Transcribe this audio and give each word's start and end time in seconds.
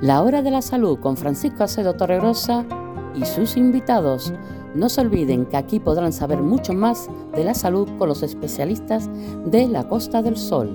La 0.00 0.22
Hora 0.22 0.42
de 0.42 0.52
la 0.52 0.62
Salud 0.62 1.00
con 1.00 1.16
Francisco 1.16 1.64
Acedo 1.64 1.94
Torregrosa 1.94 2.64
y 3.16 3.24
sus 3.24 3.56
invitados. 3.56 4.32
No 4.76 4.88
se 4.88 5.00
olviden 5.00 5.44
que 5.44 5.56
aquí 5.56 5.80
podrán 5.80 6.12
saber 6.12 6.38
mucho 6.38 6.72
más 6.72 7.10
de 7.34 7.42
la 7.42 7.52
salud 7.52 7.88
con 7.98 8.08
los 8.08 8.22
especialistas 8.22 9.10
de 9.46 9.66
la 9.66 9.88
Costa 9.88 10.22
del 10.22 10.36
Sol. 10.36 10.70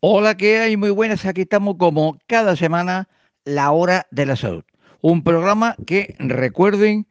Hola, 0.00 0.36
¿qué 0.36 0.58
hay? 0.58 0.76
Muy 0.76 0.90
buenas. 0.90 1.24
Aquí 1.24 1.40
estamos 1.40 1.76
como 1.78 2.18
cada 2.26 2.56
semana, 2.56 3.08
La 3.46 3.72
Hora 3.72 4.06
de 4.10 4.26
la 4.26 4.36
Salud. 4.36 4.64
Un 5.00 5.24
programa 5.24 5.76
que, 5.86 6.14
recuerden, 6.18 7.06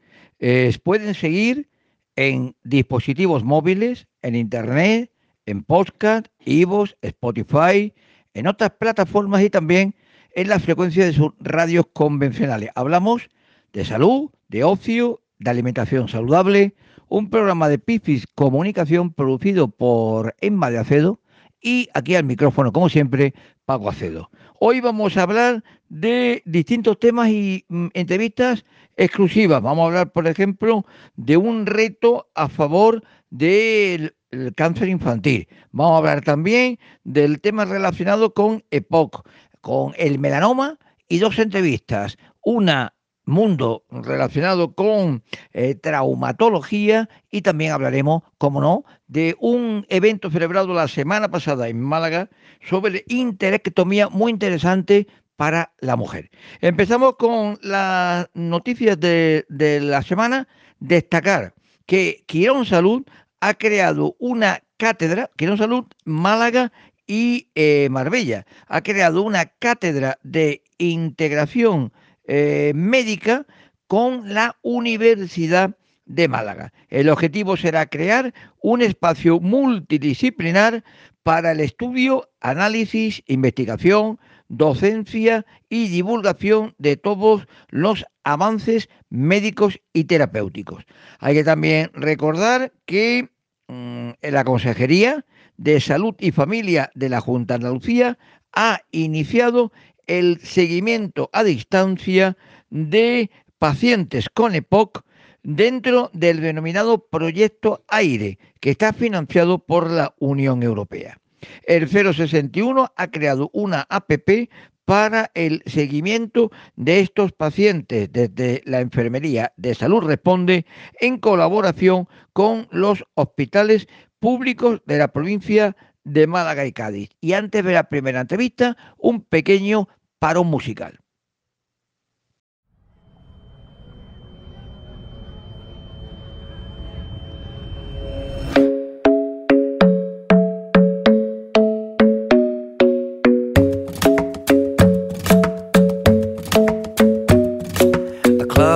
pueden 0.84 1.16
seguir 1.16 1.72
en 2.16 2.56
dispositivos 2.64 3.44
móviles, 3.44 4.08
en 4.22 4.36
Internet, 4.36 5.12
en 5.46 5.64
podcast, 5.64 6.28
Ivos, 6.46 6.98
Spotify, 7.02 7.94
en 8.34 8.48
otras 8.48 8.72
plataformas 8.72 9.42
y 9.44 9.50
también 9.50 9.96
en 10.34 10.50
la 10.50 10.60
frecuencia 10.60 11.06
de 11.06 11.14
sus 11.14 11.32
radios 11.40 11.86
convencionales. 11.94 12.70
Hablamos 12.76 13.30
de 13.74 13.86
salud, 13.86 14.30
de 14.50 14.64
ocio, 14.64 15.22
de 15.40 15.52
alimentación 15.52 16.08
saludable, 16.08 16.76
un 17.08 17.30
programa 17.30 17.70
de 17.70 17.80
Pifis 17.80 18.26
Comunicación 18.36 19.14
producido 19.14 19.70
por 19.70 20.36
Emma 20.42 20.72
de 20.72 20.80
Acedo 20.80 21.20
y 21.62 21.90
aquí 21.94 22.16
al 22.16 22.26
micrófono, 22.26 22.72
como 22.72 22.90
siempre, 22.90 23.34
Paco 23.66 23.90
Acedo. 23.90 24.30
Hoy 24.60 24.82
vamos 24.82 25.18
a 25.18 25.24
hablar 25.24 25.64
de 25.90 26.42
distintos 26.46 27.00
temas 27.00 27.30
y 27.30 27.66
mm, 27.70 27.88
entrevistas 27.94 28.66
exclusivas. 28.98 29.62
Vamos 29.62 29.84
a 29.84 29.88
hablar, 29.88 30.12
por 30.12 30.28
ejemplo, 30.28 30.86
de 31.16 31.38
un 31.38 31.66
reto 31.66 32.30
a 32.36 32.50
favor 32.50 33.04
del 33.30 34.16
el 34.36 34.54
cáncer 34.54 34.90
infantil. 34.90 35.48
Vamos 35.72 35.96
a 35.96 35.98
hablar 35.98 36.22
también 36.22 36.80
del 37.04 37.40
tema 37.40 37.66
relacionado 37.66 38.34
con 38.34 38.64
EPOC, 38.72 39.28
con 39.62 39.94
el 39.98 40.20
melanoma 40.20 40.78
y 41.08 41.20
dos 41.20 41.40
entrevistas. 41.40 42.18
Una 42.42 42.94
mundo 43.26 43.84
relacionado 43.90 44.76
con 44.76 45.24
eh, 45.54 45.76
traumatología 45.76 47.10
y 47.32 47.42
también 47.42 47.72
hablaremos, 47.72 48.22
como 48.38 48.62
no, 48.62 48.86
de 49.08 49.36
un 49.40 49.86
evento 49.90 50.30
celebrado 50.30 50.74
la 50.74 50.88
semana 50.88 51.30
pasada 51.30 51.68
en 51.68 51.82
Málaga 51.82 52.30
sobre 52.62 53.04
interectomía 53.08 54.10
muy 54.10 54.32
interesante 54.32 55.08
para 55.36 55.74
la 55.80 55.96
mujer. 55.96 56.30
Empezamos 56.62 57.16
con 57.18 57.58
las 57.62 58.28
noticias 58.34 59.00
de, 59.00 59.46
de 59.50 59.82
la 59.82 60.02
semana. 60.02 60.48
Destacar 60.80 61.54
que 61.86 62.24
Quirón 62.28 62.66
Salud 62.66 63.04
ha 63.46 63.54
creado 63.54 64.16
una 64.18 64.64
cátedra, 64.78 65.30
Quirón 65.38 65.60
Salud, 65.60 65.86
Málaga 66.04 66.72
y 67.06 67.48
eh, 67.54 67.88
Marbella, 67.92 68.44
ha 68.68 68.82
creado 68.82 69.22
una 69.22 69.46
cátedra 69.46 70.18
de 70.24 70.64
integración 70.80 71.94
eh, 72.26 72.72
médica 72.74 73.46
con 73.86 74.34
la 74.34 74.58
Universidad 74.64 75.78
de 76.08 76.28
Málaga. 76.28 76.74
El 76.90 77.08
objetivo 77.08 77.56
será 77.56 77.86
crear 77.86 78.34
un 78.62 78.82
espacio 78.82 79.40
multidisciplinar 79.40 80.84
para 81.22 81.52
el 81.52 81.60
estudio, 81.60 82.28
análisis, 82.42 83.22
investigación, 83.28 84.20
docencia 84.48 85.46
y 85.70 85.90
divulgación 85.90 86.74
de 86.80 86.98
todos 86.98 87.48
los 87.70 88.06
avances 88.24 88.90
médicos 89.12 89.80
y 89.94 90.06
terapéuticos. 90.06 90.84
Hay 91.20 91.36
que 91.36 91.44
también 91.44 91.92
recordar 91.94 92.74
que 92.88 93.30
Mm, 93.68 94.12
la 94.22 94.44
Consejería 94.44 95.26
de 95.58 95.80
Salud 95.80 96.14
y 96.20 96.32
Familia 96.32 96.92
de 96.94 97.10
la 97.10 97.20
Junta 97.20 97.54
de 97.54 97.66
Andalucía 97.66 98.18
ha 98.54 98.82
iniciado 98.92 99.72
el 100.06 100.40
seguimiento 100.42 101.30
a 101.34 101.44
distancia 101.44 102.38
de 102.70 103.32
pacientes 103.58 104.30
con 104.30 104.54
EPOC 104.54 105.04
dentro 105.44 106.12
del 106.14 106.42
denominado 106.42 107.08
Proyecto 107.08 107.84
AIRE, 107.88 108.38
que 108.60 108.72
está 108.72 108.94
financiado 108.94 109.60
por 109.60 109.90
la 109.90 110.14
Unión 110.20 110.62
Europea. 110.62 111.18
El 111.64 111.88
061 111.88 112.92
ha 112.96 113.08
creado 113.08 113.50
una 113.54 113.86
APP 113.90 114.50
para 114.86 115.32
el 115.34 115.64
seguimiento 115.66 116.52
de 116.76 117.00
estos 117.00 117.32
pacientes 117.32 118.12
desde 118.12 118.62
la 118.66 118.80
Enfermería 118.80 119.52
de 119.58 119.76
Salud 119.76 120.04
Responde 120.04 120.66
en 121.02 121.18
colaboración 121.18 122.08
con 122.34 122.68
los 122.72 123.04
hospitales 123.16 123.88
públicos 124.20 124.82
de 124.86 124.98
la 125.00 125.10
provincia 125.10 125.76
de 126.04 126.28
Málaga 126.28 126.66
y 126.66 126.72
Cádiz. 126.72 127.10
Y 127.20 127.34
antes 127.34 127.66
de 127.66 127.74
la 127.74 127.90
primera 127.90 128.22
entrevista, 128.22 128.78
un 128.98 129.22
pequeño 129.22 129.90
paro 130.20 130.44
musical. 130.44 131.00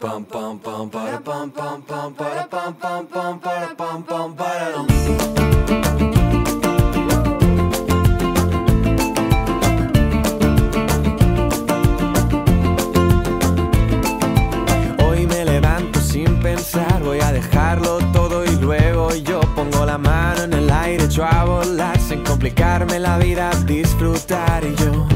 Bum 0.00 0.24
bum 0.32 0.58
ba 0.58 0.88
bum 1.22 1.50
bum 1.50 1.50
bum 1.52 2.14
ba 2.16 2.48
bum 2.50 2.74
bum 2.80 3.06
bum 3.12 3.38
ba 3.38 3.74
bum 3.76 4.02
bum 4.08 4.34
ba 4.34 4.50
Hoy 15.02 15.26
me 15.26 15.44
levanto 15.44 16.00
sin 16.00 16.40
pensar, 16.40 17.02
voy 17.02 17.20
a 17.20 17.30
dejarlo 17.32 17.98
todo 18.14 18.46
y 18.46 18.56
luego 18.56 19.14
yo 19.16 19.40
pongo 19.54 19.84
la 19.84 19.98
mano 19.98 20.44
en 20.44 20.54
el 20.54 20.70
aire, 20.70 21.04
echo 21.04 21.26
a 21.26 21.44
volar 21.44 22.00
sin 22.00 22.24
complicarme 22.24 22.98
la 22.98 23.18
vida, 23.18 23.50
disfrutar 23.66 24.64
y 24.64 24.74
yo, 24.76 25.06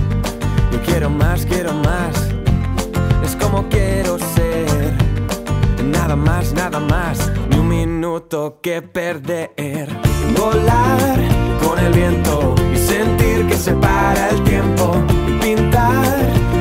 yo 0.73 0.83
quiero 0.85 1.09
más, 1.09 1.47
quiero 1.47 1.73
más, 1.73 2.15
es 3.25 3.35
como 3.37 3.67
quiero 3.71 4.19
ser, 4.19 4.34
nada 6.05 6.17
más, 6.17 6.53
nada 6.53 6.81
más, 6.81 7.33
ni 7.49 7.57
un 7.57 7.69
minuto 7.69 8.59
que 8.61 8.83
perder, 8.83 9.89
volar 10.39 11.19
con 11.65 11.79
el 11.79 11.95
viento 11.95 12.55
y 12.75 12.77
sentir 12.77 13.47
que 13.49 13.57
se 13.57 13.73
para 13.73 14.29
el 14.29 14.45
tiempo, 14.45 14.93
pintar 15.41 16.19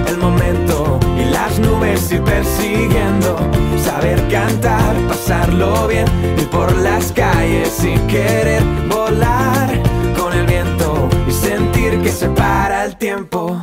el 0.08 0.18
momento 0.18 0.98
y 1.20 1.26
las 1.26 1.60
nubes 1.60 2.10
ir 2.14 2.24
persiguiendo, 2.24 3.36
saber 3.84 4.26
cantar, 4.30 4.96
pasarlo 5.10 5.90
bien, 5.90 6.06
ir 6.38 6.50
por 6.50 6.74
las 6.78 7.12
calles 7.12 7.68
sin 7.68 8.00
querer 8.08 8.64
volar 8.88 9.70
con 10.18 10.32
el 10.32 10.46
viento 10.46 11.10
y 11.28 11.32
sentir 11.34 12.02
que 12.02 12.12
se 12.12 12.30
para 12.30 12.86
el 12.86 12.96
tiempo. 12.96 13.62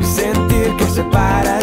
Y 0.00 0.02
sentir 0.02 0.74
que 0.78 0.86
se 0.86 1.02
para 1.04 1.58
el 1.58 1.58
tiempo. 1.58 1.61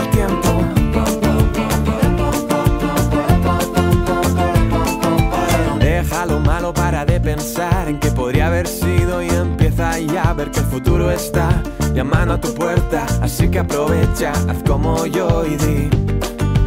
En 7.57 7.99
que 7.99 8.11
podría 8.11 8.45
haber 8.47 8.67
sido 8.67 9.23
y 9.23 9.29
empieza 9.29 9.97
ya 9.99 10.21
a 10.29 10.33
ver 10.33 10.51
que 10.51 10.59
el 10.59 10.65
futuro 10.65 11.09
está 11.09 11.63
llamando 11.95 12.35
a 12.35 12.39
tu 12.39 12.53
puerta. 12.53 13.07
Así 13.21 13.49
que 13.49 13.59
aprovecha, 13.59 14.31
haz 14.47 14.57
como 14.67 15.05
yo 15.07 15.43
y 15.45 15.55
di: 15.55 15.89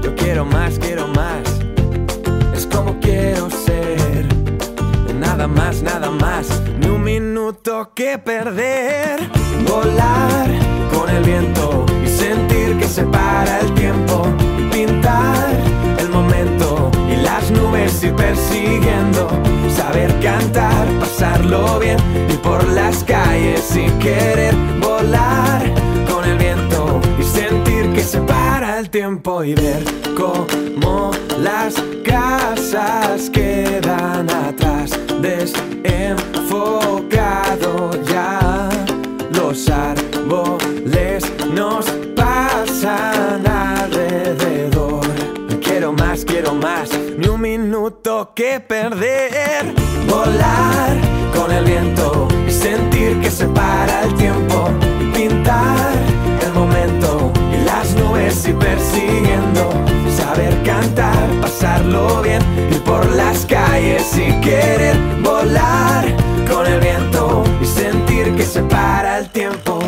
Yo 0.02 0.14
quiero 0.16 0.44
más, 0.44 0.78
quiero 0.80 1.06
más. 1.08 1.42
Es 2.54 2.66
como 2.66 2.98
quiero 2.98 3.48
ser. 3.48 4.26
Nada 5.20 5.46
más, 5.46 5.82
nada 5.82 6.10
más. 6.10 6.48
Ni 6.80 6.88
un 6.88 7.04
minuto 7.04 7.92
que 7.94 8.18
perder. 8.18 9.20
Volar 9.68 10.50
con 10.92 11.08
el 11.08 11.22
viento 11.22 11.86
y 12.04 12.08
sentir 12.08 12.76
que 12.78 12.88
se 12.88 13.04
para 13.04 13.60
el 13.60 13.72
tiempo. 13.74 14.41
Nubes 17.52 18.02
ir 18.02 18.14
persiguiendo. 18.14 19.28
Saber 19.74 20.12
cantar, 20.20 20.86
pasarlo 21.00 21.78
bien 21.78 21.98
y 22.28 22.36
por 22.38 22.66
las 22.68 23.04
calles 23.04 23.60
sin 23.60 23.90
querer 23.98 24.54
volar 24.80 25.62
con 26.10 26.24
el 26.24 26.38
viento 26.38 27.00
y 27.18 27.22
sentir 27.22 27.92
que 27.92 28.02
se 28.02 28.20
para 28.20 28.78
el 28.78 28.88
tiempo 28.90 29.44
y 29.44 29.54
ver 29.54 29.84
cómo 30.16 31.12
las 31.38 31.74
casas 32.04 33.30
quedan 33.30 34.28
atrás, 34.30 34.98
desenfocado 35.20 37.90
ya. 38.04 38.68
Los 39.32 39.68
árboles 39.68 41.24
nos 41.52 41.86
pasan 42.14 43.44
alrededor. 43.46 45.04
Quiero 45.62 45.92
más, 45.92 46.24
quiero 46.24 46.54
más, 46.54 46.90
minuto 47.58 48.32
que 48.34 48.60
perder. 48.60 49.74
Volar 50.08 50.96
con 51.36 51.50
el 51.52 51.64
viento 51.66 52.26
y 52.48 52.50
sentir 52.50 53.20
que 53.20 53.30
se 53.30 53.46
para 53.46 54.04
el 54.04 54.14
tiempo. 54.14 54.70
Pintar 55.14 55.92
el 56.46 56.52
momento 56.54 57.30
y 57.52 57.64
las 57.64 57.94
nubes 57.94 58.46
ir 58.46 58.56
persiguiendo. 58.56 59.70
Saber 60.16 60.62
cantar, 60.62 61.28
pasarlo 61.42 62.22
bien, 62.22 62.40
ir 62.70 62.82
por 62.84 63.04
las 63.10 63.44
calles 63.44 64.02
sin 64.02 64.40
querer 64.40 64.96
volar 65.22 66.04
con 66.50 66.66
el 66.66 66.80
viento 66.80 67.44
y 67.60 67.66
sentir 67.66 68.34
que 68.34 68.44
se 68.44 68.62
para 68.62 69.18
el 69.18 69.28
tiempo. 69.28 69.78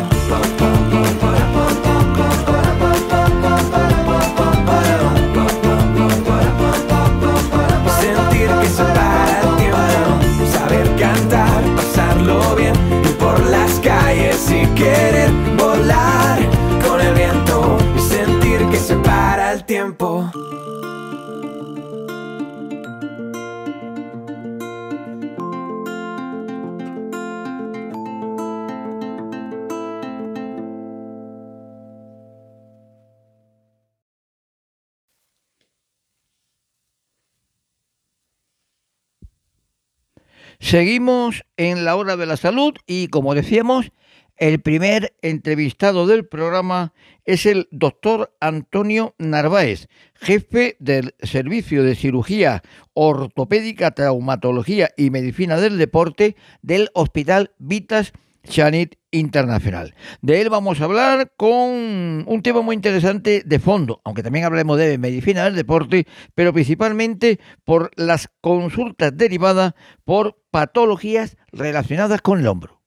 Seguimos 40.59 41.43
en 41.57 41.85
la 41.85 41.95
hora 41.95 42.17
de 42.17 42.25
la 42.25 42.37
salud 42.37 42.73
y 42.87 43.07
como 43.07 43.35
decíamos, 43.35 43.91
el 44.37 44.59
primer 44.59 45.15
entrevistado 45.21 46.07
del 46.07 46.25
programa 46.25 46.93
es 47.23 47.45
el 47.45 47.69
doctor 47.71 48.35
Antonio 48.41 49.15
Narváez, 49.17 49.87
jefe 50.15 50.75
del 50.79 51.15
Servicio 51.21 51.83
de 51.83 51.95
Cirugía 51.95 52.61
Ortopédica, 52.93 53.91
Traumatología 53.91 54.89
y 54.97 55.09
Medicina 55.09 55.57
del 55.57 55.77
Deporte 55.77 56.35
del 56.61 56.89
Hospital 56.93 57.51
Vitas 57.59 58.11
Chanit 58.45 58.95
Internacional. 59.11 59.95
De 60.21 60.41
él 60.41 60.49
vamos 60.49 60.81
a 60.81 60.85
hablar 60.85 61.31
con 61.37 62.25
un 62.27 62.41
tema 62.43 62.61
muy 62.61 62.75
interesante 62.75 63.43
de 63.45 63.59
fondo, 63.59 64.01
aunque 64.03 64.23
también 64.23 64.45
hablaremos 64.45 64.77
de 64.77 64.97
medicina 64.97 65.45
del 65.45 65.55
deporte, 65.55 66.05
pero 66.35 66.53
principalmente 66.53 67.39
por 67.63 67.91
las 67.95 68.29
consultas 68.41 69.15
derivadas 69.15 69.73
por 70.03 70.43
patologías 70.55 71.35
relacionadas 71.51 72.21
con 72.21 72.39
el 72.39 72.47
hombro. 72.47 72.81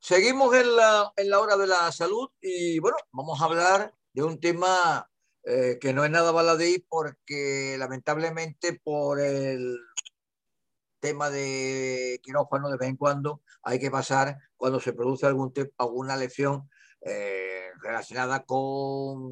Seguimos 0.00 0.52
en 0.56 0.74
la, 0.74 1.12
en 1.16 1.30
la 1.30 1.38
hora 1.38 1.56
de 1.56 1.68
la 1.68 1.92
salud 1.92 2.30
y 2.40 2.80
bueno, 2.80 2.96
vamos 3.12 3.40
a 3.40 3.44
hablar 3.44 3.94
de 4.12 4.24
un 4.24 4.40
tema 4.40 5.08
eh, 5.44 5.78
que 5.80 5.92
no 5.92 6.04
es 6.04 6.10
nada 6.10 6.32
baladí 6.32 6.84
porque 6.88 7.76
lamentablemente 7.78 8.80
por 8.82 9.20
el 9.20 9.78
tema 10.98 11.30
de 11.30 12.18
quirófano 12.24 12.70
de 12.70 12.76
vez 12.76 12.88
en 12.88 12.96
cuando 12.96 13.40
hay 13.62 13.78
que 13.78 13.92
pasar 13.92 14.36
cuando 14.56 14.80
se 14.80 14.94
produce 14.94 15.26
algún 15.26 15.52
alguna 15.78 16.16
lesión 16.16 16.68
eh, 17.02 17.68
relacionada 17.80 18.42
con 18.42 19.30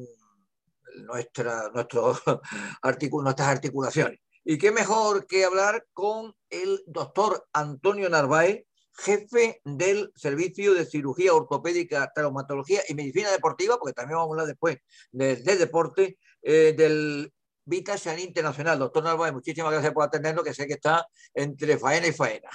nuestra, 0.97 1.69
nuestro 1.73 2.17
nuestras 3.23 3.47
articulaciones. 3.47 4.19
Y 4.43 4.57
qué 4.57 4.71
mejor 4.71 5.27
que 5.27 5.45
hablar 5.45 5.85
con 5.93 6.33
el 6.49 6.81
doctor 6.87 7.47
Antonio 7.53 8.09
Narváez, 8.09 8.65
jefe 8.93 9.61
del 9.63 10.11
Servicio 10.15 10.73
de 10.73 10.85
Cirugía 10.85 11.33
Ortopédica, 11.33 12.11
Traumatología 12.13 12.81
y 12.87 12.95
Medicina 12.95 13.31
Deportiva, 13.31 13.77
porque 13.77 13.93
también 13.93 14.17
vamos 14.17 14.29
a 14.29 14.33
hablar 14.33 14.47
después 14.47 14.77
del 15.11 15.43
de 15.43 15.57
deporte, 15.57 16.17
eh, 16.41 16.73
del 16.75 17.31
Vita 17.65 17.97
San 17.97 18.19
Internacional. 18.19 18.79
Doctor 18.79 19.03
Narváez, 19.03 19.33
muchísimas 19.33 19.71
gracias 19.71 19.93
por 19.93 20.03
atendernos, 20.03 20.43
que 20.43 20.53
sé 20.53 20.65
que 20.65 20.73
está 20.73 21.05
entre 21.33 21.77
faena 21.77 22.07
y 22.07 22.11
faena. 22.11 22.49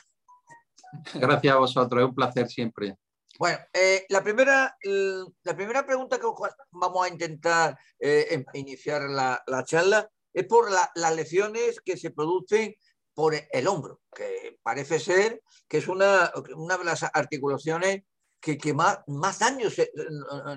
Gracias 1.15 1.55
a 1.55 1.59
vosotros, 1.59 2.03
es 2.03 2.09
un 2.09 2.15
placer 2.15 2.49
siempre. 2.49 2.97
Bueno, 3.39 3.59
eh, 3.73 4.07
la, 4.09 4.23
primera, 4.23 4.77
la 4.83 5.57
primera 5.57 5.85
pregunta 5.85 6.19
que 6.19 6.27
vamos 6.71 7.07
a 7.07 7.09
intentar 7.09 7.79
eh, 7.99 8.27
em, 8.31 8.45
iniciar 8.55 9.03
la, 9.03 9.43
la, 9.47 9.65
charla 9.65 10.09
es 10.33 10.47
por 10.47 10.71
las 10.71 11.17
lesiones 11.17 11.81
que 11.81 11.97
se 11.97 12.11
producen 12.11 12.75
por 13.15 13.35
el 13.35 13.67
hombro, 13.67 14.01
que 14.15 14.59
parece 14.63 14.99
ser 15.01 15.43
que 15.67 15.79
es 15.79 15.89
una, 15.89 16.31
una 16.55 16.77
de 16.77 16.85
las 16.85 17.03
articulaciones 17.03 18.03
que, 18.41 18.59
que 18.59 18.75
más, 18.75 18.99
más 19.07 19.39
daños 19.39 19.75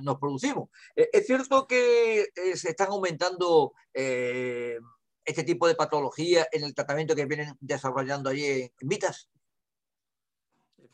nos 0.02 0.20
producimos. 0.20 0.70
Eh, 0.96 1.10
es 1.14 1.26
cierto 1.26 1.66
que 1.66 2.28
eh, 2.36 2.58
se 2.58 2.70
están 2.70 2.90
aumentando 2.90 3.74
este 3.94 5.44
tipo 5.44 5.68
de 5.68 5.76
patologías 5.76 6.48
en 6.52 6.64
el 6.64 6.76
tratamiento 6.76 7.16
que 7.16 7.26
vienen 7.26 7.56
desarrollando 7.60 8.30
allí 8.30 8.46
en, 8.46 8.72
Vitas. 8.82 9.30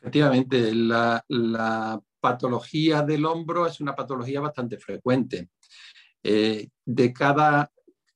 Efectivamente, 0.06 0.72
la, 0.76 2.00
patología 2.20 3.04
del 3.04 3.24
hombro 3.26 3.68
es 3.68 3.80
una 3.80 3.96
patología 3.96 4.40
bastante 4.40 4.78
frecuente. 4.78 5.50
de 6.24 7.14
cada 7.14 7.72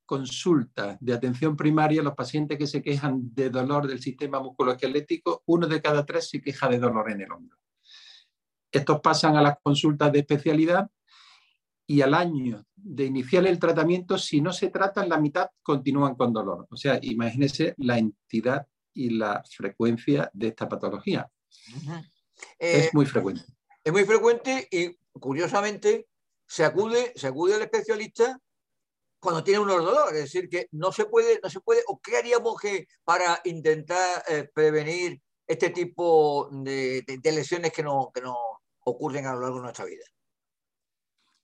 consulta 0.06 0.98
de 1.00 1.14
atención 1.14 1.56
primaria, 1.56 2.02
los 2.02 2.16
pacientes 2.16 2.58
que 2.58 2.66
se 2.66 2.82
quejan 2.82 3.34
de 3.36 3.52
dolor 3.52 3.88
del 3.88 4.02
sistema 4.02 4.40
musculoesquelético, 4.40 5.44
uno 5.46 5.68
de 5.68 5.82
cada 5.82 6.04
tres 6.06 6.30
se 6.30 6.42
queja 6.42 6.68
de 6.68 6.80
dolor 6.80 7.12
en 7.12 7.22
el 7.22 7.32
hombro. 7.32 7.58
Estos 8.72 9.02
pasan 9.02 9.36
a 9.36 9.42
las 9.42 9.58
consultas 9.62 10.12
de 10.12 10.20
especialidad 10.20 10.90
y 11.88 12.02
al 12.02 12.14
año 12.14 12.66
de 12.76 13.06
iniciar 13.06 13.46
el 13.46 13.60
tratamiento, 13.60 14.18
si 14.18 14.42
no 14.42 14.54
se 14.54 14.70
tratan, 14.70 15.10
la 15.10 15.20
mitad 15.20 15.50
continúan 15.62 16.16
con 16.16 16.34
dolor. 16.34 16.68
O 16.70 16.78
sea, 16.78 17.00
imagínese 17.02 17.74
la 17.78 17.98
entidad 17.98 18.68
y 18.94 19.12
la 19.12 19.44
frecuencia 19.48 20.30
de 20.34 20.50
esta 20.50 20.68
patología. 20.68 21.30
Es 22.58 22.86
eh, 22.86 22.90
muy 22.94 23.06
frecuente. 23.06 23.44
Es 23.84 23.92
muy 23.92 24.06
frecuente 24.06 24.68
y 24.72 24.96
curiosamente 25.20 26.08
se 26.46 26.66
acude, 26.66 27.14
se 27.16 27.28
acude 27.28 27.56
al 27.56 27.62
especialista 27.62 28.40
cuando 29.20 29.44
tiene 29.44 29.60
unos 29.60 29.84
dolores, 29.84 30.16
es 30.16 30.24
decir, 30.24 30.50
que 30.50 30.68
no 30.72 30.92
se 30.92 31.06
puede, 31.06 31.40
no 31.44 31.50
se 31.50 31.60
puede, 31.60 31.82
o 31.88 32.00
qué 32.00 32.18
haríamos 32.18 32.60
que 32.60 32.88
para 33.04 33.42
intentar 33.44 34.24
eh, 34.30 34.50
prevenir 34.54 35.22
este 35.46 35.72
tipo 35.72 36.50
de, 36.52 37.04
lesiones 37.24 37.74
que 37.74 37.84
no, 37.84 38.12
que 38.14 38.22
no 38.22 38.38
ocurren 38.86 39.26
a 39.26 39.34
lo 39.34 39.42
largo 39.42 39.58
de 39.58 39.64
nuestra 39.64 39.86
vida. 39.86 40.04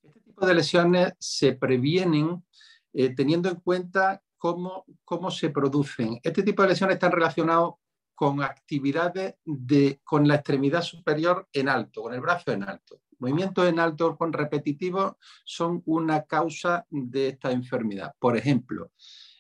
Este 0.04 0.22
tipo 0.22 0.46
de 0.46 0.54
lesiones 0.54 1.14
se 1.20 1.54
previenen 1.54 2.46
eh, 2.94 3.14
teniendo 3.14 3.50
en 3.50 3.56
cuenta 3.56 4.22
cómo, 4.38 4.86
cómo 5.04 5.32
se 5.32 5.50
producen. 5.50 6.20
Este 6.24 6.44
tipo 6.44 6.62
de 6.62 6.70
lesiones 6.70 6.96
están 6.96 7.12
relacionados 7.12 7.76
con 8.16 8.42
actividades 8.42 9.36
de, 9.44 10.00
con 10.04 10.28
la 10.28 10.36
extremidad 10.36 10.82
superior 10.82 11.48
en 11.54 11.70
alto, 11.70 12.02
con 12.04 12.14
el 12.14 12.22
brazo 12.22 12.52
en 12.52 12.64
alto. 12.64 13.02
Movimientos 13.20 13.68
en 13.68 13.80
alto 13.80 14.18
con 14.18 14.34
repetitivos 14.34 15.16
son 15.44 15.82
una 15.86 16.24
causa 16.24 16.86
de 16.90 17.30
esta 17.30 17.52
enfermedad. 17.52 18.14
Por 18.20 18.38
ejemplo, 18.38 18.92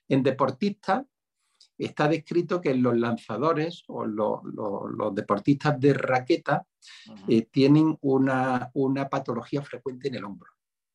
en 0.07 0.23
deportistas 0.23 1.03
está 1.77 2.07
descrito 2.07 2.61
que 2.61 2.73
los 2.75 2.97
lanzadores 2.97 3.83
o 3.87 4.05
los, 4.05 4.41
deportistas 5.13 5.79
de 5.79 5.93
raqueta 5.93 6.65
eh, 7.27 7.43
tienen 7.51 7.97
una, 8.01 8.69
una 8.73 9.09
patología 9.09 9.61
frecuente 9.61 10.07
en 10.07 10.15
el 10.15 10.23
hombro, 10.23 10.51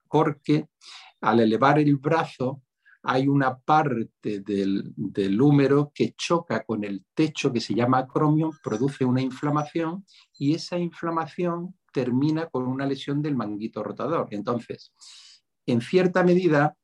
porque 0.09 0.69
al 1.21 1.41
elevar 1.41 1.79
el 1.79 1.97
brazo 1.97 2.63
hay 3.03 3.29
una 3.29 3.59
parte 3.59 4.41
del, 4.41 4.93
del, 4.97 5.41
húmero 5.41 5.91
que 5.95 6.15
choca 6.17 6.65
con 6.65 6.85
el 6.85 7.05
techo 7.15 7.53
que 7.53 7.61
se 7.61 7.75
llama 7.75 7.99
acromion, 7.99 8.53
produce 8.63 9.05
una 9.05 9.23
inflamación 9.23 10.05
y 10.39 10.55
esa 10.55 10.79
inflamación 10.79 11.75
termina 11.93 12.47
con 12.47 12.67
una 12.67 12.87
lesión 12.87 13.23
del 13.23 13.37
manguito 13.37 13.83
rotador. 13.83 14.29
Entonces, 14.31 14.93
en 15.67 15.81
cierta 15.81 16.23
medida, 16.23 16.77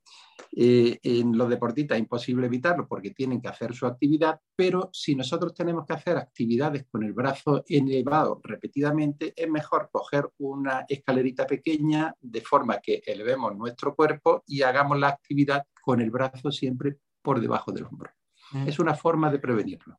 eh, 0.58 0.98
en 1.02 1.36
los 1.36 1.50
deportistas 1.50 1.96
es 1.96 2.02
imposible 2.02 2.46
evitarlo 2.46 2.88
porque 2.88 3.10
tienen 3.10 3.42
que 3.42 3.48
hacer 3.48 3.74
su 3.74 3.84
actividad, 3.84 4.40
pero 4.56 4.88
si 4.90 5.14
nosotros 5.14 5.52
tenemos 5.52 5.84
que 5.84 5.92
hacer 5.92 6.16
actividades 6.16 6.86
con 6.90 7.02
el 7.02 7.12
brazo 7.12 7.62
elevado 7.68 8.40
repetidamente, 8.42 9.34
es 9.36 9.50
mejor 9.50 9.90
coger 9.92 10.30
una 10.38 10.86
escalerita 10.88 11.46
pequeña 11.46 12.14
de 12.18 12.40
forma 12.40 12.78
que 12.78 13.02
elevemos 13.04 13.54
nuestro 13.54 13.94
cuerpo 13.94 14.44
y 14.46 14.62
hagamos 14.62 14.98
la 14.98 15.08
actividad 15.08 15.66
con 15.82 16.00
el 16.00 16.10
brazo 16.10 16.50
siempre 16.50 16.96
por 17.20 17.38
debajo 17.38 17.70
del 17.70 17.84
hombro. 17.84 18.10
Mm. 18.52 18.68
Es 18.68 18.78
una 18.78 18.94
forma 18.94 19.30
de 19.30 19.38
prevenirlo. 19.38 19.98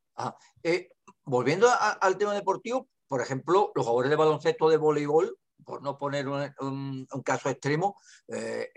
Eh, 0.64 0.90
volviendo 1.24 1.68
al 2.02 2.18
tema 2.18 2.34
deportivo, 2.34 2.90
por 3.08 3.22
ejemplo, 3.22 3.72
los 3.76 3.86
jugadores 3.86 4.10
de 4.10 4.16
baloncesto 4.16 4.70
de 4.70 4.78
voleibol, 4.78 5.38
por 5.68 5.84
no 5.84 5.98
poner 5.98 6.30
un, 6.30 7.06
caso 7.26 7.50
extremo, 7.50 7.98
eh, 8.30 8.70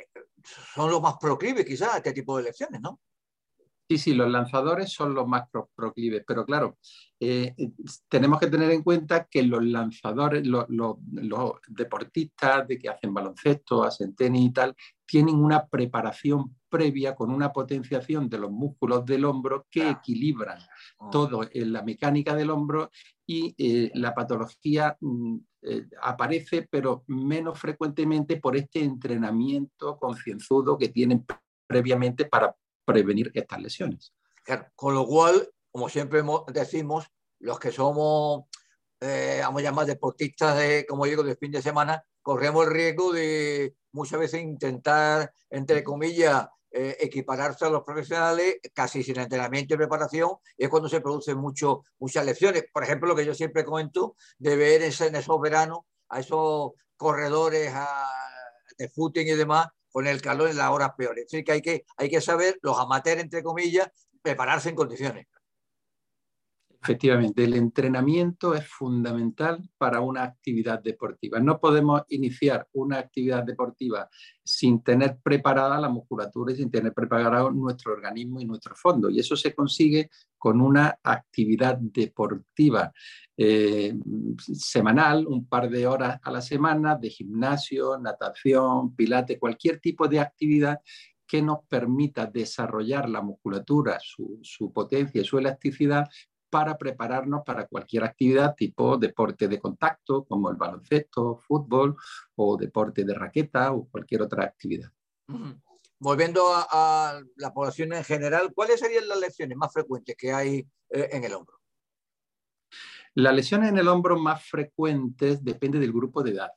son 0.74 0.90
los 0.90 1.00
más 1.00 1.14
proclives 1.20 1.64
quizás 1.64 1.94
a 1.94 1.96
este 1.98 2.12
tipo 2.12 2.36
de 2.36 2.42
elecciones, 2.42 2.80
¿no? 2.80 2.98
Sí, 3.88 3.98
sí, 3.98 4.14
los 4.14 4.30
lanzadores 4.30 4.92
son 4.92 5.14
los 5.14 5.26
más 5.26 5.48
proclives, 5.74 6.22
pero 6.26 6.44
claro, 6.44 6.78
eh, 7.18 7.54
tenemos 8.08 8.38
que 8.38 8.46
tener 8.46 8.70
en 8.70 8.84
cuenta 8.84 9.26
que 9.28 9.42
los 9.42 9.64
lanzadores, 9.64 10.46
los, 10.46 10.66
deportistas 11.66 12.68
de 12.68 12.78
que 12.78 12.88
hacen 12.88 13.12
baloncesto, 13.12 13.82
hacen 13.82 14.14
tenis 14.14 14.46
y 14.46 14.52
tal, 14.52 14.76
tienen 15.04 15.34
una 15.34 15.66
preparación 15.66 16.56
previa 16.68 17.16
con 17.16 17.32
una 17.32 17.52
potenciación 17.52 18.28
de 18.28 18.38
los 18.38 18.52
músculos 18.52 19.04
del 19.04 19.24
hombro 19.24 19.66
que 19.68 19.90
equilibran 19.90 20.60
ah. 21.00 21.08
todo 21.10 21.48
en 21.52 21.72
la 21.72 21.82
mecánica 21.82 22.36
del 22.36 22.50
hombro 22.50 22.90
y 23.32 23.54
eh, 23.58 23.92
la 23.94 24.12
patología 24.12 24.96
mm, 24.98 25.36
eh, 25.62 25.86
aparece, 26.02 26.66
pero 26.68 27.04
menos 27.06 27.60
frecuentemente 27.60 28.38
por 28.38 28.56
este 28.56 28.80
entrenamiento 28.80 29.96
concienzudo 29.98 30.76
que 30.76 30.88
tienen 30.88 31.24
previamente 31.64 32.24
para 32.24 32.56
prevenir 32.84 33.30
estas 33.32 33.60
lesiones. 33.62 34.12
con 34.74 34.94
lo 34.94 35.06
cual, 35.06 35.48
como 35.70 35.88
siempre 35.88 36.24
decimos, 36.52 37.06
los 37.38 37.60
que 37.60 37.70
somos, 37.70 38.46
eh, 39.00 39.38
vamos 39.42 39.60
a 39.60 39.64
llamar 39.64 39.86
deportistas, 39.86 40.58
de, 40.58 40.84
como 40.88 41.04
digo, 41.04 41.22
de 41.22 41.36
fin 41.36 41.52
de 41.52 41.62
semana, 41.62 42.02
corremos 42.22 42.66
el 42.66 42.72
riesgo 42.72 43.12
de 43.12 43.76
muchas 43.92 44.18
veces 44.18 44.42
intentar, 44.42 45.32
entre 45.50 45.84
comillas, 45.84 46.48
eh, 46.72 46.96
equipararse 47.00 47.64
a 47.64 47.70
los 47.70 47.82
profesionales 47.82 48.56
casi 48.72 49.02
sin 49.02 49.18
entrenamiento 49.18 49.74
y 49.74 49.76
preparación, 49.76 50.30
y 50.56 50.64
es 50.64 50.70
cuando 50.70 50.88
se 50.88 51.00
producen 51.00 51.36
mucho, 51.38 51.84
muchas 51.98 52.24
lesiones. 52.24 52.64
Por 52.72 52.84
ejemplo, 52.84 53.08
lo 53.08 53.16
que 53.16 53.26
yo 53.26 53.34
siempre 53.34 53.64
comento, 53.64 54.16
de 54.38 54.56
ver 54.56 54.82
en 54.82 55.16
esos 55.16 55.40
veranos 55.40 55.80
a 56.08 56.20
esos 56.20 56.72
corredores 56.96 57.72
de 58.78 58.88
footing 58.88 59.26
y 59.28 59.32
demás 59.32 59.68
con 59.90 60.06
el 60.06 60.22
calor 60.22 60.48
en 60.48 60.56
las 60.56 60.70
horas 60.70 60.92
peores. 60.96 61.24
Es 61.24 61.30
decir, 61.30 61.44
que 61.44 61.52
hay 61.52 61.62
que, 61.62 61.84
hay 61.96 62.08
que 62.08 62.20
saber, 62.20 62.58
los 62.62 62.78
amateurs, 62.78 63.20
entre 63.20 63.42
comillas, 63.42 63.88
prepararse 64.22 64.68
en 64.68 64.76
condiciones. 64.76 65.26
Efectivamente, 66.82 67.44
el 67.44 67.54
entrenamiento 67.54 68.54
es 68.54 68.66
fundamental 68.66 69.68
para 69.76 70.00
una 70.00 70.22
actividad 70.22 70.82
deportiva. 70.82 71.38
No 71.38 71.60
podemos 71.60 72.02
iniciar 72.08 72.66
una 72.72 72.98
actividad 72.98 73.44
deportiva 73.44 74.08
sin 74.42 74.82
tener 74.82 75.18
preparada 75.22 75.78
la 75.78 75.90
musculatura 75.90 76.54
y 76.54 76.56
sin 76.56 76.70
tener 76.70 76.94
preparado 76.94 77.50
nuestro 77.50 77.92
organismo 77.92 78.40
y 78.40 78.46
nuestro 78.46 78.74
fondo. 78.74 79.10
Y 79.10 79.20
eso 79.20 79.36
se 79.36 79.54
consigue 79.54 80.08
con 80.38 80.62
una 80.62 80.98
actividad 81.02 81.76
deportiva 81.78 82.90
eh, 83.36 83.94
semanal, 84.38 85.26
un 85.26 85.46
par 85.46 85.68
de 85.68 85.86
horas 85.86 86.18
a 86.22 86.30
la 86.30 86.40
semana 86.40 86.96
de 86.96 87.10
gimnasio, 87.10 87.98
natación, 87.98 88.96
pilate, 88.96 89.38
cualquier 89.38 89.80
tipo 89.80 90.08
de 90.08 90.20
actividad 90.20 90.80
que 91.26 91.42
nos 91.42 91.58
permita 91.68 92.24
desarrollar 92.24 93.06
la 93.08 93.20
musculatura, 93.20 93.98
su, 94.02 94.40
su 94.42 94.72
potencia 94.72 95.20
y 95.20 95.24
su 95.24 95.38
elasticidad 95.38 96.08
para 96.50 96.76
prepararnos 96.76 97.42
para 97.44 97.66
cualquier 97.66 98.04
actividad 98.04 98.54
tipo 98.54 98.98
deporte 98.98 99.48
de 99.48 99.60
contacto, 99.60 100.24
como 100.24 100.50
el 100.50 100.56
baloncesto, 100.56 101.36
fútbol 101.36 101.96
o 102.34 102.56
deporte 102.56 103.04
de 103.04 103.14
raqueta 103.14 103.72
o 103.72 103.88
cualquier 103.88 104.22
otra 104.22 104.44
actividad. 104.44 104.90
Volviendo 105.98 106.42
a, 106.52 107.20
la 107.36 107.54
población 107.54 107.92
en 107.92 108.04
general, 108.04 108.52
¿cuáles 108.54 108.80
serían 108.80 109.06
las 109.06 109.20
lesiones 109.20 109.56
más 109.56 109.72
frecuentes 109.72 110.16
que 110.16 110.32
hay 110.32 110.66
eh, 110.90 111.08
en 111.12 111.24
el 111.24 111.34
hombro? 111.34 111.56
Las 113.14 113.34
lesiones 113.34 113.68
en 113.68 113.78
el 113.78 113.88
hombro 113.88 114.18
más 114.18 114.44
frecuentes 114.44 115.44
depende 115.44 115.78
del 115.78 115.92
grupo 115.92 116.22
de 116.22 116.32
edad 116.32 116.50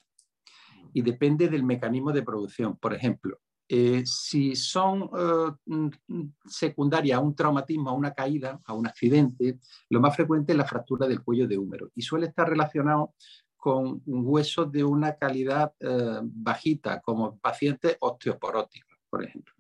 y 0.94 1.02
depende 1.02 1.50
del 1.50 1.64
mecanismo 1.64 2.12
de 2.12 2.24
producción. 2.24 2.78
Por 2.78 2.94
ejemplo, 2.94 3.40
eh, 3.68 4.04
si 4.06 4.56
son 4.56 5.10
eh, 5.18 5.90
secundarias 6.46 7.18
a 7.18 7.22
un 7.22 7.36
traumatismo, 7.36 7.90
a 7.90 7.94
una 7.94 8.14
caída, 8.14 8.60
a 8.66 8.74
un 8.74 8.86
accidente, 8.88 9.60
lo 9.90 10.02
más 10.02 10.16
frecuente 10.16 10.52
es 10.52 10.58
la 10.58 10.66
fractura 10.66 11.08
del 11.08 11.22
cuello 11.22 11.48
de 11.48 11.58
húmero 11.58 11.90
y 11.96 12.02
suele 12.02 12.28
estar 12.28 12.50
relacionado 12.50 13.14
con 13.56 14.02
huesos 14.06 14.70
de 14.72 14.84
una 14.84 15.16
calidad 15.16 15.74
eh, 15.80 16.20
bajita, 16.22 17.00
como 17.00 17.38
pacientes 17.38 17.96
osteoporóticos, 18.02 18.98
por 19.10 19.24
ejemplo. 19.24 19.54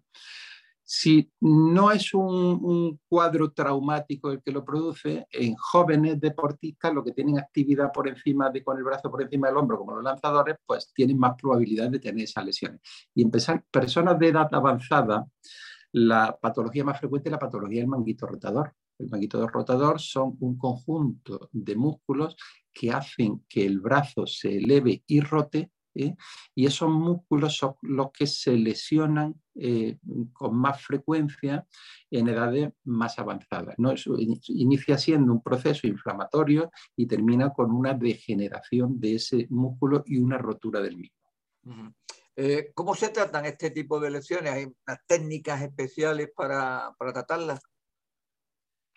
Si 0.96 1.28
no 1.42 1.92
es 1.92 2.14
un, 2.14 3.00
cuadro 3.10 3.52
traumático 3.52 4.32
el 4.32 4.44
que 4.44 4.52
lo 4.52 4.64
produce, 4.64 5.26
en 5.32 5.56
jóvenes 5.56 6.22
deportistas, 6.22 6.94
lo 6.94 7.04
que 7.04 7.14
tienen 7.14 7.40
actividad 7.40 7.92
por 7.92 8.08
encima 8.08 8.52
de, 8.52 8.64
con 8.64 8.78
el 8.78 8.84
brazo 8.84 9.10
por 9.10 9.24
encima 9.24 9.48
del 9.48 9.58
hombro, 9.58 9.80
como 9.80 9.96
los 9.96 10.04
lanzadores, 10.04 10.56
pues 10.64 10.94
tienen 10.94 11.18
más 11.18 11.34
probabilidad 11.42 11.90
de 11.90 11.98
tener 11.98 12.26
esas 12.26 12.46
lesiones. 12.46 12.80
Y 13.16 13.24
en 13.24 13.32
personas 13.32 14.20
de 14.20 14.28
edad 14.28 14.48
avanzada, 14.52 15.26
la 15.94 16.38
patología 16.40 16.84
más 16.84 17.00
frecuente 17.00 17.30
es 17.30 17.32
la 17.32 17.40
patología 17.40 17.80
del 17.80 17.90
manguito 17.90 18.28
rotador. 18.28 18.76
El 19.00 19.10
manguito 19.10 19.48
rotador 19.48 20.00
son 20.00 20.38
un 20.42 20.60
conjunto 20.60 21.50
de 21.52 21.76
músculos 21.76 22.38
que 22.72 22.92
hacen 22.92 23.44
que 23.50 23.66
el 23.66 23.80
brazo 23.80 24.28
se 24.28 24.58
eleve 24.58 25.04
y 25.08 25.22
rote 25.22 25.72
y 25.94 26.66
esos 26.66 26.90
músculos 26.90 27.58
son 27.58 27.76
los 27.82 28.12
que 28.12 28.28
se 28.28 28.54
lesionan 28.54 29.36
eh, 29.56 29.98
con 30.34 30.56
más 30.56 30.82
frecuencia 30.82 31.68
en 32.10 32.28
edades 32.28 32.72
más 32.84 33.20
avanzadas. 33.20 33.76
¿no? 33.78 33.94
inicia 34.48 34.98
siendo 34.98 35.32
un 35.34 35.42
proceso 35.42 35.88
inflamatorio 35.88 36.72
y 36.96 37.06
termina 37.06 37.52
con 37.52 37.72
una 37.72 37.94
degeneración 37.94 39.00
de 39.00 39.16
ese 39.16 39.48
músculo 39.50 40.04
y 40.06 40.18
una 40.18 40.38
rotura 40.38 40.82
del 40.82 40.98
mismo. 40.98 41.18
Eh, 42.36 42.72
¿Cómo 42.74 42.96
se 42.96 43.10
tratan 43.10 43.46
este 43.46 43.70
tipo 43.70 44.00
de 44.00 44.10
lesiones? 44.10 44.52
¿Hay 44.52 44.66
unas 44.66 45.06
técnicas 45.06 45.62
especiales 45.62 46.30
para, 46.36 46.94
para 46.98 47.14
tratarlas? 47.14 47.62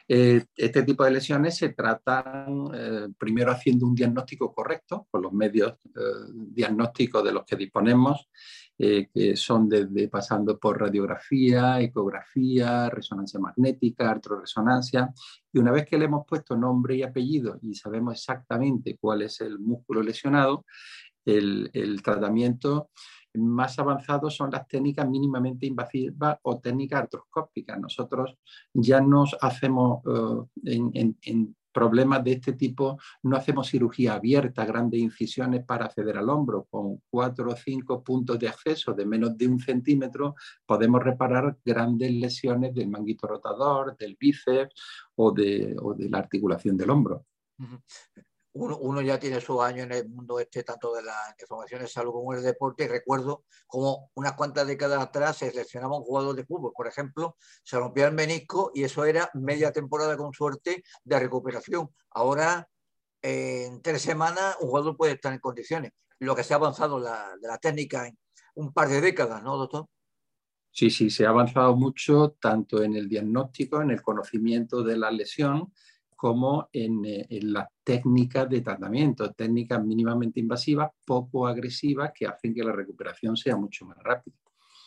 Eh, 0.08 0.44
este 0.56 0.84
tipo 0.84 1.04
de 1.04 1.10
lesiones 1.10 1.56
se 1.56 1.70
tratan 1.70 2.68
eh, 2.72 3.08
primero 3.18 3.50
haciendo 3.50 3.86
un 3.86 3.94
diagnóstico 3.94 4.54
correcto 4.54 5.08
con 5.10 5.22
los 5.22 5.32
medios 5.32 5.72
eh, 5.72 6.00
diagnósticos 6.32 7.24
de 7.24 7.32
los 7.32 7.44
que 7.44 7.56
disponemos, 7.56 8.28
que 8.78 9.34
son 9.36 9.70
desde 9.70 10.08
pasando 10.08 10.58
por 10.58 10.78
radiografía, 10.78 11.80
ecografía, 11.80 12.90
resonancia 12.90 13.40
magnética, 13.40 14.10
artroresonancia. 14.10 15.14
Y 15.50 15.58
una 15.58 15.72
vez 15.72 15.86
que 15.86 15.96
le 15.96 16.04
hemos 16.04 16.26
puesto 16.26 16.58
nombre 16.58 16.94
y 16.94 17.02
apellido 17.02 17.58
y 17.62 17.74
sabemos 17.74 18.12
exactamente 18.12 18.98
cuál 19.00 19.22
es 19.22 19.40
el 19.40 19.58
músculo 19.58 20.02
lesionado, 20.02 20.66
el, 21.24 21.70
el 21.72 22.02
tratamiento 22.02 22.90
más 23.36 23.78
avanzados 23.78 24.36
son 24.36 24.50
las 24.50 24.66
técnicas 24.66 25.08
mínimamente 25.08 25.66
invasivas 25.66 26.38
o 26.42 26.58
técnicas 26.58 27.02
artroscópicas. 27.02 27.78
Nosotros 27.78 28.36
ya 28.72 29.00
nos 29.00 29.36
hacemos 29.40 30.02
eh, 30.64 31.14
en, 31.22 31.56
problemas 31.72 32.24
de 32.24 32.32
este 32.32 32.54
tipo, 32.54 32.98
no 33.24 33.36
hacemos 33.36 33.68
cirugía 33.68 34.14
abierta, 34.14 34.64
grandes 34.64 34.98
incisiones 34.98 35.62
para 35.62 35.84
acceder 35.84 36.16
al 36.16 36.30
hombro. 36.30 36.66
Con 36.70 37.02
cuatro 37.10 37.50
o 37.50 37.56
cinco 37.56 38.02
puntos 38.02 38.38
de 38.38 38.48
acceso 38.48 38.94
de 38.94 39.04
menos 39.04 39.36
de 39.36 39.46
un 39.46 39.60
centímetro 39.60 40.36
podemos 40.64 41.02
reparar 41.02 41.58
grandes 41.62 42.10
lesiones 42.12 42.74
del 42.74 42.88
manguito 42.88 43.26
rotador, 43.26 43.94
del 43.94 44.16
bíceps 44.18 44.74
o 45.16 45.32
de, 45.32 45.76
la 46.08 46.18
articulación 46.18 46.78
del 46.78 46.88
hombro 46.88 47.26
uno, 48.56 49.00
ya 49.02 49.18
tiene 49.18 49.40
sus 49.40 49.60
años 49.60 49.86
en 49.86 49.92
el 49.92 50.08
mundo 50.08 50.40
este, 50.40 50.62
tanto 50.62 50.94
de 50.94 51.02
la 51.02 51.14
información 51.38 51.82
de 51.82 51.88
salud 51.88 52.12
como 52.12 52.32
el 52.32 52.42
deporte, 52.42 52.84
y 52.84 52.88
recuerdo 52.88 53.44
como 53.66 54.10
unas 54.14 54.32
cuantas 54.32 54.66
décadas 54.66 55.00
atrás 55.00 55.36
se 55.36 55.50
seleccionaba 55.50 55.98
un 55.98 56.04
jugador 56.04 56.34
de 56.34 56.44
fútbol, 56.44 56.72
por 56.74 56.86
ejemplo, 56.86 57.36
se 57.62 57.78
rompía 57.78 58.06
el 58.06 58.14
menisco 58.14 58.70
y 58.74 58.84
eso 58.84 59.04
era 59.04 59.30
media 59.34 59.72
temporada 59.72 60.16
con 60.16 60.32
suerte 60.32 60.82
de 61.04 61.18
recuperación. 61.18 61.90
Ahora, 62.10 62.68
en 63.22 63.82
tres 63.82 64.02
semanas, 64.02 64.56
un 64.60 64.68
jugador 64.68 64.96
puede 64.96 65.12
estar 65.14 65.32
en 65.32 65.40
condiciones. 65.40 65.92
Lo 66.18 66.34
que 66.34 66.42
se 66.42 66.54
ha 66.54 66.56
avanzado 66.56 66.98
la, 66.98 67.36
de 67.40 67.48
la 67.48 67.58
técnica 67.58 68.06
en 68.06 68.16
un 68.54 68.72
par 68.72 68.88
de 68.88 69.00
décadas, 69.00 69.42
¿no, 69.42 69.56
doctor? 69.56 69.86
Sí, 70.70 70.90
sí, 70.90 71.10
se 71.10 71.24
ha 71.24 71.30
avanzado 71.30 71.74
mucho 71.74 72.36
tanto 72.40 72.82
en 72.82 72.94
el 72.96 73.08
diagnóstico, 73.08 73.80
en 73.80 73.90
el 73.90 74.02
conocimiento 74.02 74.82
de 74.82 74.96
la 74.98 75.10
lesión, 75.10 75.72
como 76.16 76.68
en, 76.72 77.04
eh, 77.04 77.26
en 77.30 77.52
las 77.52 77.68
técnicas 77.84 78.48
de 78.48 78.62
tratamiento, 78.62 79.32
técnicas 79.32 79.84
mínimamente 79.84 80.40
invasivas, 80.40 80.90
poco 81.04 81.46
agresivas, 81.46 82.12
que 82.14 82.26
hacen 82.26 82.54
que 82.54 82.64
la 82.64 82.72
recuperación 82.72 83.36
sea 83.36 83.56
mucho 83.56 83.84
más 83.84 83.98
rápida. 83.98 84.36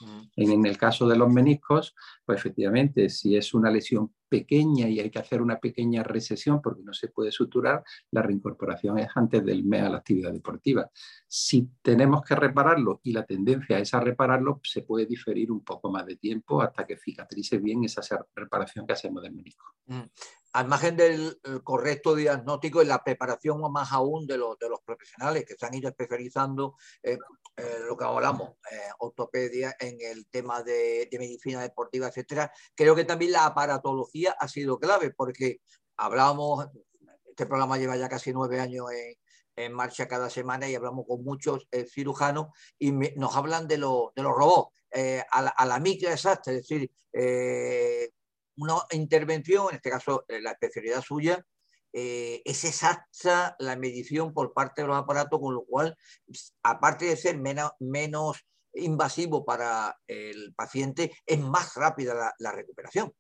Mm. 0.02 0.22
En, 0.36 0.66
el 0.66 0.78
caso 0.78 1.08
de 1.08 1.18
los 1.18 1.30
meniscos, 1.30 1.96
pues 2.26 2.40
efectivamente, 2.40 3.10
si 3.10 3.36
es 3.36 3.54
una 3.54 3.70
lesión 3.70 4.14
pequeña 4.28 4.88
y 4.88 5.00
hay 5.00 5.10
que 5.10 5.20
hacer 5.20 5.42
una 5.42 5.60
pequeña 5.60 6.04
recesión 6.04 6.62
porque 6.62 6.84
no 6.84 6.94
se 6.94 7.08
puede 7.08 7.32
suturar, 7.32 7.84
la 8.12 8.22
reincorporación 8.22 9.00
es 9.00 9.10
antes 9.16 9.44
del 9.44 9.64
mes 9.64 9.84
a 9.84 9.90
la 9.90 9.98
actividad 9.98 10.32
deportiva. 10.32 10.90
Si 11.28 11.70
tenemos 11.82 12.22
que 12.24 12.36
repararlo 12.36 13.02
y 13.04 13.12
la 13.12 13.26
tendencia 13.26 13.80
es 13.80 13.94
a 13.94 14.00
repararlo, 14.00 14.62
se 14.64 14.84
puede 14.84 15.06
diferir 15.06 15.52
un 15.52 15.64
poco 15.64 15.92
más 15.92 16.06
de 16.06 16.16
tiempo 16.16 16.62
hasta 16.62 16.86
que 16.86 16.98
cicatrice 16.98 17.58
bien 17.58 17.84
esa 17.84 18.02
reparación 18.36 18.86
que 18.86 18.94
hacemos 18.94 19.24
del 19.24 19.34
menisco. 19.34 19.66
Al 20.54 20.68
margen 20.68 20.98
del 20.98 21.40
correcto 21.64 22.16
diagnóstico 22.16 22.82
y 22.82 22.86
la 22.86 23.04
preparación 23.04 23.62
más 23.72 23.92
aún 23.92 24.26
de 24.26 24.38
los, 24.38 24.58
de 24.58 24.70
los 24.70 24.80
profesionales 24.82 25.46
que 25.46 25.56
se 25.56 25.66
han 25.66 25.76
ido 25.76 25.90
especializando, 25.90 26.76
eh, 27.04 27.18
eh, 27.58 27.80
lo 27.88 27.96
que 27.96 28.06
hablamos, 28.06 28.54
eh, 28.72 28.90
ortopedia, 29.00 29.76
en 29.80 29.98
el 30.02 30.28
tema 30.28 30.64
de, 30.64 31.08
de 31.12 31.20
medicina 31.20 31.62
deportiva, 31.62 32.08
etcétera, 32.08 32.52
creo 32.74 32.96
que 32.96 33.04
también 33.04 33.34
la 33.34 33.46
aparatología 33.46 34.36
ha 34.40 34.48
sido 34.48 34.80
clave 34.80 35.12
porque 35.16 35.60
hablamos, 35.98 36.68
este 37.28 37.46
programa 37.46 37.78
lleva 37.78 37.98
ya 37.98 38.10
casi 38.10 38.34
nueve 38.34 38.60
años 38.60 38.86
en, 39.56 39.74
marcha 39.74 40.08
cada 40.08 40.30
semana 40.30 40.70
y 40.70 40.76
hablamos 40.76 41.06
con 41.06 41.22
muchos 41.22 41.68
eh, 41.72 41.86
cirujanos 41.86 42.48
y 42.78 42.92
nos 42.92 43.36
hablan 43.36 43.68
de, 43.68 43.78
lo, 43.78 44.14
de 44.16 44.24
los 44.24 44.32
robots 44.32 44.74
eh, 44.92 45.22
a, 45.30 45.42
la, 45.42 45.50
a, 45.50 45.66
la, 45.66 45.82
exacta, 45.86 46.52
es 46.52 46.58
decir, 46.58 46.90
eh, 47.12 48.10
una 48.60 48.76
intervención, 48.92 49.68
en 49.70 49.76
este 49.76 49.90
caso 49.90 50.26
la 50.28 50.52
especialidad 50.52 51.02
suya, 51.02 51.44
es 51.92 52.64
exacta 52.66 53.56
la 53.60 53.76
medición 53.76 54.34
por 54.34 54.54
parte 54.54 54.82
de 54.82 54.88
los 54.88 54.98
aparatos, 54.98 55.40
con 55.40 55.56
lo 55.56 55.66
cual, 55.66 55.98
aparte 56.64 57.06
de 57.06 57.18
ser 57.18 57.38
menos, 57.38 57.72
menos 57.80 58.38
invasivo 58.74 59.44
para 59.44 59.98
el 60.08 60.54
paciente, 60.56 61.12
es 61.26 61.40
más 61.40 61.74
rápida 61.76 62.34
la 62.38 62.52
recuperación. 62.52 63.12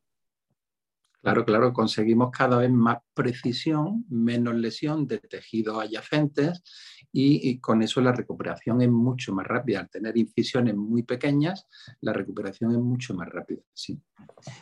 Claro, 1.21 1.43
claro, 1.43 1.73
conseguimos 1.73 2.31
cada 2.31 2.57
vez 2.57 2.71
más 2.71 2.99
precisión, 3.13 4.05
menos 4.09 4.55
lesión 4.55 5.05
de 5.05 5.19
tejidos 5.19 5.83
adyacentes 5.83 6.63
y, 7.11 7.59
con 7.59 7.81
eso 7.81 7.99
la 7.99 8.13
recuperación 8.13 8.81
es 8.81 8.89
mucho 8.89 9.33
más 9.33 9.45
rápida. 9.45 9.81
Al 9.81 9.89
tener 9.89 10.17
incisiones 10.17 10.75
muy 10.75 11.03
pequeñas, 11.03 11.67
la 11.99 12.13
recuperación 12.13 12.71
es 12.71 12.77
mucho 12.77 13.13
más 13.15 13.27
rápida, 13.27 13.61
sí. 13.73 14.01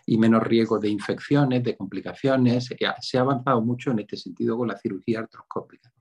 Y 0.07 0.17
menos 0.17 0.41
riesgo 0.41 0.79
de 0.79 0.89
infecciones, 0.89 1.63
de 1.63 1.77
complicaciones. 1.77 2.69
Se 3.01 3.17
ha 3.17 3.21
avanzado 3.21 3.61
mucho 3.61 3.91
en 3.91 3.99
este 3.99 4.17
sentido 4.17 4.57
con 4.57 4.67
la 4.67 4.77
cirugía 4.77 5.19
artroscópica. 5.19 5.93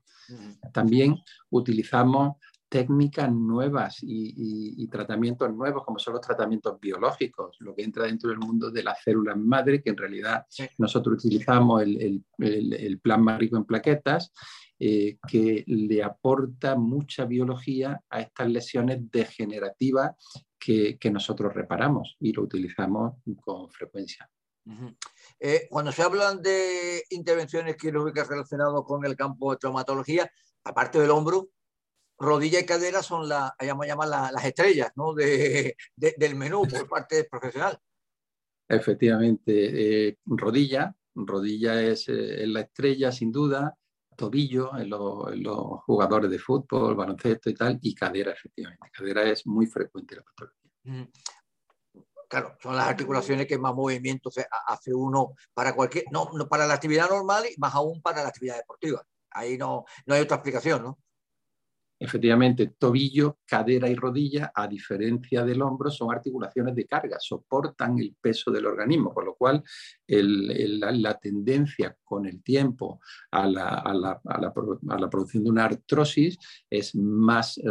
También 0.73 1.15
utilizamos 1.51 2.37
técnicas 2.69 3.31
nuevas 3.31 3.97
y, 4.01 4.87
tratamientos 4.87 5.53
nuevos, 5.53 5.83
como 5.83 5.99
son 5.99 6.13
los 6.13 6.21
tratamientos 6.21 6.79
biológicos, 6.79 7.57
lo 7.59 7.75
que 7.75 7.83
entra 7.83 8.05
dentro 8.05 8.29
del 8.29 8.39
mundo 8.39 8.71
de 8.71 8.83
las 8.83 9.01
células 9.01 9.37
madre, 9.37 9.81
que 9.81 9.89
en 9.89 9.97
realidad 9.97 10.45
nosotros 10.77 11.23
utilizamos 11.23 11.81
el, 11.81 12.23
el, 12.39 12.99
plasma 12.99 13.37
rico 13.37 13.57
en 13.57 13.65
plaquetas, 13.65 14.31
eh, 14.79 15.17
que 15.27 15.63
le 15.67 16.03
aporta 16.03 16.75
mucha 16.75 17.25
biología 17.25 18.01
a 18.09 18.21
estas 18.21 18.49
lesiones 18.49 18.99
degenerativas 19.11 20.11
que, 20.59 20.97
nosotros 21.11 21.53
reparamos 21.53 22.15
y 22.19 22.33
lo 22.33 22.43
utilizamos 22.43 23.13
con 23.41 23.69
frecuencia. 23.71 24.29
Eh, 25.39 25.67
cuando 25.69 25.93
se 25.93 26.03
hablan 26.03 26.41
de 26.41 27.03
intervenciones 27.11 27.77
quirúrgicas 27.77 28.27
relacionadas 28.27 28.81
con 28.85 29.05
el 29.05 29.15
campo 29.15 29.51
de 29.51 29.57
traumatología, 29.57 30.29
aparte 30.63 30.99
del 30.99 31.11
hombro, 31.11 31.49
rodilla 32.17 32.59
y 32.59 32.65
cadera 32.65 33.03
son 33.03 33.27
la, 33.27 33.55
llaman, 33.59 34.09
las 34.09 34.45
estrellas 34.45 34.91
¿no? 34.95 35.13
de, 35.13 35.75
del 35.95 36.35
menú 36.35 36.67
por 36.67 36.87
parte 36.89 37.17
del 37.17 37.27
profesional. 37.27 37.79
Efectivamente, 38.67 40.07
eh, 40.07 40.17
rodilla, 40.25 40.93
rodilla 41.15 41.81
eh, 41.81 41.91
es, 41.91 42.07
la 42.09 42.61
estrella 42.61 43.11
sin 43.11 43.31
duda, 43.31 43.77
tobillo 44.15 44.75
en, 44.77 44.89
los 44.89 45.83
jugadores 45.85 46.29
de 46.29 46.39
fútbol, 46.39 46.95
baloncesto 46.95 47.49
y 47.49 47.53
tal, 47.53 47.79
y 47.81 47.93
cadera, 47.95 48.31
efectivamente. 48.31 48.89
Cadera 48.91 49.23
es 49.23 49.45
muy 49.45 49.67
frecuente 49.67 50.15
la 50.15 50.23
patología. 50.23 51.09
Claro, 52.27 52.57
son 52.61 52.75
las 52.75 52.87
articulaciones 52.87 53.47
que 53.47 53.57
más 53.57 53.73
movimientos 53.73 54.35
hace 54.67 54.93
uno 54.93 55.33
para 55.53 55.73
cualquier, 55.73 56.05
no, 56.11 56.29
no, 56.33 56.49
para 56.49 56.67
la 56.67 56.73
actividad 56.73 57.09
normal 57.09 57.45
y 57.45 57.57
más 57.57 57.73
aún 57.73 58.01
para 58.01 58.21
la 58.21 58.29
actividad 58.29 58.57
deportiva. 58.57 59.01
Ahí 59.29 59.57
no, 59.57 59.85
no 60.05 60.13
hay 60.13 60.21
otra 60.21 60.37
explicación, 60.37 60.83
¿no? 60.83 60.97
Efectivamente, 61.99 62.73
tobillo, 62.77 63.39
cadera 63.45 63.89
y 63.89 63.95
rodilla, 63.95 64.51
a 64.53 64.67
diferencia 64.67 65.43
del 65.43 65.61
hombro, 65.63 65.89
son 65.89 66.13
articulaciones 66.13 66.75
de 66.75 66.85
carga, 66.85 67.17
soportan 67.19 67.97
el 67.97 68.15
peso 68.21 68.51
del 68.51 68.67
organismo, 68.67 69.13
con 69.13 69.25
lo 69.25 69.35
cual 69.35 69.63
la, 70.07 71.19
tendencia 71.19 71.97
con 72.03 72.27
el 72.27 72.43
tiempo 72.43 72.99
a 73.31 73.47
la, 73.47 75.09
producción 75.09 75.43
de 75.43 75.49
una 75.49 75.65
artrosis 75.65 76.37
es 76.69 76.93
más 76.95 77.57
eh, 77.57 77.63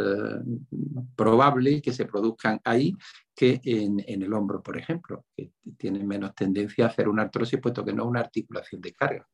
probable 1.14 1.80
que 1.80 1.92
se 1.92 2.06
produzcan 2.06 2.60
ahí 2.64 2.94
que 3.34 3.60
en, 3.62 4.02
el 4.06 4.32
hombro, 4.32 4.62
por 4.62 4.76
ejemplo, 4.78 5.26
que 5.36 5.52
tiene 5.76 6.02
menos 6.02 6.34
tendencia 6.34 6.86
a 6.86 6.88
hacer 6.88 7.08
una 7.08 7.22
artrosis, 7.22 7.60
puesto 7.60 7.84
que 7.84 7.92
no 7.92 8.04
es 8.04 8.08
una 8.08 8.20
articulación 8.20 8.80
de 8.80 8.92
carga. 8.92 9.28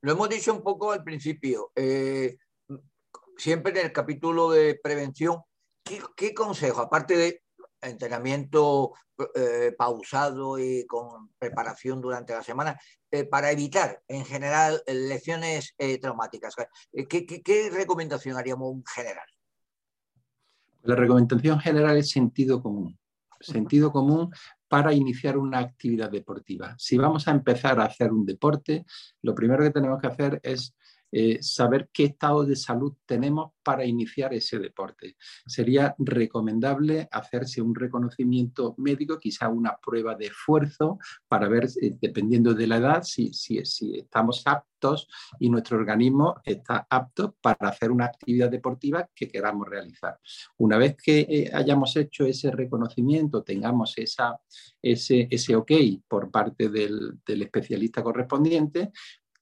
Lo 0.00 0.12
hemos 0.12 0.28
dicho 0.28 0.52
un 0.52 0.62
poco 0.62 0.90
al 0.90 1.04
principio. 1.04 1.70
Eh, 1.76 2.36
siempre 3.38 3.72
en 3.72 3.86
el 3.86 3.92
capítulo 3.92 4.50
de 4.50 4.78
prevención, 4.82 5.40
¿qué, 6.16 6.34
consejo, 6.34 6.82
aparte 6.82 7.16
de 7.16 7.42
entrenamiento 7.80 8.92
eh, 9.34 9.72
pausado 9.78 10.58
y 10.58 10.84
con 10.86 11.30
preparación 11.38 12.00
durante 12.00 12.34
la 12.34 12.42
semana, 12.42 12.78
eh, 13.10 13.24
para 13.24 13.50
evitar 13.52 14.02
en 14.08 14.24
general 14.24 14.82
lesiones 14.86 15.74
eh, 15.78 15.98
traumáticas? 15.98 16.54
¿Qué, 17.08 17.70
recomendación 17.72 18.36
haríamos 18.36 18.74
en 18.74 18.84
general? 18.84 19.26
La 20.82 20.96
recomendación 20.96 21.60
general 21.60 21.96
es 21.96 22.10
sentido 22.10 22.60
común. 22.60 22.98
Sentido 23.40 23.92
común 23.92 24.32
para 24.66 24.92
iniciar 24.92 25.38
una 25.38 25.60
actividad 25.60 26.10
deportiva. 26.10 26.74
Si 26.76 26.98
vamos 26.98 27.28
a 27.28 27.30
empezar 27.30 27.78
a 27.78 27.84
hacer 27.84 28.10
un 28.12 28.26
deporte, 28.26 28.84
lo 29.22 29.32
primero 29.32 29.62
que 29.62 29.70
tenemos 29.70 30.00
que 30.00 30.08
hacer 30.08 30.40
es 30.42 30.74
eh, 31.10 31.42
saber 31.42 31.88
qué 31.92 32.04
estado 32.04 32.44
de 32.44 32.56
salud 32.56 32.94
tenemos 33.06 33.52
para 33.62 33.84
iniciar 33.84 34.32
ese 34.32 34.58
deporte. 34.58 35.16
Sería 35.46 35.94
recomendable 35.98 37.08
hacerse 37.10 37.60
un 37.60 37.74
reconocimiento 37.74 38.74
médico, 38.78 39.18
quizá 39.18 39.48
una 39.48 39.76
prueba 39.76 40.14
de 40.14 40.26
esfuerzo, 40.26 40.98
para 41.28 41.48
ver, 41.48 41.68
eh, 41.82 41.96
dependiendo 42.00 42.54
de 42.54 42.66
la 42.66 42.76
edad, 42.78 43.02
si, 43.02 43.32
si, 43.32 43.58
estamos 43.58 44.42
aptos 44.46 45.08
y 45.38 45.50
nuestro 45.50 45.76
organismo 45.76 46.36
está 46.44 46.86
apto 46.88 47.36
para 47.40 47.68
hacer 47.68 47.90
una 47.90 48.06
actividad 48.06 48.50
deportiva 48.50 49.08
que 49.14 49.28
queramos 49.28 49.68
realizar. 49.68 50.18
Una 50.58 50.78
vez 50.78 50.96
que 50.96 51.20
eh, 51.20 51.50
hayamos 51.52 51.96
hecho 51.96 52.24
ese 52.24 52.50
reconocimiento, 52.50 53.42
tengamos 53.42 53.98
esa, 53.98 54.38
ese, 54.80 55.28
ese 55.30 55.56
ok 55.56 55.72
por 56.06 56.30
parte 56.30 56.68
del 56.68 57.18
especialista 57.26 58.02
correspondiente, 58.02 58.92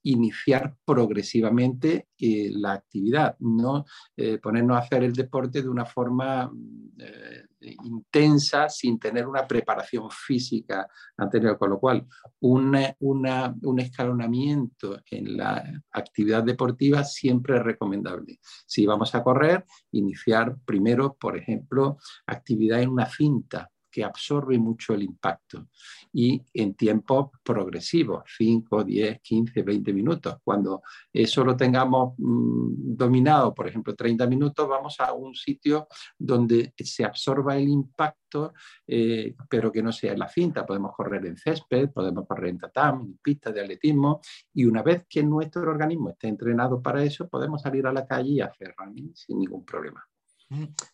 iniciar 0.07 0.77
progresivamente 0.85 2.09
eh, 2.19 2.51
la 2.53 2.75
actividad, 2.75 3.37
no 3.40 3.85
eh, 4.16 4.38
ponernos 4.38 4.77
a 4.77 4.81
hacer 4.81 5.03
el 5.03 5.12
deporte 5.12 5.62
de 5.62 5.69
una 5.69 5.85
forma 5.85 6.51
eh, 6.99 7.45
intensa 7.83 8.69
sin 8.69 8.99
tener 8.99 9.27
una 9.27 9.47
preparación 9.47 10.09
física 10.11 10.87
anterior, 11.16 11.59
con 11.59 11.71
lo 11.71 11.81
cual 11.81 12.07
un 12.40 13.79
escalonamiento 13.79 15.01
en 15.11 15.37
la 15.37 15.83
actividad 15.90 16.45
deportiva 16.45 17.03
siempre 17.03 17.57
es 17.57 17.64
recomendable. 17.64 18.38
Si 18.66 18.87
vamos 18.87 19.14
a 19.14 19.25
correr, 19.25 19.64
iniciar 19.90 20.57
primero, 20.64 21.14
por 21.14 21.37
ejemplo, 21.37 21.99
actividad 22.27 22.81
en 22.81 22.90
una 22.90 23.07
cinta, 23.07 23.71
que 23.97 24.05
absorbe 24.05 24.59
mucho 24.59 24.93
el 24.93 25.05
impacto 25.05 25.69
y 26.13 26.45
en 26.53 26.75
tiempos 26.75 27.31
progresivos, 27.43 28.25
5, 28.37 28.85
10, 28.85 29.23
15, 29.23 29.63
20 29.63 29.93
minutos. 29.95 30.37
Cuando 30.45 30.83
eso 31.11 31.43
lo 31.43 31.57
tengamos 31.57 32.13
mm, 32.19 32.95
dominado, 32.95 33.55
por 33.55 33.67
ejemplo, 33.67 33.95
30 33.95 34.27
minutos, 34.27 34.69
vamos 34.69 35.01
a 35.01 35.15
un 35.15 35.35
sitio 35.35 35.89
donde 36.19 36.75
se 36.77 37.07
absorba 37.07 37.57
el 37.57 37.71
impacto, 37.71 38.53
eh, 38.87 39.35
pero 39.49 39.73
que 39.73 39.83
no 39.83 39.93
sea 39.93 40.13
en 40.13 40.19
la 40.19 40.29
cinta. 40.29 40.67
Podemos 40.67 40.93
correr 40.95 41.25
en 41.25 41.39
césped, 41.39 41.89
podemos 41.89 42.27
correr 42.27 42.51
en 42.51 42.59
tatami, 42.59 43.07
en 43.07 43.17
pistas 43.17 43.55
de 43.55 43.63
atletismo 43.63 44.21
y 44.53 44.67
una 44.67 44.83
vez 44.83 45.07
que 45.09 45.23
nuestro 45.23 45.63
organismo 45.63 46.11
esté 46.11 46.29
entrenado 46.29 46.83
para 46.83 47.03
eso, 47.03 47.31
podemos 47.31 47.63
salir 47.63 47.87
a 47.87 47.95
la 47.95 48.07
calle 48.07 48.33
y 48.33 48.41
hacer 48.43 48.75
running 48.77 49.17
sin 49.17 49.39
ningún 49.39 49.65
problema. 49.65 50.07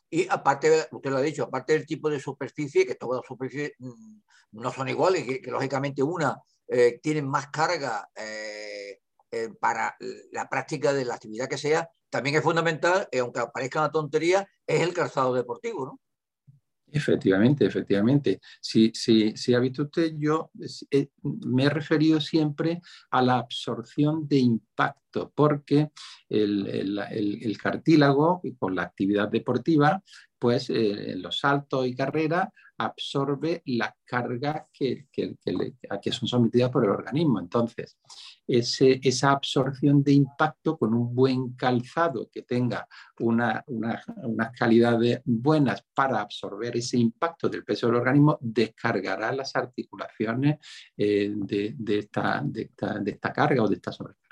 Y 0.08 0.28
aparte, 0.28 0.88
usted 0.90 1.10
lo 1.10 1.18
ha 1.18 1.22
dicho, 1.22 1.44
aparte 1.44 1.74
del 1.74 1.86
tipo 1.86 2.08
de 2.08 2.20
superficie, 2.20 2.86
que 2.86 2.94
todas 2.94 3.20
las 3.20 3.26
superficies 3.26 3.72
mm, 3.78 4.20
no 4.52 4.72
son 4.72 4.88
iguales, 4.88 5.24
que, 5.24 5.50
lógicamente 5.50 6.02
una 6.02 6.40
eh, 6.68 7.00
tiene 7.02 7.22
más 7.22 7.48
carga 7.48 8.08
eh, 8.14 9.00
eh, 9.30 9.50
para 9.60 9.96
la 10.30 10.48
práctica 10.48 10.92
de 10.92 11.04
la 11.04 11.14
actividad 11.14 11.48
que 11.48 11.58
sea, 11.58 11.88
también 12.10 12.36
es 12.36 12.42
fundamental, 12.42 13.08
aunque 13.20 13.42
parezca 13.52 13.80
una 13.80 13.90
tontería, 13.90 14.46
es 14.66 14.80
el 14.82 14.92
calzado 14.92 15.34
deportivo, 15.34 15.86
¿no? 15.86 16.00
Efectivamente, 16.94 17.64
efectivamente. 17.64 18.40
Si, 18.60 18.92
si, 18.94 19.34
si 19.34 19.54
ha 19.54 19.58
visto 19.58 19.84
usted, 19.84 20.12
yo 20.18 20.50
me 21.22 21.64
he 21.64 21.70
referido 21.70 22.20
siempre 22.20 22.82
a 23.10 23.22
la 23.22 23.38
absorción 23.38 24.28
de 24.28 24.38
impacto, 24.38 25.32
porque 25.34 25.90
el, 26.28 27.58
cartílago, 27.60 28.42
con 28.58 28.74
la 28.76 28.82
actividad 28.82 29.30
deportiva, 29.30 30.02
pues 30.38 30.68
eh, 30.68 31.14
los 31.16 31.38
saltos 31.38 31.86
y 31.86 31.94
carreras 31.94 32.48
absorbe 32.84 33.62
las 33.66 33.92
cargas 34.04 34.68
que, 34.72 35.06
que, 35.12 35.36
que, 35.42 36.12
son 36.12 36.28
sometidas 36.28 36.70
por 36.70 36.84
el 36.84 36.90
organismo. 36.90 37.40
Entonces, 37.40 37.98
ese, 38.46 39.00
esa 39.02 39.32
absorción 39.32 40.02
de 40.02 40.12
impacto 40.12 40.76
con 40.76 40.94
un 40.94 41.14
buen 41.14 41.54
calzado 41.54 42.28
que 42.30 42.42
tenga 42.42 42.86
una, 43.20 43.64
unas 43.66 44.52
calidades 44.58 45.20
buenas 45.24 45.84
para 45.94 46.20
absorber 46.20 46.76
ese 46.76 46.98
impacto 46.98 47.48
del 47.48 47.64
peso 47.64 47.86
del 47.86 47.96
organismo, 47.96 48.38
descargará 48.40 49.32
las 49.32 49.54
articulaciones 49.56 50.58
eh, 50.96 51.32
de, 51.34 51.98
esta, 51.98 52.42
de, 52.44 52.62
esta, 52.62 52.98
de 52.98 53.10
esta 53.10 53.32
carga 53.32 53.62
o 53.62 53.68
de 53.68 53.76
esta 53.76 53.92
sobrecarga. 53.92 54.22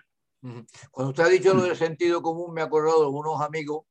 Cuando 0.91 1.11
usted 1.11 1.25
ha 1.25 1.29
dicho 1.29 1.53
lo 1.53 1.65
del 1.65 1.77
sentido 1.77 2.23
común, 2.23 2.55
me 2.55 2.63
he 2.63 2.65
acordado 2.65 3.03
de 3.03 3.11
unos 3.11 3.41
amigos 3.43 3.85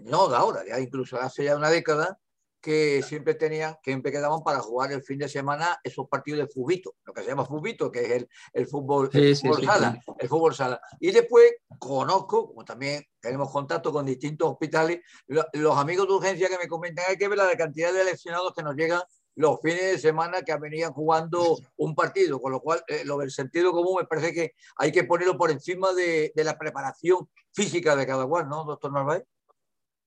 no 0.00 0.28
de 0.28 0.36
ahora, 0.36 0.64
ya 0.66 0.80
incluso 0.80 1.20
hace 1.20 1.44
ya 1.44 1.56
una 1.56 1.70
década, 1.70 2.18
que 2.62 3.02
siempre 3.02 3.34
tenían, 3.34 3.74
que 3.82 3.90
siempre 3.90 4.12
quedaban 4.12 4.42
para 4.42 4.60
jugar 4.60 4.92
el 4.92 5.02
fin 5.02 5.18
de 5.18 5.28
semana 5.28 5.78
esos 5.82 6.08
partidos 6.08 6.40
de 6.40 6.46
fubito, 6.46 6.94
lo 7.04 7.12
que 7.12 7.22
se 7.22 7.28
llama 7.28 7.44
fubito, 7.44 7.90
que 7.90 8.00
es 8.00 8.10
el, 8.12 8.28
el 8.52 8.66
fútbol, 8.68 9.10
sala, 9.10 10.00
el 10.18 10.28
fútbol 10.28 10.54
sala. 10.54 10.80
Y 11.00 11.10
después 11.10 11.52
conozco, 11.78 12.46
como 12.46 12.64
también 12.64 13.04
tenemos 13.20 13.50
contacto 13.50 13.92
con 13.92 14.06
distintos 14.06 14.52
hospitales, 14.52 15.00
los 15.26 15.76
amigos 15.76 16.06
de 16.06 16.14
urgencia 16.14 16.48
que 16.48 16.58
me 16.58 16.68
comentan, 16.68 17.04
hay 17.08 17.18
que 17.18 17.26
ver 17.26 17.38
la 17.38 17.56
cantidad 17.56 17.92
de 17.92 18.04
lesionados 18.04 18.54
que 18.54 18.62
nos 18.62 18.76
llegan 18.76 19.02
los 19.34 19.60
fines 19.60 19.82
de 19.82 19.98
semana 19.98 20.42
que 20.42 20.56
venían 20.56 20.92
jugando 20.92 21.58
un 21.76 21.94
partido, 21.94 22.40
con 22.40 22.52
lo 22.52 22.60
cual 22.60 22.84
eh, 22.86 23.02
lo 23.04 23.18
del 23.18 23.30
sentido 23.30 23.72
común 23.72 23.96
me 24.00 24.06
parece 24.06 24.32
que 24.32 24.52
hay 24.76 24.92
que 24.92 25.04
ponerlo 25.04 25.36
por 25.36 25.50
encima 25.50 25.92
de, 25.94 26.32
de 26.34 26.44
la 26.44 26.56
preparación 26.58 27.28
física 27.52 27.96
de 27.96 28.06
cada 28.06 28.26
cual, 28.26 28.48
¿no, 28.48 28.64
doctor 28.64 28.92
Narváez? 28.92 29.24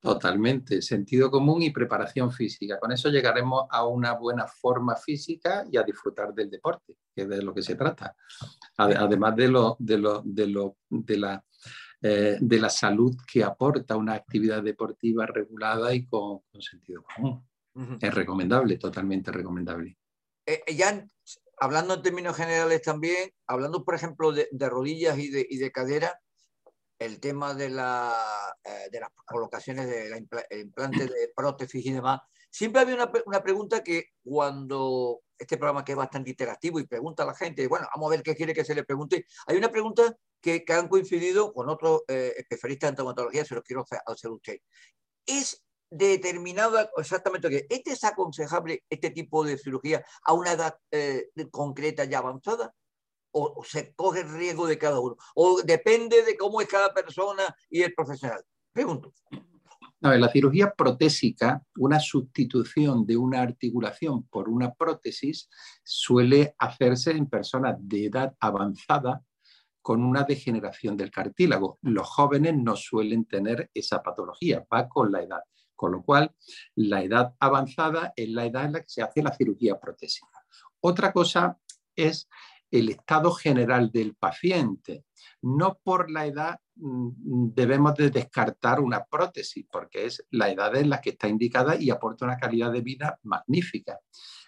Totalmente, 0.05 0.81
sentido 0.81 1.29
común 1.31 1.63
y 1.63 1.71
preparación 1.71 2.31
física. 2.31 2.79
Con 2.79 2.91
eso 2.91 3.09
llegaremos 3.09 3.65
a 3.69 3.85
una 3.85 4.13
buena 4.13 4.47
forma 4.47 4.95
física 4.95 5.65
y 5.71 5.77
a 5.77 5.83
disfrutar 5.83 6.33
del 6.33 6.49
deporte, 6.49 6.97
que 7.13 7.23
es 7.23 7.29
de 7.29 7.41
lo 7.41 7.53
que 7.53 7.61
se 7.61 7.75
trata. 7.75 8.15
Además 8.77 9.35
de, 9.35 9.47
lo, 9.47 9.75
de, 9.79 9.97
lo, 9.97 10.21
de, 10.23 10.47
lo, 10.47 10.77
de 10.89 11.17
la 11.17 11.43
eh, 12.07 12.37
de 12.39 12.59
la 12.59 12.69
salud 12.69 13.15
que 13.25 13.43
aporta 13.43 13.95
una 13.95 14.13
actividad 14.13 14.61
deportiva 14.61 15.25
regulada 15.25 15.91
y 15.91 16.05
con, 16.05 16.41
sentido 16.59 17.03
común. 17.03 17.43
Es 17.99 18.13
recomendable, 18.13 18.77
totalmente 18.77 19.31
recomendable. 19.31 19.97
Eh, 20.45 20.61
ya 20.75 21.03
hablando 21.57 21.95
en 21.95 22.01
términos 22.03 22.37
generales 22.37 22.83
también, 22.83 23.31
hablando 23.47 23.83
por 23.83 23.95
ejemplo 23.95 24.31
de, 24.33 24.47
rodillas 24.69 25.17
y 25.17 25.29
de, 25.29 25.47
y 25.49 25.57
de 25.57 25.71
cadera, 25.71 26.21
el 26.99 27.19
tema 27.19 27.53
de, 27.53 27.69
la, 27.69 28.13
eh, 28.63 28.89
de 28.91 28.99
las 28.99 29.09
colocaciones 29.25 29.87
de 29.87 30.09
la 30.09 30.17
implante 30.17 31.05
de 31.05 31.31
prótesis 31.35 31.85
y 31.85 31.91
demás, 31.91 32.21
siempre 32.49 32.81
había 32.81 32.95
una, 32.95 33.11
una, 33.25 33.43
pregunta 33.43 33.83
que 33.83 34.11
cuando 34.23 35.21
este 35.37 35.57
programa 35.57 35.83
que 35.83 35.91
es 35.91 35.97
bastante 35.97 36.29
interactivo 36.29 36.79
y 36.79 36.87
pregunta 36.87 37.23
a 37.23 37.25
la 37.25 37.35
gente, 37.35 37.67
bueno, 37.67 37.87
vamos 37.93 38.07
a 38.07 38.15
ver 38.15 38.23
qué 38.23 38.35
quiere 38.35 38.53
que 38.53 38.63
se 38.63 38.75
le 38.75 38.83
pregunte, 38.83 39.25
hay 39.47 39.57
una 39.57 39.69
pregunta 39.69 40.15
que, 40.41 40.63
que 40.63 40.73
han 40.73 40.87
coincidido 40.87 41.53
con 41.53 41.69
otros 41.69 42.03
eh, 42.07 42.33
especialistas 42.37 42.89
en 42.89 42.95
traumatología, 42.95 43.43
se 43.45 43.55
los 43.55 43.63
quiero 43.63 43.81
hacer 43.81 43.99
a 44.05 44.33
usted. 44.33 44.59
¿Es 45.25 45.65
determinado 45.89 46.77
exactamente 46.97 47.49
que 47.49 47.67
¿este 47.69 47.91
es 47.91 48.03
aconsejable 48.03 48.83
este 48.89 49.11
tipo 49.11 49.43
de 49.43 49.57
cirugía 49.57 50.05
a 50.23 50.33
una 50.33 50.53
edad 50.53 50.77
eh, 50.91 51.29
concreta 51.51 52.05
y 52.05 52.13
avanzada? 52.13 52.73
O, 53.37 53.63
se 53.63 53.93
coge 53.95 54.21
el 54.21 54.29
riesgo 54.29 54.65
de 54.65 54.77
cada 54.77 54.99
uno? 54.99 55.17
¿O 55.35 55.61
depende 55.61 56.23
de 56.23 56.37
cómo 56.37 56.61
es 56.61 56.67
cada 56.67 56.93
persona 56.93 57.43
y 57.69 57.81
el 57.81 57.93
profesional? 57.93 58.43
Pregunto. 58.71 59.11
La 59.99 60.29
cirugía 60.29 60.71
protésica, 60.71 61.63
una 61.77 61.99
sustitución 61.99 63.05
de 63.05 63.17
una 63.17 63.41
articulación 63.41 64.23
por 64.27 64.49
una 64.49 64.73
prótesis, 64.73 65.49
suele 65.83 66.53
hacerse 66.59 67.11
en 67.11 67.27
personas 67.27 67.75
de 67.79 68.05
edad 68.05 68.35
avanzada 68.39 69.23
con 69.81 70.03
una 70.03 70.23
degeneración 70.23 70.95
del 70.95 71.11
cartílago. 71.11 71.79
Los 71.81 72.07
jóvenes 72.07 72.55
no 72.55 72.75
suelen 72.75 73.25
tener 73.25 73.69
esa 73.73 74.01
patología, 74.03 74.65
va 74.71 74.87
con 74.87 75.11
la 75.11 75.23
edad. 75.23 75.41
Con 75.75 75.91
lo 75.91 76.03
cual, 76.03 76.33
la 76.75 77.03
edad 77.03 77.33
avanzada 77.39 78.13
es 78.15 78.29
la 78.29 78.45
edad 78.45 78.65
en 78.65 78.73
la 78.73 78.81
que 78.81 78.89
se 78.89 79.01
hace 79.01 79.21
la 79.23 79.33
cirugía 79.33 79.79
protésica. 79.79 80.45
Otra 80.79 81.11
cosa 81.11 81.57
es 81.95 82.27
el 82.79 82.89
estado 82.89 83.31
general 83.31 83.91
del 83.91 84.15
paciente. 84.15 85.05
No 85.41 85.79
por 85.83 86.11
la 86.11 86.25
edad 86.25 86.59
mm, 86.75 87.53
debemos 87.53 87.95
de 87.95 88.09
descartar 88.09 88.79
una 88.79 89.05
prótesis, 89.05 89.65
porque 89.71 90.05
es 90.05 90.25
la 90.31 90.49
edad 90.49 90.75
en 90.75 90.89
la 90.89 91.01
que 91.01 91.11
está 91.11 91.27
indicada 91.27 91.75
y 91.79 91.89
aporta 91.89 92.25
una 92.25 92.37
calidad 92.37 92.71
de 92.71 92.81
vida 92.81 93.19
magnífica. 93.23 93.99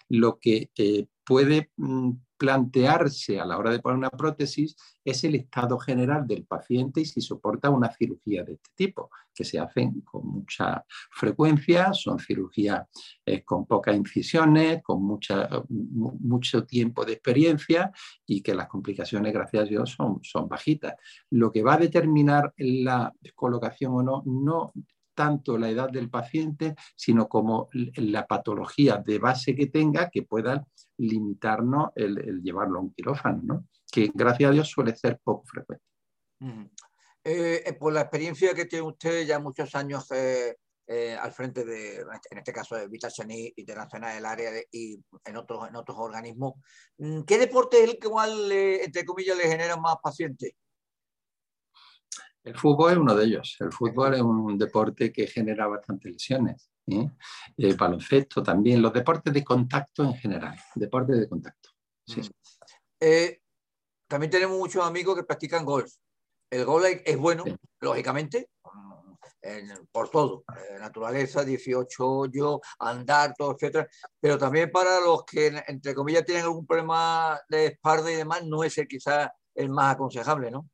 Lo 0.08 0.38
que 0.38 0.70
eh, 0.76 1.06
puede 1.24 1.70
mm, 1.76 2.12
plantearse 2.38 3.40
a 3.40 3.44
la 3.44 3.58
hora 3.58 3.72
de 3.72 3.80
poner 3.80 3.98
una 3.98 4.10
prótesis 4.10 4.76
es 5.04 5.24
el 5.24 5.34
estado 5.34 5.76
general 5.78 6.26
del 6.26 6.46
paciente 6.46 7.00
y 7.00 7.04
si 7.04 7.20
soporta 7.20 7.68
una 7.68 7.92
cirugía 7.92 8.44
de 8.44 8.54
este 8.54 8.70
tipo, 8.76 9.10
que 9.34 9.44
se 9.44 9.58
hacen 9.58 10.00
con 10.02 10.26
mucha 10.26 10.84
frecuencia, 11.10 11.92
son 11.92 12.18
cirugías 12.18 12.86
eh, 13.26 13.44
con 13.44 13.66
pocas 13.66 13.96
incisiones, 13.96 14.82
con 14.82 15.02
mucho 15.02 16.64
tiempo 16.64 17.04
de 17.04 17.14
experiencia 17.14 17.92
y 18.24 18.40
que 18.40 18.54
las 18.54 18.68
complicaciones, 18.68 19.32
gracias 19.32 19.64
a 19.64 19.66
Dios, 19.66 19.90
son, 19.90 20.20
son 20.22 20.48
bajitas. 20.48 20.94
Lo 21.30 21.50
que 21.50 21.62
va 21.62 21.74
a 21.74 21.78
determinar 21.78 22.54
la 22.56 23.12
colocación 23.34 23.94
o 23.94 24.02
no, 24.02 24.22
no 24.24 24.72
tanto 25.18 25.58
la 25.58 25.68
edad 25.68 25.90
del 25.90 26.08
paciente, 26.08 26.76
sino 26.94 27.28
como 27.28 27.68
la 27.72 28.24
patología 28.24 28.98
de 28.98 29.18
base 29.18 29.56
que 29.56 29.66
tenga 29.66 30.10
que 30.10 30.22
pueda 30.22 30.64
limitarnos 30.98 31.90
el, 31.96 32.40
llevarlo 32.40 32.78
a 32.78 32.82
un 32.82 32.94
quirófano, 32.94 33.40
¿no? 33.42 33.66
que 33.90 34.12
gracias 34.14 34.48
a 34.48 34.52
Dios 34.52 34.68
suele 34.68 34.94
ser 34.94 35.18
poco 35.18 35.44
frecuente. 35.44 35.84
Eh, 37.24 37.64
eh, 37.66 37.72
por 37.72 37.92
la 37.92 38.02
experiencia 38.02 38.54
que 38.54 38.66
tiene 38.66 38.86
usted 38.86 39.26
ya 39.26 39.40
muchos 39.40 39.74
años 39.74 40.06
eh, 40.12 40.56
al 41.20 41.32
frente 41.32 41.64
de, 41.64 41.96
en 41.96 42.38
este 42.38 42.52
caso 42.52 42.76
de 42.76 42.86
Vitachani 42.86 43.52
Internacional 43.56 44.14
del 44.14 44.24
área 44.24 44.52
y 44.70 45.02
en 45.24 45.36
otros, 45.36 45.68
en 45.68 45.74
otros 45.74 45.98
organismos, 45.98 46.54
mm, 46.98 47.22
¿qué 47.22 47.38
deporte 47.38 47.82
es 47.82 47.90
el 47.90 47.98
que 47.98 48.08
más, 48.08 48.30
entre 48.30 49.04
comillas, 49.04 49.36
le 49.36 49.48
genera 49.48 49.76
más 49.76 49.96
pacientes? 50.00 50.52
El 52.48 52.56
fútbol 52.56 52.92
es 52.92 52.98
uno 52.98 53.14
de 53.14 53.24
ellos. 53.26 53.56
El 53.60 53.72
fútbol 53.72 54.14
es 54.14 54.22
un 54.22 54.56
deporte 54.56 55.12
que 55.12 55.26
genera 55.26 55.66
bastantes 55.66 56.12
lesiones. 56.12 56.70
¿eh? 56.86 57.10
El 57.58 57.74
baloncesto 57.76 58.42
también, 58.42 58.80
los 58.80 58.92
deportes 58.92 59.32
de 59.34 59.44
contacto 59.44 60.02
en 60.02 60.14
general, 60.14 60.56
deportes 60.74 61.18
de 61.20 61.28
contacto. 61.28 61.70
Mm. 62.06 62.20
Eh, 63.00 63.40
también 64.06 64.30
tenemos 64.30 64.56
muchos 64.56 64.84
amigos 64.84 65.14
que 65.14 65.24
practican 65.24 65.66
golf. 65.66 65.92
El 66.50 66.64
golf 66.64 66.86
es 67.04 67.18
bueno, 67.18 67.44
lógicamente, 67.80 68.48
por 69.92 70.08
todo, 70.08 70.44
eh, 70.56 70.78
naturaleza, 70.78 71.44
18 71.44 72.06
hoyos, 72.06 72.60
andar, 72.78 73.34
todo, 73.36 73.52
etcétera, 73.52 73.86
pero 74.18 74.38
también 74.38 74.70
para 74.70 75.00
los 75.00 75.24
que, 75.24 75.62
entre 75.66 75.94
comillas, 75.94 76.24
tienen 76.24 76.44
algún 76.44 76.66
problema 76.66 77.38
de 77.50 77.66
espalda 77.66 78.10
y 78.10 78.16
demás, 78.16 78.42
no 78.46 78.64
es 78.64 78.78
el 78.78 78.88
quizás 78.88 79.28
el 79.54 79.68
más 79.68 79.94
aconsejable, 79.94 80.50
¿no? 80.50 80.66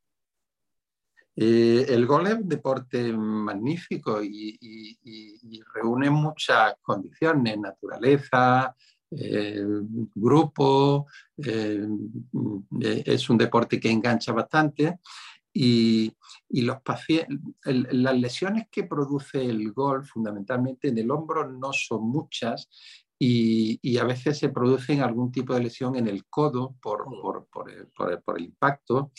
Eh, 1.37 1.87
el 1.89 2.07
golf 2.07 2.29
es 2.29 2.35
un 2.35 2.49
deporte 2.49 3.13
magnífico 3.13 4.23
y, 4.23 4.99
reúne 5.75 6.09
muchas 6.11 6.75
condiciones, 6.81 7.59
naturaleza, 7.59 8.75
eh, 9.11 9.65
grupo, 10.15 11.07
eh, 11.37 11.87
es 13.05 13.31
un 13.31 13.39
deporte 13.39 13.81
que 13.81 13.91
engancha 13.91 14.33
bastante 14.33 14.99
y, 15.53 16.13
los 16.51 16.79
las 17.65 18.19
lesiones 18.19 18.69
que 18.71 18.85
produce 18.85 19.45
el 19.45 19.73
golf 19.73 20.09
fundamentalmente 20.09 20.89
en 20.89 20.99
el 20.99 21.11
hombro 21.11 21.51
no 21.51 21.73
son 21.73 22.09
muchas 22.09 22.69
y, 23.19 23.97
a 23.99 24.05
veces 24.05 24.39
se 24.39 24.49
producen 24.51 25.01
algún 25.01 25.33
tipo 25.33 25.55
de 25.55 25.63
lesión 25.63 25.97
en 25.97 26.09
el 26.09 26.27
codo 26.27 26.77
por, 26.81 27.05
por, 27.05 27.47
por, 27.47 27.71
el, 27.71 27.89
por 28.23 28.39
el, 28.39 28.45
impacto. 28.45 29.13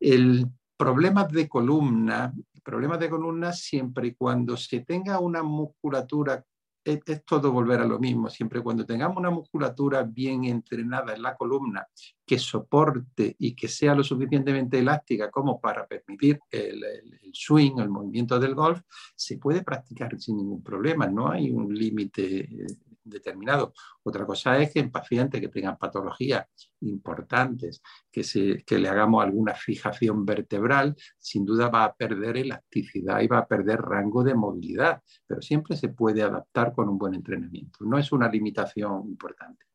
El 0.00 0.46
problemas 0.76 1.30
de 1.30 1.48
columna, 1.48 2.32
problemas 2.62 2.98
de 2.98 3.10
columna 3.10 3.52
siempre 3.52 4.08
y 4.08 4.14
cuando 4.14 4.56
se 4.56 4.80
tenga 4.80 5.18
una 5.18 5.42
musculatura, 5.42 6.44
es, 6.84 7.24
todo 7.24 7.50
volver 7.50 7.80
a 7.80 7.86
lo 7.86 7.98
mismo, 7.98 8.28
siempre 8.28 8.60
y 8.60 8.62
cuando 8.62 8.84
tengamos 8.84 9.16
una 9.16 9.30
musculatura 9.30 10.02
bien 10.02 10.44
entrenada 10.44 11.14
en 11.14 11.22
la 11.22 11.34
columna 11.34 11.86
que 12.26 12.38
soporte 12.38 13.34
y 13.38 13.54
que 13.54 13.68
sea 13.68 13.94
lo 13.94 14.04
suficientemente 14.04 14.78
elástica 14.78 15.30
como 15.30 15.60
para 15.60 15.86
permitir 15.86 16.40
el, 16.50 16.84
el 16.84 17.30
swing, 17.32 17.78
el 17.78 17.88
movimiento 17.88 18.38
del 18.38 18.54
golf, 18.54 18.82
se 19.14 19.38
puede 19.38 19.62
practicar 19.62 20.20
sin 20.20 20.36
ningún 20.36 20.62
problema, 20.62 21.06
no 21.06 21.30
hay 21.30 21.50
un 21.50 21.74
límite 21.74 22.66
determinado. 23.04 23.72
Otra 24.02 24.26
cosa 24.26 24.58
es 24.58 24.72
que 24.72 24.80
en 24.80 24.90
pacientes 24.90 25.40
que 25.40 25.48
tengan 25.48 25.78
patologías 25.78 26.46
importantes, 26.80 27.82
que, 28.10 28.24
se, 28.24 28.64
que 28.64 28.78
le 28.78 28.88
hagamos 28.88 29.22
alguna 29.22 29.54
fijación 29.54 30.24
vertebral, 30.24 30.96
sin 31.18 31.44
duda 31.44 31.68
va 31.68 31.84
a 31.84 31.94
perder 31.94 32.38
elasticidad 32.38 33.20
y 33.20 33.28
va 33.28 33.38
a 33.38 33.46
perder 33.46 33.80
rango 33.80 34.24
de 34.24 34.34
movilidad, 34.34 35.02
pero 35.26 35.40
siempre 35.42 35.76
se 35.76 35.88
puede 35.88 36.22
adaptar 36.22 36.72
con 36.72 36.88
un 36.88 36.98
buen 36.98 37.14
entrenamiento. 37.14 37.84
No 37.84 37.98
es 37.98 38.12
una 38.12 38.28
limitación 38.28 39.08
importante. 39.08 39.66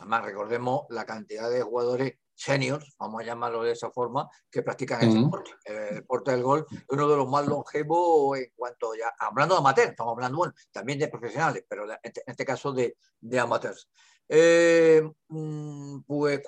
Además, 0.00 0.24
recordemos 0.24 0.82
la 0.88 1.04
cantidad 1.04 1.50
de 1.50 1.62
jugadores 1.62 2.14
seniors, 2.34 2.94
vamos 2.98 3.22
a 3.22 3.24
llamarlo 3.24 3.62
de 3.62 3.72
esa 3.72 3.90
forma, 3.90 4.28
que 4.50 4.62
practican 4.62 5.02
el 5.02 5.24
deporte. 5.24 5.52
El 5.64 5.94
deporte 5.96 6.32
del 6.32 6.42
golf 6.42 6.66
es 6.72 6.84
uno 6.88 7.08
de 7.08 7.16
los 7.16 7.28
más 7.28 7.46
longevos 7.46 8.38
en 8.38 8.52
cuanto 8.56 8.94
ya, 8.94 9.12
hablando 9.18 9.54
de 9.54 9.60
amateurs, 9.60 9.90
estamos 9.90 10.12
hablando 10.12 10.38
bueno, 10.38 10.54
también 10.72 10.98
de 10.98 11.08
profesionales, 11.08 11.64
pero 11.68 11.84
este, 12.02 12.22
en 12.26 12.30
este, 12.30 12.44
caso 12.44 12.72
de, 12.72 12.96
de 13.20 13.38
amateurs. 13.38 13.88
Eh, 14.28 15.08
mm, 15.28 16.00
pues, 16.00 16.42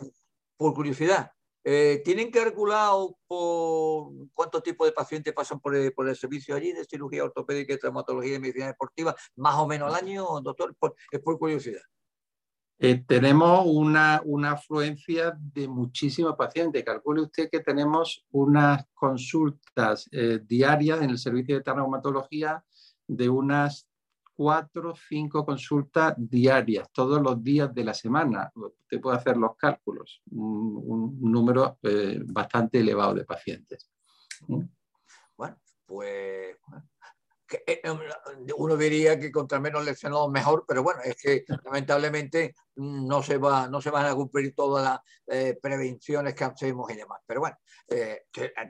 por 0.57 0.75
curiosidad, 0.75 1.31
eh, 1.63 2.01
¿tienen 2.05 2.31
calculado 2.31 3.19
por 3.27 4.13
cuántos 4.35 4.63
tipos 4.63 4.87
de 4.87 4.93
pacientes 4.93 5.35
pasan 5.35 5.61
por 5.61 5.75
el, 5.75 5.93
por 5.93 6.09
el, 6.09 6.17
servicio 6.17 6.55
allí 6.55 6.73
de 6.73 6.85
cirugía 6.85 7.25
ortopédica 7.25 7.75
y 7.75 7.79
traumatología 7.79 8.37
y 8.37 8.39
medicina 8.39 8.69
deportiva, 8.69 9.15
más 9.37 9.57
o 9.57 9.67
menos 9.67 9.89
al 9.89 10.03
año, 10.03 10.25
doctor? 10.43 10.77
es 11.11 11.21
por 11.21 11.39
curiosidad. 11.39 11.83
Eh, 12.79 13.03
tenemos 13.07 13.65
una, 13.67 14.21
afluencia 14.51 15.37
de 15.39 15.67
muchísimos 15.67 16.37
pacientes. 16.37 16.85
Calcule 16.85 17.23
usted 17.23 17.49
que 17.51 17.61
tenemos 17.61 18.27
unas 18.31 18.85
consultas 18.93 20.09
eh, 20.13 20.41
diarias 20.45 21.01
en 21.01 21.11
el 21.11 21.19
servicio 21.19 21.57
de 21.57 21.63
traumatología 21.63 22.63
de 23.07 23.29
unas 23.29 23.89
cuatro 24.35 24.91
o 24.91 24.95
cinco 24.95 25.47
consultas 25.47 26.15
diarias, 26.19 26.91
todos 26.93 27.23
los 27.23 27.43
días 27.43 27.75
de 27.75 27.85
la 27.85 27.95
semana. 27.95 28.53
Usted 28.55 29.01
puede 29.01 29.17
hacer 29.17 29.39
los 29.39 29.57
cálculos, 29.57 30.21
un, 30.31 31.19
número 31.23 31.79
eh, 31.83 32.21
bastante 32.27 32.81
elevado 32.81 33.15
de 33.15 33.25
pacientes. 33.25 33.91
Bueno, 34.47 35.59
pues 35.87 36.57
uno 38.57 38.77
diría 38.77 39.19
que 39.19 39.31
contra 39.31 39.61
menos 39.61 39.85
lesionados 39.85 40.31
mejor, 40.31 40.65
pero 40.67 40.83
bueno, 40.83 41.01
es 41.05 41.17
que 41.17 41.45
lamentablemente 41.65 42.55
no 42.77 43.23
se, 43.23 43.39
va, 43.39 43.69
no 43.69 43.81
se 43.81 43.91
van 43.91 44.07
a 44.07 44.15
cumplir 44.15 44.55
todas 44.55 44.85
las 44.85 45.01
eh, 45.27 45.59
prevenciones 45.61 46.35
que 46.35 46.45
hacemos 46.45 46.91
y 46.91 46.97
demás. 46.97 47.21
Pero 47.27 47.41
bueno, 47.41 47.57
eh, 47.89 48.25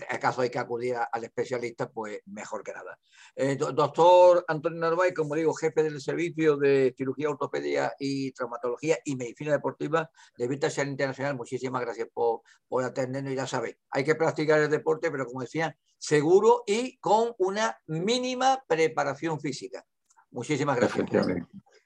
acaso 0.08 0.42
hay 0.42 0.50
que 0.50 0.58
acudir 0.58 0.96
al 0.96 1.24
especialista, 1.24 1.90
pues 1.90 2.20
mejor 2.26 2.62
que 2.62 2.72
nada. 2.72 2.98
Eh, 3.34 3.56
doctor 3.56 4.44
Antonio 4.46 4.78
Narváez, 4.78 5.14
como 5.14 5.34
digo, 5.34 5.52
jefe 5.54 5.82
del 5.82 6.00
servicio 6.00 6.56
de 6.56 6.94
cirugía, 6.96 7.30
ortopedia 7.30 7.94
y 7.98 8.32
traumatología 8.32 8.98
y 9.04 9.16
medicina 9.16 9.52
deportiva 9.52 10.08
de 10.36 10.48
Vita 10.48 10.68
Internacional, 10.82 11.36
muchísimas 11.36 11.82
gracias 11.82 12.08
por, 12.12 12.42
por 12.68 12.84
atendernos 12.84 13.32
y 13.32 13.36
ya 13.36 13.46
sabéis, 13.46 13.76
hay 13.90 14.04
que 14.04 14.14
practicar 14.14 14.60
el 14.60 14.70
deporte, 14.70 15.10
pero 15.10 15.26
como 15.26 15.40
decía, 15.40 15.76
seguro 15.98 16.62
y 16.66 16.98
con 16.98 17.34
una 17.38 17.78
mínima 17.86 18.62
preparación 18.66 19.40
física. 19.40 19.84
Muchísimas 20.30 20.76
gracias. 20.76 21.06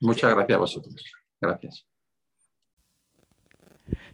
Muchas 0.00 0.34
gracias 0.34 0.56
a 0.56 0.58
vosotros. 0.58 1.04
Gracias. 1.40 1.86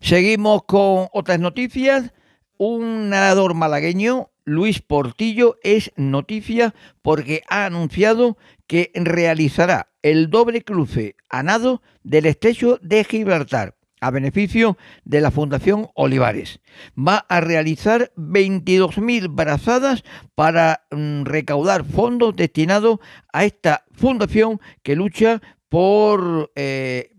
Seguimos 0.00 0.64
con 0.64 1.09
otras 1.12 1.38
noticias. 1.38 2.12
Un 2.59 3.11
nadador 3.11 3.55
malagueño, 3.55 4.31
Luis 4.44 4.81
Portillo, 4.81 5.57
es 5.62 5.92
noticia 5.96 6.74
porque 7.02 7.42
ha 7.48 7.66
anunciado 7.66 8.38
que 8.66 8.90
realizará 8.94 9.92
el 10.02 10.31
doble 10.31 10.62
cruce 10.62 11.16
a 11.29 11.42
nado 11.42 11.83
del 12.02 12.26
estrecho 12.26 12.79
de 12.81 13.05
Gibraltar 13.05 13.75
a 14.00 14.11
beneficio 14.11 14.76
de 15.04 15.20
la 15.20 15.30
Fundación 15.30 15.88
Olivares. 15.94 16.61
Va 16.96 17.24
a 17.28 17.40
realizar 17.40 18.12
22.000 18.16 19.35
brazadas 19.35 20.04
para 20.35 20.87
mm, 20.90 21.24
recaudar 21.24 21.85
fondos 21.85 22.37
destinados 22.37 22.98
a 23.32 23.44
esta 23.44 23.85
fundación 23.92 24.61
que 24.82 24.96
lucha 24.96 25.40
por 25.68 26.52
eh, 26.54 27.11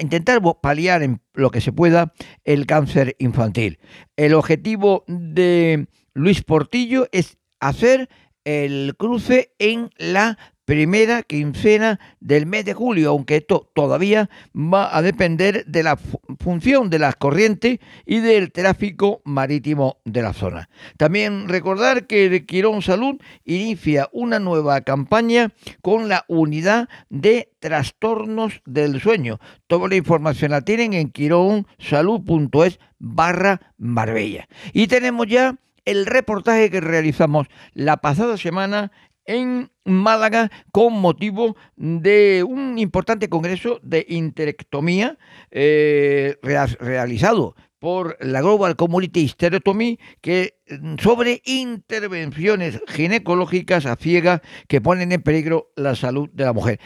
intentar 0.00 0.40
paliar 0.60 1.02
en 1.02 1.20
lo 1.34 1.50
que 1.50 1.60
se 1.60 1.72
pueda 1.72 2.12
el 2.44 2.66
cáncer 2.66 3.16
infantil. 3.18 3.78
El 4.16 4.34
objetivo 4.34 5.04
de 5.06 5.86
Luis 6.14 6.42
Portillo 6.42 7.08
es 7.12 7.38
hacer 7.60 8.08
el 8.44 8.94
cruce 8.96 9.52
en 9.58 9.90
la 9.98 10.38
primera 10.72 11.22
quincena 11.22 12.00
del 12.18 12.46
mes 12.46 12.64
de 12.64 12.72
julio, 12.72 13.10
aunque 13.10 13.36
esto 13.36 13.68
todavía 13.74 14.30
va 14.56 14.96
a 14.96 15.02
depender 15.02 15.66
de 15.66 15.82
la 15.82 15.98
función 16.38 16.88
de 16.88 16.98
las 16.98 17.14
corrientes 17.16 17.78
y 18.06 18.20
del 18.20 18.52
tráfico 18.52 19.20
marítimo 19.26 19.98
de 20.06 20.22
la 20.22 20.32
zona. 20.32 20.70
También 20.96 21.50
recordar 21.50 22.06
que 22.06 22.46
Quirón 22.46 22.80
Salud 22.80 23.20
inicia 23.44 24.08
una 24.12 24.38
nueva 24.38 24.80
campaña 24.80 25.52
con 25.82 26.08
la 26.08 26.24
unidad 26.26 26.88
de 27.10 27.52
trastornos 27.60 28.62
del 28.64 28.98
sueño. 28.98 29.40
Toda 29.66 29.90
la 29.90 29.96
información 29.96 30.52
la 30.52 30.62
tienen 30.62 30.94
en 30.94 31.10
quironsalud.es 31.10 32.80
barra 32.98 33.60
Marbella. 33.76 34.48
Y 34.72 34.86
tenemos 34.86 35.26
ya 35.26 35.54
el 35.84 36.06
reportaje 36.06 36.70
que 36.70 36.80
realizamos 36.80 37.48
la 37.74 37.98
pasada 37.98 38.38
semana 38.38 38.90
en 39.26 39.71
Málaga 39.84 40.50
con 40.70 41.00
motivo 41.00 41.56
de 41.76 42.44
un 42.46 42.78
importante 42.78 43.28
congreso 43.28 43.80
de 43.82 44.06
interectomía 44.08 45.18
eh, 45.50 46.36
realizado 46.42 47.54
por 47.82 48.16
la 48.20 48.40
Global 48.40 48.76
Community 48.76 49.26
Stereotomy 49.26 49.98
que 50.20 50.54
mm, 50.70 50.98
sobre 51.02 51.42
intervenciones 51.44 52.80
ginecológicas 52.86 53.86
a 53.86 53.96
ciegas 53.96 54.40
que 54.68 54.80
ponen 54.80 55.10
en 55.10 55.20
peligro 55.20 55.72
la 55.74 55.96
salud 55.96 56.30
de 56.32 56.44
la 56.44 56.52
mujer. 56.52 56.78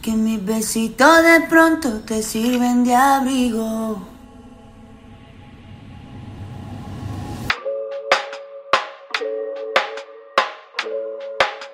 Que 0.00 0.12
mis 0.12 0.44
besitos 0.44 1.24
de 1.24 1.48
pronto 1.48 2.02
te 2.06 2.22
sirven 2.22 2.84
de 2.84 2.94
abrigo. 2.94 4.11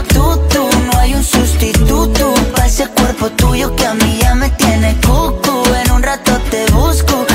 como 0.00 0.36
tú, 0.36 0.40
tú 0.48 0.68
No 0.86 0.98
hay 0.98 1.14
un 1.14 1.24
sustituto. 1.24 2.34
Para 2.52 2.66
ese 2.66 2.86
cuerpo 2.88 3.30
tuyo 3.30 3.74
que 3.76 3.86
a 3.86 3.94
mí 3.94 4.18
ya 4.20 4.34
me 4.34 4.48
tiene 4.50 4.96
cucu. 4.96 5.62
En 5.84 5.92
un 5.92 6.02
rato 6.02 6.32
te 6.50 6.70
busco, 6.72 7.26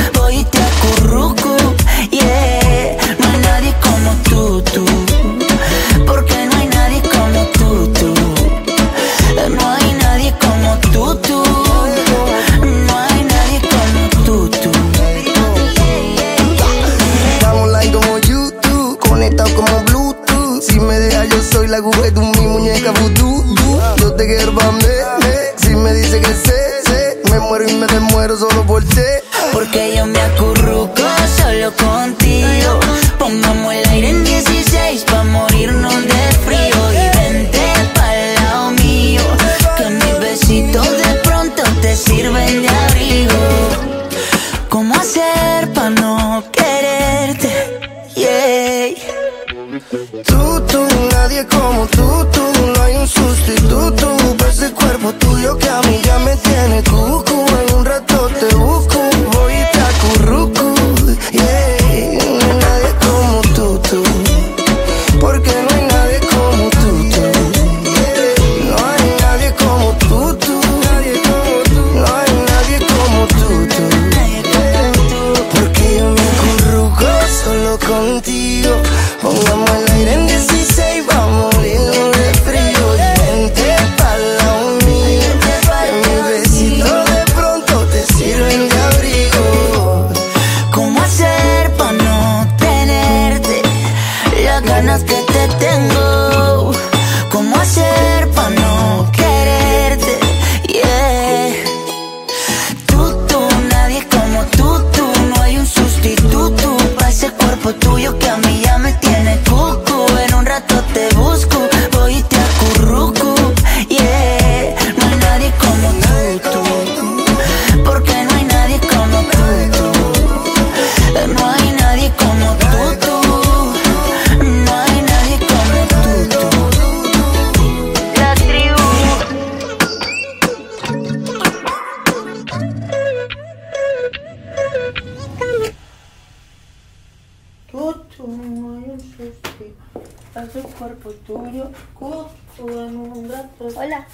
Hola. 142.58 144.08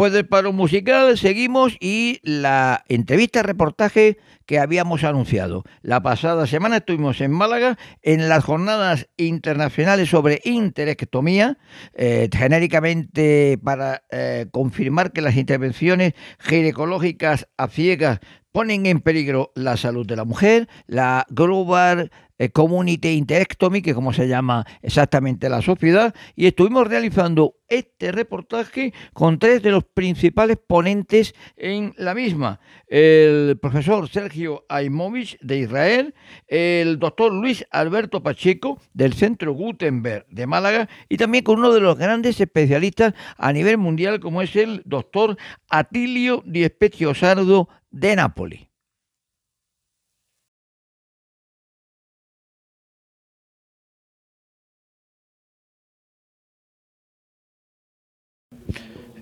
Después 0.00 0.14
del 0.14 0.28
paro 0.28 0.54
musical 0.54 1.18
seguimos 1.18 1.76
y 1.78 2.20
la 2.22 2.84
entrevista 2.88 3.42
reportaje 3.42 4.16
que 4.46 4.58
habíamos 4.58 5.04
anunciado. 5.04 5.62
La 5.82 6.02
pasada 6.02 6.46
semana 6.46 6.78
estuvimos 6.78 7.20
en 7.20 7.32
Málaga 7.32 7.76
en 8.00 8.30
las 8.30 8.42
jornadas 8.42 9.10
internacionales 9.18 10.08
sobre 10.08 10.40
interectomía, 10.44 11.58
eh, 11.92 12.30
genéricamente 12.34 13.58
para 13.62 14.02
eh, 14.10 14.46
confirmar 14.50 15.12
que 15.12 15.20
las 15.20 15.36
intervenciones 15.36 16.14
ginecológicas 16.38 17.48
a 17.58 17.68
ciegas 17.68 18.20
ponen 18.52 18.86
en 18.86 19.00
peligro 19.00 19.52
la 19.54 19.76
salud 19.76 20.06
de 20.06 20.16
la 20.16 20.24
mujer, 20.24 20.68
la 20.86 21.26
Global 21.30 22.10
Community 22.48 23.10
Interectomy, 23.10 23.82
que 23.82 23.94
como 23.94 24.14
se 24.14 24.26
llama 24.26 24.64
exactamente 24.80 25.50
la 25.50 25.60
sociedad, 25.60 26.14
y 26.34 26.46
estuvimos 26.46 26.86
realizando 26.86 27.56
este 27.68 28.12
reportaje 28.12 28.92
con 29.12 29.38
tres 29.38 29.62
de 29.62 29.70
los 29.70 29.84
principales 29.84 30.58
ponentes 30.66 31.34
en 31.56 31.94
la 31.96 32.14
misma. 32.14 32.60
El 32.88 33.58
profesor 33.60 34.08
Sergio 34.08 34.64
Aimovich 34.68 35.38
de 35.40 35.58
Israel, 35.58 36.14
el 36.48 36.98
doctor 36.98 37.32
Luis 37.32 37.64
Alberto 37.70 38.22
Pacheco 38.22 38.80
del 38.92 39.12
Centro 39.12 39.52
Gutenberg 39.52 40.26
de 40.28 40.46
Málaga 40.46 40.88
y 41.08 41.16
también 41.16 41.44
con 41.44 41.58
uno 41.58 41.72
de 41.72 41.80
los 41.80 41.96
grandes 41.96 42.40
especialistas 42.40 43.14
a 43.36 43.52
nivel 43.52 43.78
mundial 43.78 44.18
como 44.18 44.42
es 44.42 44.56
el 44.56 44.82
doctor 44.84 45.36
Atilio 45.68 46.42
Di 46.44 46.64
Spezio 46.64 47.14
Sardo 47.14 47.68
de 47.90 48.16
Nápoles. 48.16 48.69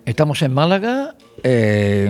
Estamos 0.09 0.40
en 0.40 0.54
Málaga, 0.54 1.16
eh, 1.42 2.09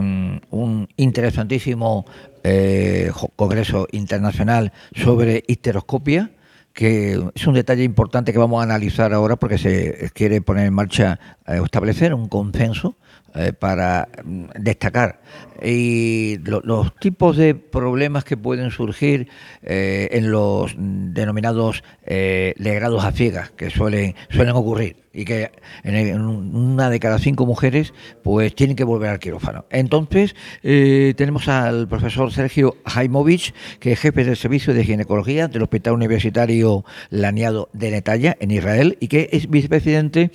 un 0.51 0.89
interesantísimo 0.97 2.07
eh, 2.45 3.11
congreso 3.35 3.89
internacional 3.91 4.73
sobre 4.95 5.43
histeroscopia, 5.49 6.31
que 6.73 7.21
es 7.35 7.47
un 7.49 7.55
detalle 7.55 7.83
importante 7.83 8.33
que 8.33 8.39
vamos 8.39 8.61
a 8.61 8.63
analizar 8.63 9.13
ahora 9.13 9.35
porque 9.35 9.59
se 9.59 10.13
quiere 10.15 10.41
poner 10.41 10.69
en 10.69 10.75
marcha 10.75 11.19
eh, 11.45 11.61
establecer 11.65 12.15
un 12.15 12.29
consenso 12.29 12.95
eh, 13.35 13.53
para 13.53 14.09
mm, 14.25 14.45
destacar 14.59 15.21
y 15.63 16.39
lo- 16.45 16.61
los 16.65 16.95
tipos 16.97 17.37
de 17.37 17.55
problemas 17.55 18.25
que 18.25 18.37
pueden 18.37 18.71
surgir 18.71 19.29
eh, 19.63 20.09
en 20.13 20.31
los 20.31 20.75
mm, 20.77 21.13
denominados 21.13 21.83
eh, 22.07 22.55
legrados 22.59 23.05
a 23.05 23.13
ciegas 23.13 23.51
que 23.51 23.71
suelen 23.71 24.15
suelen 24.31 24.55
ocurrir 24.55 24.97
y 25.13 25.25
que 25.25 25.51
en, 25.83 26.21
una 26.21 26.91
de 26.91 27.01
cada 27.01 27.19
cinco 27.19 27.45
mujeres 27.45 27.93
pues 28.23 28.55
tienen 28.55 28.77
que 28.77 28.85
volver 28.85 29.11
al 29.11 29.19
quirófano. 29.19 29.65
Entonces 29.71 30.37
eh, 30.63 31.13
tenemos 31.17 31.49
al 31.49 31.89
profesor 31.89 32.31
Sergio 32.33 32.77
Jaimovich, 32.87 33.53
que 33.81 33.93
es 33.93 34.01
jefe 34.01 34.23
del 34.25 34.37
servicio 34.37 34.75
de 34.75 34.85
ginecología 34.85 35.49
del 35.49 35.63
Hospital 35.63 35.95
Universitario 35.95 36.85
Laniado 37.11 37.69
de 37.73 37.91
Netanya 37.91 38.37
en 38.39 38.53
Israel 38.53 38.97
y 39.01 39.09
que 39.09 39.29
es 39.33 39.51
vicepresidente 39.51 40.31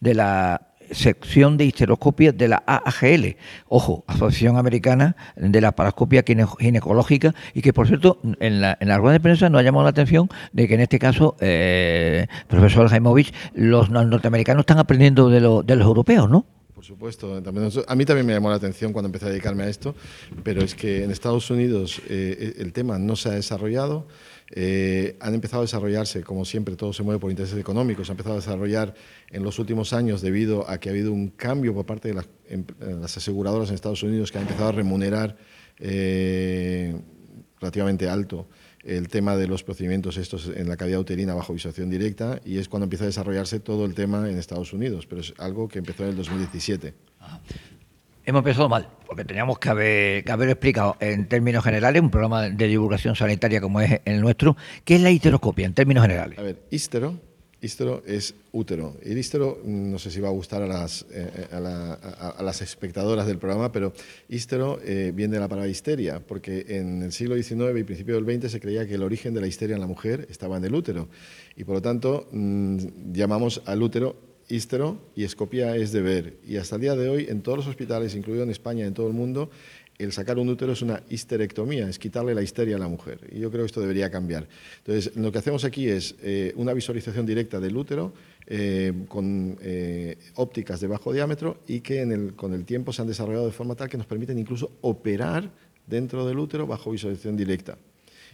de 0.00 0.14
la 0.14 0.67
sección 0.92 1.56
de 1.56 1.64
histeroscopia 1.66 2.32
de 2.32 2.48
la 2.48 2.62
AAGL, 2.66 3.36
ojo, 3.68 4.04
Asociación 4.06 4.56
Americana 4.56 5.16
de 5.36 5.60
la 5.60 5.72
Parascopia 5.72 6.22
Gine- 6.24 6.46
Ginecológica, 6.58 7.34
y 7.54 7.62
que 7.62 7.72
por 7.72 7.86
cierto, 7.86 8.20
en 8.40 8.60
la, 8.60 8.76
en 8.80 8.88
la 8.88 8.98
rueda 8.98 9.12
de 9.14 9.20
prensa 9.20 9.48
nos 9.48 9.60
ha 9.60 9.62
llamado 9.64 9.84
la 9.84 9.90
atención 9.90 10.28
de 10.52 10.68
que 10.68 10.74
en 10.74 10.80
este 10.80 10.98
caso, 10.98 11.36
eh, 11.40 12.26
profesor 12.48 12.88
Jaimovich, 12.88 13.32
los 13.54 13.90
no- 13.90 14.04
norteamericanos 14.04 14.60
están 14.62 14.78
aprendiendo 14.78 15.30
de, 15.30 15.40
lo- 15.40 15.62
de 15.62 15.76
los 15.76 15.86
europeos, 15.86 16.28
¿no? 16.30 16.46
Por 16.74 16.84
supuesto, 16.84 17.42
también 17.42 17.68
a 17.88 17.94
mí 17.96 18.04
también 18.04 18.24
me 18.24 18.32
llamó 18.34 18.50
la 18.50 18.56
atención 18.56 18.92
cuando 18.92 19.08
empecé 19.08 19.26
a 19.26 19.30
dedicarme 19.30 19.64
a 19.64 19.68
esto, 19.68 19.96
pero 20.44 20.62
es 20.62 20.76
que 20.76 21.02
en 21.02 21.10
Estados 21.10 21.50
Unidos 21.50 22.00
eh, 22.08 22.54
el 22.58 22.72
tema 22.72 23.00
no 23.00 23.16
se 23.16 23.30
ha 23.30 23.32
desarrollado, 23.32 24.06
eh, 24.50 25.16
han 25.20 25.34
empezado 25.34 25.60
a 25.60 25.64
desarrollarse, 25.64 26.22
como 26.22 26.44
siempre 26.44 26.74
todo 26.76 26.92
se 26.92 27.02
mueve 27.02 27.20
por 27.20 27.30
intereses 27.30 27.58
económicos, 27.58 28.06
se 28.06 28.12
ha 28.12 28.14
empezado 28.14 28.36
a 28.36 28.38
desarrollar 28.38 28.94
en 29.30 29.42
los 29.42 29.58
últimos 29.58 29.92
años 29.92 30.22
debido 30.22 30.68
a 30.70 30.78
que 30.78 30.88
ha 30.88 30.92
habido 30.92 31.12
un 31.12 31.28
cambio 31.28 31.74
por 31.74 31.84
parte 31.84 32.08
de 32.08 32.14
las, 32.14 32.28
em- 32.48 32.64
eh, 32.80 32.96
las 33.00 33.16
aseguradoras 33.16 33.68
en 33.68 33.74
Estados 33.74 34.02
Unidos 34.02 34.32
que 34.32 34.38
han 34.38 34.44
empezado 34.44 34.68
a 34.70 34.72
remunerar 34.72 35.36
eh, 35.78 36.96
relativamente 37.60 38.08
alto 38.08 38.48
el 38.84 39.08
tema 39.08 39.36
de 39.36 39.48
los 39.48 39.64
procedimientos 39.64 40.16
estos 40.16 40.48
en 40.54 40.68
la 40.68 40.76
cavidad 40.76 41.00
uterina 41.00 41.34
bajo 41.34 41.52
visualización 41.52 41.90
directa 41.90 42.40
y 42.44 42.58
es 42.58 42.68
cuando 42.68 42.84
empieza 42.84 43.04
a 43.04 43.08
desarrollarse 43.08 43.60
todo 43.60 43.84
el 43.84 43.94
tema 43.94 44.30
en 44.30 44.38
Estados 44.38 44.72
Unidos, 44.72 45.04
pero 45.06 45.20
es 45.20 45.34
algo 45.36 45.68
que 45.68 45.78
empezó 45.80 46.04
en 46.04 46.10
el 46.10 46.16
2017. 46.16 46.94
Hemos 48.28 48.40
empezado 48.40 48.68
mal, 48.68 48.86
porque 49.06 49.24
teníamos 49.24 49.58
que 49.58 49.70
haber, 49.70 50.50
explicado 50.50 50.98
en 51.00 51.30
términos 51.30 51.64
generales, 51.64 52.02
un 52.02 52.10
programa 52.10 52.50
de 52.50 52.66
divulgación 52.66 53.16
sanitaria 53.16 53.58
como 53.58 53.80
es 53.80 54.02
el 54.04 54.20
nuestro, 54.20 54.54
qué 54.84 54.96
es 54.96 55.00
la 55.00 55.10
histeroscopia 55.10 55.64
en 55.64 55.72
términos 55.72 56.02
generales. 56.02 56.38
A 56.38 56.42
ver, 56.42 56.58
ístero, 56.70 57.18
ístero 57.62 58.02
es 58.06 58.34
útero. 58.52 58.98
El 59.02 59.16
ístero, 59.16 59.62
mm, 59.64 59.92
no 59.92 59.98
sé 59.98 60.10
si 60.10 60.20
va 60.20 60.28
a 60.28 60.32
gustar 60.32 60.60
a 60.60 60.66
las, 60.66 61.06
eh, 61.10 61.48
las 62.38 62.60
espectadoras 62.60 63.26
del 63.26 63.38
programa, 63.38 63.72
pero 63.72 63.94
ístero 64.28 64.78
eh, 64.84 65.10
viene 65.14 65.36
de 65.36 65.40
la 65.40 65.48
palabra 65.48 65.70
histeria, 65.70 66.20
porque 66.20 66.66
en 66.68 67.00
el 67.00 67.12
siglo 67.12 67.34
XIX 67.34 67.80
y 67.80 67.84
principio 67.84 68.20
del 68.20 68.40
XX 68.40 68.52
se 68.52 68.60
creía 68.60 68.86
que 68.86 68.96
el 68.96 69.04
origen 69.04 69.32
de 69.32 69.40
la 69.40 69.46
histeria 69.46 69.72
en 69.72 69.80
la 69.80 69.86
mujer 69.86 70.26
estaba 70.28 70.58
en 70.58 70.64
el 70.66 70.74
útero. 70.74 71.08
Y 71.56 71.64
por 71.64 71.76
lo 71.76 71.80
tanto, 71.80 72.28
mm, 72.30 73.10
llamamos 73.10 73.62
al 73.64 73.82
útero 73.82 74.27
ístero 74.48 74.98
y 75.14 75.24
escopía 75.24 75.76
es 75.76 75.92
de 75.92 76.02
ver. 76.02 76.36
Y 76.46 76.56
hasta 76.56 76.76
el 76.76 76.82
día 76.82 76.96
de 76.96 77.08
hoy, 77.08 77.26
en 77.28 77.42
todos 77.42 77.58
los 77.58 77.66
hospitales, 77.66 78.14
incluido 78.14 78.42
en 78.42 78.50
España 78.50 78.86
en 78.86 78.94
todo 78.94 79.08
el 79.08 79.14
mundo, 79.14 79.50
el 79.98 80.12
sacar 80.12 80.38
un 80.38 80.48
útero 80.48 80.72
es 80.72 80.82
una 80.82 81.02
histerectomía, 81.10 81.88
es 81.88 81.98
quitarle 81.98 82.34
la 82.34 82.42
histeria 82.42 82.76
a 82.76 82.78
la 82.78 82.88
mujer. 82.88 83.18
Y 83.32 83.40
yo 83.40 83.50
creo 83.50 83.64
que 83.64 83.66
esto 83.66 83.80
debería 83.80 84.10
cambiar. 84.10 84.48
Entonces, 84.78 85.16
lo 85.16 85.32
que 85.32 85.38
hacemos 85.38 85.64
aquí 85.64 85.88
es 85.88 86.14
eh, 86.22 86.52
una 86.56 86.72
visualización 86.72 87.26
directa 87.26 87.58
del 87.58 87.76
útero 87.76 88.12
eh, 88.46 88.92
con 89.08 89.58
eh, 89.60 90.16
ópticas 90.36 90.80
de 90.80 90.86
bajo 90.86 91.12
diámetro 91.12 91.58
y 91.66 91.80
que 91.80 92.32
con 92.36 92.54
el 92.54 92.64
tiempo 92.64 92.92
se 92.92 93.02
han 93.02 93.08
desarrollado 93.08 93.46
de 93.46 93.52
forma 93.52 93.74
tal 93.74 93.88
que 93.88 93.98
nos 93.98 94.06
permiten 94.06 94.38
incluso 94.38 94.70
operar 94.82 95.50
dentro 95.86 96.26
del 96.26 96.38
útero 96.38 96.66
bajo 96.66 96.92
visualización 96.92 97.36
directa. 97.36 97.76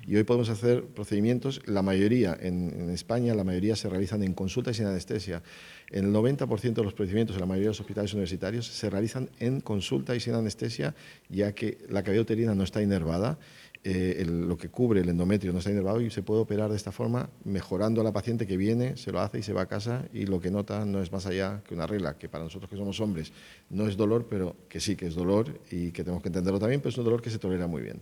Y 0.06 0.16
hoy 0.16 0.24
podemos 0.24 0.48
hacer 0.48 0.84
procedimientos, 0.84 1.60
la 1.66 1.82
mayoría 1.82 2.36
en, 2.40 2.90
España, 2.90 3.34
la 3.34 3.44
mayoría 3.44 3.76
se 3.76 3.88
realizan 3.88 4.22
en 4.22 4.34
consulta 4.34 4.70
y 4.70 4.74
sin 4.74 4.86
anestesia. 4.86 5.42
El 5.90 6.12
90% 6.12 6.74
de 6.74 6.82
los 6.82 6.94
procedimientos 6.94 7.36
en 7.36 7.40
la 7.40 7.46
mayoría 7.46 7.68
de 7.68 7.70
los 7.70 7.80
hospitales 7.80 8.12
universitarios 8.12 8.66
se 8.66 8.90
realizan 8.90 9.30
en 9.38 9.60
consulta 9.60 10.14
y 10.14 10.20
sin 10.20 10.34
anestesia, 10.34 10.94
ya 11.28 11.52
que 11.52 11.78
la 11.88 12.02
cavidad 12.02 12.22
uterina 12.22 12.54
no 12.54 12.64
está 12.64 12.82
inervada, 12.82 13.38
eh, 13.86 14.24
lo 14.26 14.56
que 14.56 14.70
cubre 14.70 15.02
el 15.02 15.10
endometrio 15.10 15.52
no 15.52 15.58
está 15.58 15.70
inervado 15.70 16.00
y 16.00 16.08
se 16.08 16.22
puede 16.22 16.40
operar 16.40 16.70
de 16.70 16.76
esta 16.76 16.90
forma, 16.90 17.28
mejorando 17.44 18.00
a 18.00 18.04
la 18.04 18.12
paciente 18.12 18.46
que 18.46 18.56
viene, 18.56 18.96
se 18.96 19.12
lo 19.12 19.20
hace 19.20 19.40
y 19.40 19.42
se 19.42 19.52
va 19.52 19.62
a 19.62 19.66
casa 19.66 20.06
y 20.14 20.24
lo 20.24 20.40
que 20.40 20.50
nota 20.50 20.86
no 20.86 21.02
es 21.02 21.12
más 21.12 21.26
allá 21.26 21.62
que 21.68 21.74
una 21.74 21.86
regla, 21.86 22.16
que 22.16 22.30
para 22.30 22.44
nosotros 22.44 22.70
que 22.70 22.76
somos 22.76 22.98
hombres 23.00 23.30
no 23.68 23.86
es 23.86 23.98
dolor, 23.98 24.26
pero 24.28 24.56
que 24.70 24.80
sí 24.80 24.96
que 24.96 25.06
es 25.06 25.14
dolor 25.14 25.60
y 25.70 25.90
que 25.90 26.02
tenemos 26.02 26.22
que 26.22 26.30
entenderlo 26.30 26.58
también, 26.58 26.80
pero 26.80 26.90
es 26.90 26.98
un 26.98 27.04
dolor 27.04 27.20
que 27.20 27.28
se 27.28 27.38
tolera 27.38 27.66
muy 27.66 27.82
bien. 27.82 28.00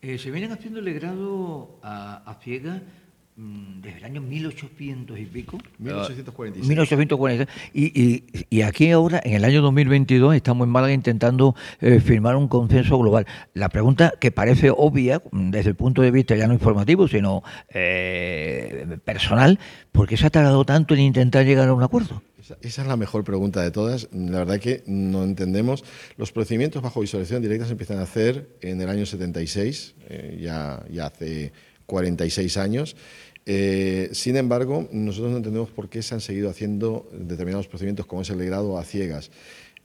Eh, 0.00 0.16
se 0.18 0.30
vienen 0.30 0.52
haciendo 0.52 0.78
el 0.78 0.94
grado 0.94 1.80
a, 1.82 2.22
a 2.24 2.34
ciega 2.34 2.82
mm, 3.34 3.80
desde 3.80 3.98
el 3.98 4.04
año 4.04 4.20
1800 4.20 5.18
y 5.18 5.24
pico. 5.24 5.58
1846. 5.78 6.68
1846. 6.68 7.48
Y, 7.74 8.00
y, 8.00 8.24
y 8.48 8.62
aquí 8.62 8.92
ahora, 8.92 9.20
en 9.24 9.34
el 9.34 9.44
año 9.44 9.60
2022, 9.60 10.36
estamos 10.36 10.66
en 10.66 10.70
Málaga 10.70 10.92
intentando 10.92 11.56
eh, 11.80 11.98
firmar 11.98 12.36
un 12.36 12.46
consenso 12.46 12.96
global. 12.96 13.26
La 13.54 13.70
pregunta 13.70 14.14
que 14.20 14.30
parece 14.30 14.70
obvia 14.70 15.20
mm, 15.32 15.50
desde 15.50 15.70
el 15.70 15.76
punto 15.76 16.00
de 16.02 16.12
vista 16.12 16.36
ya 16.36 16.46
no 16.46 16.54
informativo, 16.54 17.08
sino 17.08 17.42
eh, 17.70 18.98
personal, 19.04 19.58
¿por 19.90 20.06
qué 20.06 20.16
se 20.16 20.26
ha 20.26 20.30
tardado 20.30 20.64
tanto 20.64 20.94
en 20.94 21.00
intentar 21.00 21.44
llegar 21.44 21.68
a 21.68 21.74
un 21.74 21.82
acuerdo? 21.82 22.22
Esa, 22.62 22.82
es 22.82 22.88
la 22.88 22.96
mejor 22.96 23.24
pregunta 23.24 23.62
de 23.62 23.70
todas. 23.70 24.08
La 24.12 24.38
verdad 24.38 24.60
que 24.60 24.82
no 24.86 25.24
entendemos. 25.24 25.84
Los 26.16 26.32
procedimientos 26.32 26.82
bajo 26.82 27.00
visualización 27.00 27.42
directa 27.42 27.66
se 27.66 27.72
empiezan 27.72 27.98
a 27.98 28.02
hacer 28.02 28.48
en 28.60 28.80
el 28.80 28.88
año 28.88 29.06
76, 29.06 29.94
eh, 30.08 30.38
ya, 30.40 30.84
ya 30.90 31.06
hace 31.06 31.52
46 31.86 32.56
años. 32.56 32.96
Eh, 33.46 34.10
sin 34.12 34.36
embargo, 34.36 34.88
nosotros 34.92 35.30
no 35.30 35.38
entendemos 35.38 35.70
por 35.70 35.88
qué 35.88 36.02
se 36.02 36.14
han 36.14 36.20
seguido 36.20 36.50
haciendo 36.50 37.08
determinados 37.12 37.66
procedimientos 37.66 38.06
como 38.06 38.22
es 38.22 38.30
el 38.30 38.38
legrado 38.38 38.78
a 38.78 38.84
ciegas. 38.84 39.30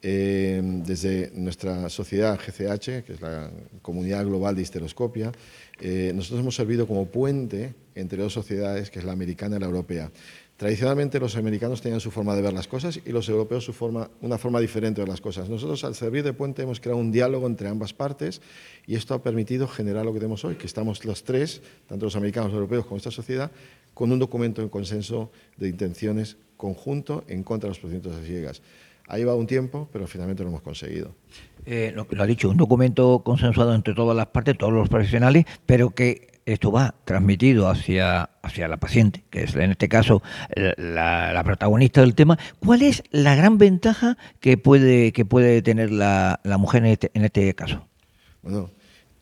Eh, 0.06 0.62
desde 0.86 1.32
nuestra 1.34 1.88
sociedad 1.88 2.38
GCH, 2.38 3.06
que 3.06 3.14
es 3.14 3.22
la 3.22 3.50
Comunidad 3.82 4.26
Global 4.26 4.54
de 4.54 4.62
Histeroscopia, 4.62 5.32
eh, 5.80 6.12
nosotros 6.14 6.42
hemos 6.42 6.58
servido 6.58 6.86
como 6.86 7.06
puente 7.06 7.74
entre 7.96 8.22
dos 8.22 8.34
sociedades, 8.34 8.90
que 8.90 9.00
es 9.00 9.06
la 9.06 9.14
americana 9.14 9.56
y 9.56 9.60
la 9.62 9.66
europea. 9.66 10.12
Tradicionalmente 10.58 11.20
los 11.20 11.36
americanos 11.36 11.82
tenían 11.82 12.00
su 12.00 12.12
forma 12.12 12.36
de 12.36 12.44
ver 12.44 12.54
las 12.54 12.68
cosas 12.68 13.00
y 13.04 13.12
los 13.12 13.28
europeos 13.28 13.66
su 13.66 13.74
forma, 13.74 14.10
una 14.22 14.38
forma 14.38 14.60
diferente 14.60 15.02
de 15.02 15.08
las 15.08 15.20
cosas. 15.20 15.50
Nosotros 15.50 15.84
al 15.84 15.96
servir 15.96 16.24
de 16.24 16.32
puente 16.32 16.62
hemos 16.62 16.80
creado 16.80 17.00
un 17.00 17.12
diálogo 17.12 17.48
entre 17.48 17.68
ambas 17.68 17.94
partes 17.94 18.40
y 18.86 18.96
esto 18.96 19.16
ha 19.16 19.24
permitido 19.24 19.68
generar 19.68 20.06
lo 20.06 20.14
que 20.14 20.20
tenemos 20.20 20.46
hoy, 20.46 20.56
que 20.56 20.68
estamos 20.68 21.06
los 21.06 21.24
tres, 21.24 21.62
tanto 21.88 22.06
los 22.06 22.16
americanos, 22.16 22.52
los 22.52 22.58
europeos 22.58 22.86
como 22.86 22.98
esta 22.98 23.10
sociedad, 23.10 23.52
con 23.96 24.12
un 24.12 24.20
documento 24.20 24.62
en 24.62 24.70
consenso 24.70 25.32
de 25.58 25.70
intenciones 25.70 26.38
conjunto 26.56 27.24
en 27.28 27.44
contra 27.44 27.68
de 27.68 27.72
los 27.72 27.80
procedimientos 27.80 28.22
de 28.22 28.28
ciegas. 28.28 28.62
Ha 29.08 29.18
llevado 29.18 29.38
un 29.38 29.48
tiempo, 29.48 29.90
pero 29.92 30.08
finalmente 30.08 30.44
lo 30.44 30.50
hemos 30.50 30.62
conseguido. 30.62 31.14
Eh, 31.66 31.94
lo 31.94 32.24
ha 32.24 32.26
dicho, 32.26 32.50
un 32.50 32.58
documento 32.58 33.22
consensuado 33.26 33.74
entre 33.74 33.94
todas 33.94 34.16
las 34.16 34.28
partes, 34.28 34.58
todos 34.58 34.72
los 34.72 34.88
profesionales, 34.88 35.46
pero 35.66 35.90
que 35.90 36.33
esto 36.46 36.72
va 36.72 36.96
transmitido 37.06 37.70
hacia, 37.70 38.30
hacia 38.42 38.68
la 38.68 38.78
paciente, 38.78 39.24
que 39.30 39.44
es 39.44 39.56
en 39.56 39.72
este 39.72 39.90
caso 39.90 40.22
la, 40.56 41.42
protagonista 41.46 42.02
del 42.02 42.16
tema. 42.16 42.38
¿Cuál 42.60 42.82
es 42.82 43.04
la 43.12 43.36
gran 43.36 43.58
ventaja 43.58 44.18
que 44.40 44.58
puede, 44.58 45.12
que 45.12 45.26
puede 45.26 45.62
tener 45.62 45.92
la, 45.92 46.40
la 46.44 46.58
mujer 46.58 46.86
en 46.86 46.92
este, 46.92 47.12
en 47.14 47.26
este 47.26 47.54
caso? 47.56 47.88
Bueno, 48.42 48.70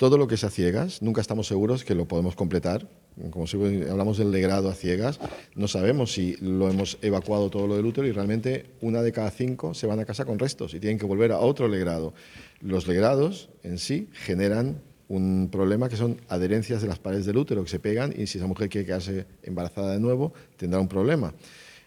todo 0.01 0.17
lo 0.17 0.27
que 0.27 0.33
es 0.33 0.43
a 0.43 0.49
ciegas, 0.49 1.03
nunca 1.03 1.21
estamos 1.21 1.45
seguros 1.45 1.83
que 1.83 1.93
lo 1.93 2.07
podemos 2.07 2.35
completar. 2.35 2.87
Como 3.29 3.45
si 3.45 3.57
hablamos 3.87 4.17
del 4.17 4.31
legrado 4.31 4.67
a 4.67 4.73
ciegas, 4.73 5.19
no 5.53 5.67
sabemos 5.67 6.11
si 6.13 6.37
lo 6.37 6.69
hemos 6.71 6.97
evacuado 7.03 7.51
todo 7.51 7.67
lo 7.67 7.75
del 7.75 7.85
útero 7.85 8.07
y 8.07 8.11
realmente 8.11 8.65
una 8.81 9.03
de 9.03 9.11
cada 9.11 9.29
cinco 9.29 9.75
se 9.75 9.85
van 9.85 9.99
a 9.99 10.05
casa 10.05 10.25
con 10.25 10.39
restos 10.39 10.73
y 10.73 10.79
tienen 10.79 10.97
que 10.97 11.05
volver 11.05 11.31
a 11.31 11.39
otro 11.39 11.67
legrado. 11.67 12.15
Los 12.61 12.87
legrados 12.87 13.49
en 13.61 13.77
sí 13.77 14.09
generan 14.11 14.81
un 15.11 15.49
problema 15.51 15.89
que 15.89 15.97
son 15.97 16.21
adherencias 16.29 16.81
de 16.81 16.87
las 16.87 16.97
paredes 16.97 17.25
del 17.25 17.35
útero 17.37 17.63
que 17.63 17.69
se 17.69 17.79
pegan 17.79 18.13
y 18.15 18.27
si 18.27 18.37
esa 18.37 18.47
mujer 18.47 18.69
quiere 18.69 18.85
quedarse 18.85 19.25
embarazada 19.43 19.91
de 19.91 19.99
nuevo 19.99 20.33
tendrá 20.55 20.79
un 20.79 20.87
problema. 20.87 21.33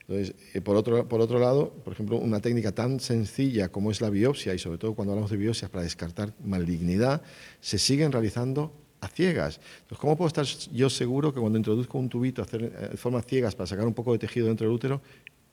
Entonces, 0.06 0.34
eh, 0.52 0.60
por, 0.60 0.76
otro, 0.76 1.08
por 1.08 1.22
otro 1.22 1.38
lado, 1.38 1.72
por 1.82 1.94
ejemplo, 1.94 2.18
una 2.18 2.40
técnica 2.40 2.72
tan 2.72 3.00
sencilla 3.00 3.70
como 3.70 3.90
es 3.90 4.02
la 4.02 4.10
biopsia, 4.10 4.52
y 4.52 4.58
sobre 4.58 4.76
todo 4.76 4.94
cuando 4.94 5.12
hablamos 5.12 5.30
de 5.30 5.38
biopsias 5.38 5.70
para 5.70 5.82
descartar 5.84 6.34
malignidad, 6.44 7.22
se 7.60 7.78
siguen 7.78 8.12
realizando 8.12 8.74
a 9.00 9.08
ciegas. 9.08 9.58
Entonces, 9.76 9.98
¿cómo 9.98 10.18
puedo 10.18 10.28
estar 10.28 10.44
yo 10.44 10.90
seguro 10.90 11.32
que 11.32 11.40
cuando 11.40 11.56
introduzco 11.56 11.98
un 11.98 12.10
tubito 12.10 12.42
hacer, 12.42 12.62
eh, 12.64 12.88
de 12.90 12.96
forma 12.98 13.22
ciegas 13.22 13.54
para 13.54 13.66
sacar 13.66 13.86
un 13.86 13.94
poco 13.94 14.12
de 14.12 14.18
tejido 14.18 14.48
dentro 14.48 14.66
del 14.66 14.76
útero, 14.76 15.00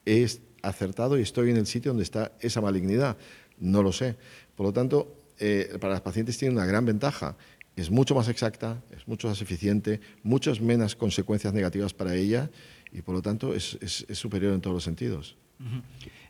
es 0.04 0.42
acertado 0.62 1.18
y 1.18 1.22
estoy 1.22 1.52
en 1.52 1.58
el 1.58 1.68
sitio 1.68 1.92
donde 1.92 2.04
está 2.04 2.34
esa 2.42 2.60
malignidad? 2.60 3.16
No 3.60 3.82
lo 3.82 3.94
sé. 3.94 4.18
Por 4.58 4.66
lo 4.66 4.74
tanto, 4.74 5.22
eh, 5.44 5.78
para 5.80 5.94
las 5.94 6.02
pacientes 6.02 6.38
tiene 6.38 6.54
una 6.54 6.68
gran 6.68 6.86
ventaja 6.86 7.36
es 7.76 7.90
mucho 7.90 8.16
más 8.16 8.28
exacta, 8.28 8.82
es 8.96 9.08
mucho 9.08 9.28
más 9.28 9.42
eficiente, 9.42 10.02
muchas 10.24 10.62
menos 10.62 10.96
consecuencias 10.96 11.54
negativas 11.54 11.94
para 11.94 12.16
ella 12.16 12.50
y 12.92 13.02
por 13.02 13.16
lo 13.16 13.22
tanto 13.22 13.54
es, 13.56 13.78
es, 13.82 14.06
superior 14.18 14.54
en 14.54 14.62
todos 14.62 14.74
los 14.74 14.84
sentidos. 14.84 15.38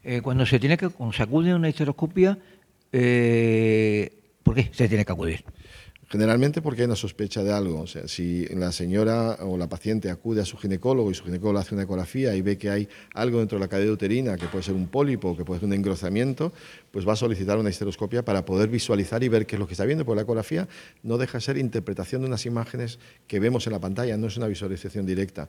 Eh, 0.04 0.22
cuando 0.22 0.46
se 0.46 0.60
tiene 0.60 0.78
que 0.78 0.86
acude 0.86 1.52
a 1.52 1.56
una 1.56 1.70
histeroscopia, 1.70 2.38
eh, 2.92 4.12
¿por 4.44 4.56
qué 4.56 4.70
se 4.74 4.88
tiene 4.88 5.06
que 5.06 5.12
acudir? 5.12 5.44
Generalmente 6.12 6.62
porque 6.62 6.82
hay 6.82 6.88
una 6.88 6.98
sospecha 6.98 7.42
de 7.42 7.54
algo. 7.54 7.88
Si 7.88 8.46
la 8.48 8.74
señora 8.74 9.38
o 9.44 9.58
la 9.58 9.70
paciente 9.70 10.10
acude 10.10 10.42
a 10.42 10.46
su 10.46 10.58
ginecólogo 10.58 11.10
y 11.10 11.14
su 11.14 11.24
ginecólogo 11.24 11.60
hace 11.60 11.74
una 11.74 11.86
ecografía 11.86 12.36
y 12.36 12.42
ve 12.42 12.58
que 12.58 12.70
hay 12.70 12.90
algo 13.14 13.40
dentro 13.40 13.58
de 13.58 13.64
la 13.64 13.70
cadera 13.70 13.94
uterina, 13.94 14.36
que 14.36 14.48
puede 14.48 14.62
ser 14.62 14.76
un 14.76 14.88
pólipo, 14.88 15.38
que 15.38 15.46
puede 15.46 15.62
ser 15.62 15.68
un 15.68 15.74
engrosamiento, 15.74 16.52
pues 16.92 17.08
va 17.08 17.14
a 17.14 17.16
solicitar 17.16 17.58
una 17.58 17.70
histeroscopia 17.70 18.26
para 18.26 18.44
poder 18.44 18.68
visualizar 18.68 19.24
y 19.24 19.30
ver 19.30 19.46
qué 19.46 19.56
es 19.56 19.60
lo 19.62 19.68
que 19.68 19.74
está 19.74 19.86
viendo. 19.86 20.04
Porque 20.04 20.18
la 20.18 20.24
ecografía 20.24 20.68
no 21.02 21.18
deja 21.18 21.38
de 21.38 21.46
ser 21.46 21.58
interpretación 21.58 22.24
de 22.24 22.28
unas 22.28 22.46
imágenes 22.46 23.00
que 23.28 23.40
vemos 23.40 23.66
en 23.68 23.72
la 23.72 23.80
pantalla, 23.80 24.18
no 24.18 24.28
es 24.28 24.36
una 24.36 24.48
visualización 24.48 25.06
directa. 25.06 25.48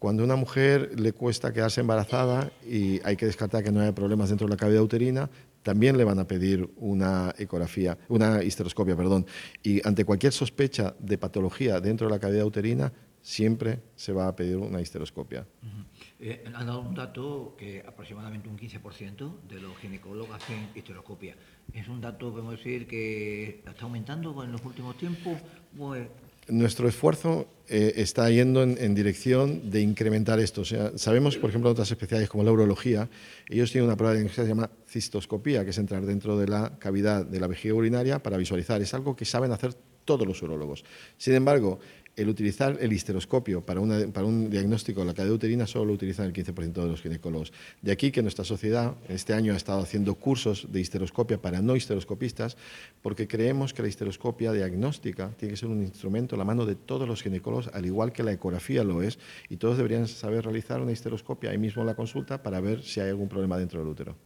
Cuando 0.00 0.24
a 0.24 0.26
una 0.26 0.34
mujer 0.34 0.98
le 0.98 1.12
cuesta 1.12 1.52
quedarse 1.52 1.82
embarazada 1.82 2.50
y 2.68 3.00
hay 3.04 3.14
que 3.14 3.26
descartar 3.26 3.62
que 3.62 3.70
no 3.70 3.80
haya 3.80 3.94
problemas 3.94 4.30
dentro 4.30 4.48
de 4.48 4.50
la 4.50 4.56
cavidad 4.56 4.82
uterina, 4.82 5.30
también 5.62 5.96
le 5.96 6.04
van 6.04 6.18
a 6.18 6.26
pedir 6.26 6.68
una 6.76 7.34
ecografía, 7.38 7.98
una 8.08 8.42
histeroscopia, 8.42 8.96
perdón. 8.96 9.26
Y 9.62 9.86
ante 9.86 10.04
cualquier 10.04 10.32
sospecha 10.32 10.94
de 10.98 11.18
patología 11.18 11.80
dentro 11.80 12.06
de 12.06 12.14
la 12.14 12.18
cavidad 12.18 12.44
uterina, 12.44 12.92
siempre 13.22 13.80
se 13.96 14.12
va 14.12 14.28
a 14.28 14.36
pedir 14.36 14.56
una 14.56 14.80
histeroscopia. 14.80 15.46
Uh 15.62 15.66
-huh. 15.66 15.84
eh, 16.20 16.44
han 16.54 16.66
dado 16.66 16.80
un 16.80 16.94
dato 16.94 17.54
que 17.58 17.82
aproximadamente 17.86 18.48
un 18.48 18.56
15% 18.56 19.40
de 19.48 19.60
los 19.60 19.76
ginecólogos 19.76 20.34
hacen 20.36 20.68
histeroscopia. 20.74 21.36
¿Es 21.72 21.86
un 21.88 22.00
dato, 22.00 22.30
podemos 22.30 22.56
decir, 22.56 22.86
que 22.86 23.62
está 23.66 23.84
aumentando 23.84 24.42
en 24.42 24.52
los 24.52 24.64
últimos 24.64 24.96
tiempos? 24.96 25.38
Pues, 25.76 26.08
nuestro 26.48 26.88
esfuerzo 26.88 27.46
eh, 27.68 27.94
está 27.96 28.28
yendo 28.30 28.62
en, 28.62 28.76
en, 28.80 28.94
dirección 28.94 29.70
de 29.70 29.80
incrementar 29.80 30.40
esto. 30.40 30.64
Sabemos, 30.96 31.36
por 31.36 31.50
ejemplo, 31.50 31.70
otras 31.70 31.90
especialidades 31.90 32.28
como 32.28 32.42
la 32.42 32.50
urología, 32.50 33.08
ellos 33.48 33.70
tienen 33.70 33.86
una 33.86 33.96
prueba 33.96 34.14
de 34.14 34.24
que 34.24 34.28
se 34.28 34.46
llama 34.46 34.70
cistoscopía, 34.88 35.64
que 35.64 35.70
es 35.70 35.78
entrar 35.78 36.04
dentro 36.04 36.36
de 36.36 36.48
la 36.48 36.78
cavidad 36.78 37.24
de 37.24 37.38
la 37.40 37.46
vejiga 37.46 37.74
urinaria 37.74 38.22
para 38.22 38.36
visualizar. 38.36 38.82
Es 38.82 38.92
algo 38.94 39.14
que 39.14 39.24
saben 39.24 39.52
hacer 39.52 39.74
todos 40.04 40.26
los 40.26 40.42
urólogos. 40.42 40.84
Sin 41.16 41.34
embargo, 41.34 41.78
el 42.20 42.28
utilizar 42.28 42.76
el 42.80 42.92
histeroscopio 42.92 43.62
para, 43.62 43.80
un 43.80 44.50
diagnóstico 44.50 45.00
de 45.00 45.06
la 45.06 45.14
cadera 45.14 45.34
uterina 45.34 45.66
solo 45.66 45.86
lo 45.86 45.92
utilizan 45.94 46.26
el 46.26 46.32
15% 46.32 46.72
de 46.72 46.86
los 46.86 47.00
ginecólogos. 47.00 47.52
De 47.80 47.92
aquí 47.92 48.10
que 48.10 48.22
nuestra 48.22 48.44
sociedad 48.44 48.94
este 49.08 49.32
año 49.32 49.54
ha 49.54 49.56
estado 49.56 49.80
haciendo 49.80 50.14
cursos 50.14 50.66
de 50.70 50.80
histeroscopia 50.80 51.40
para 51.40 51.62
no 51.62 51.76
histeroscopistas, 51.76 52.56
porque 53.02 53.26
creemos 53.26 53.72
que 53.72 53.82
la 53.82 53.88
histeroscopia 53.88 54.52
diagnóstica 54.52 55.30
tiene 55.36 55.52
que 55.52 55.56
ser 55.56 55.68
un 55.68 55.82
instrumento 55.82 56.34
a 56.34 56.38
la 56.38 56.44
mano 56.44 56.66
de 56.66 56.74
todos 56.74 57.08
los 57.08 57.22
ginecólogos, 57.22 57.68
al 57.72 57.86
igual 57.86 58.12
que 58.12 58.22
la 58.22 58.32
ecografía 58.32 58.84
lo 58.84 59.02
es, 59.02 59.18
y 59.48 59.56
todos 59.56 59.76
deberían 59.76 60.06
saber 60.06 60.44
realizar 60.44 60.80
una 60.80 60.92
histeroscopia 60.92 61.50
ahí 61.50 61.58
mismo 61.58 61.82
en 61.82 61.86
la 61.86 61.94
consulta 61.94 62.42
para 62.42 62.60
ver 62.60 62.82
si 62.82 63.00
hay 63.00 63.08
algún 63.08 63.28
problema 63.28 63.56
dentro 63.56 63.80
del 63.80 63.88
útero. 63.88 64.16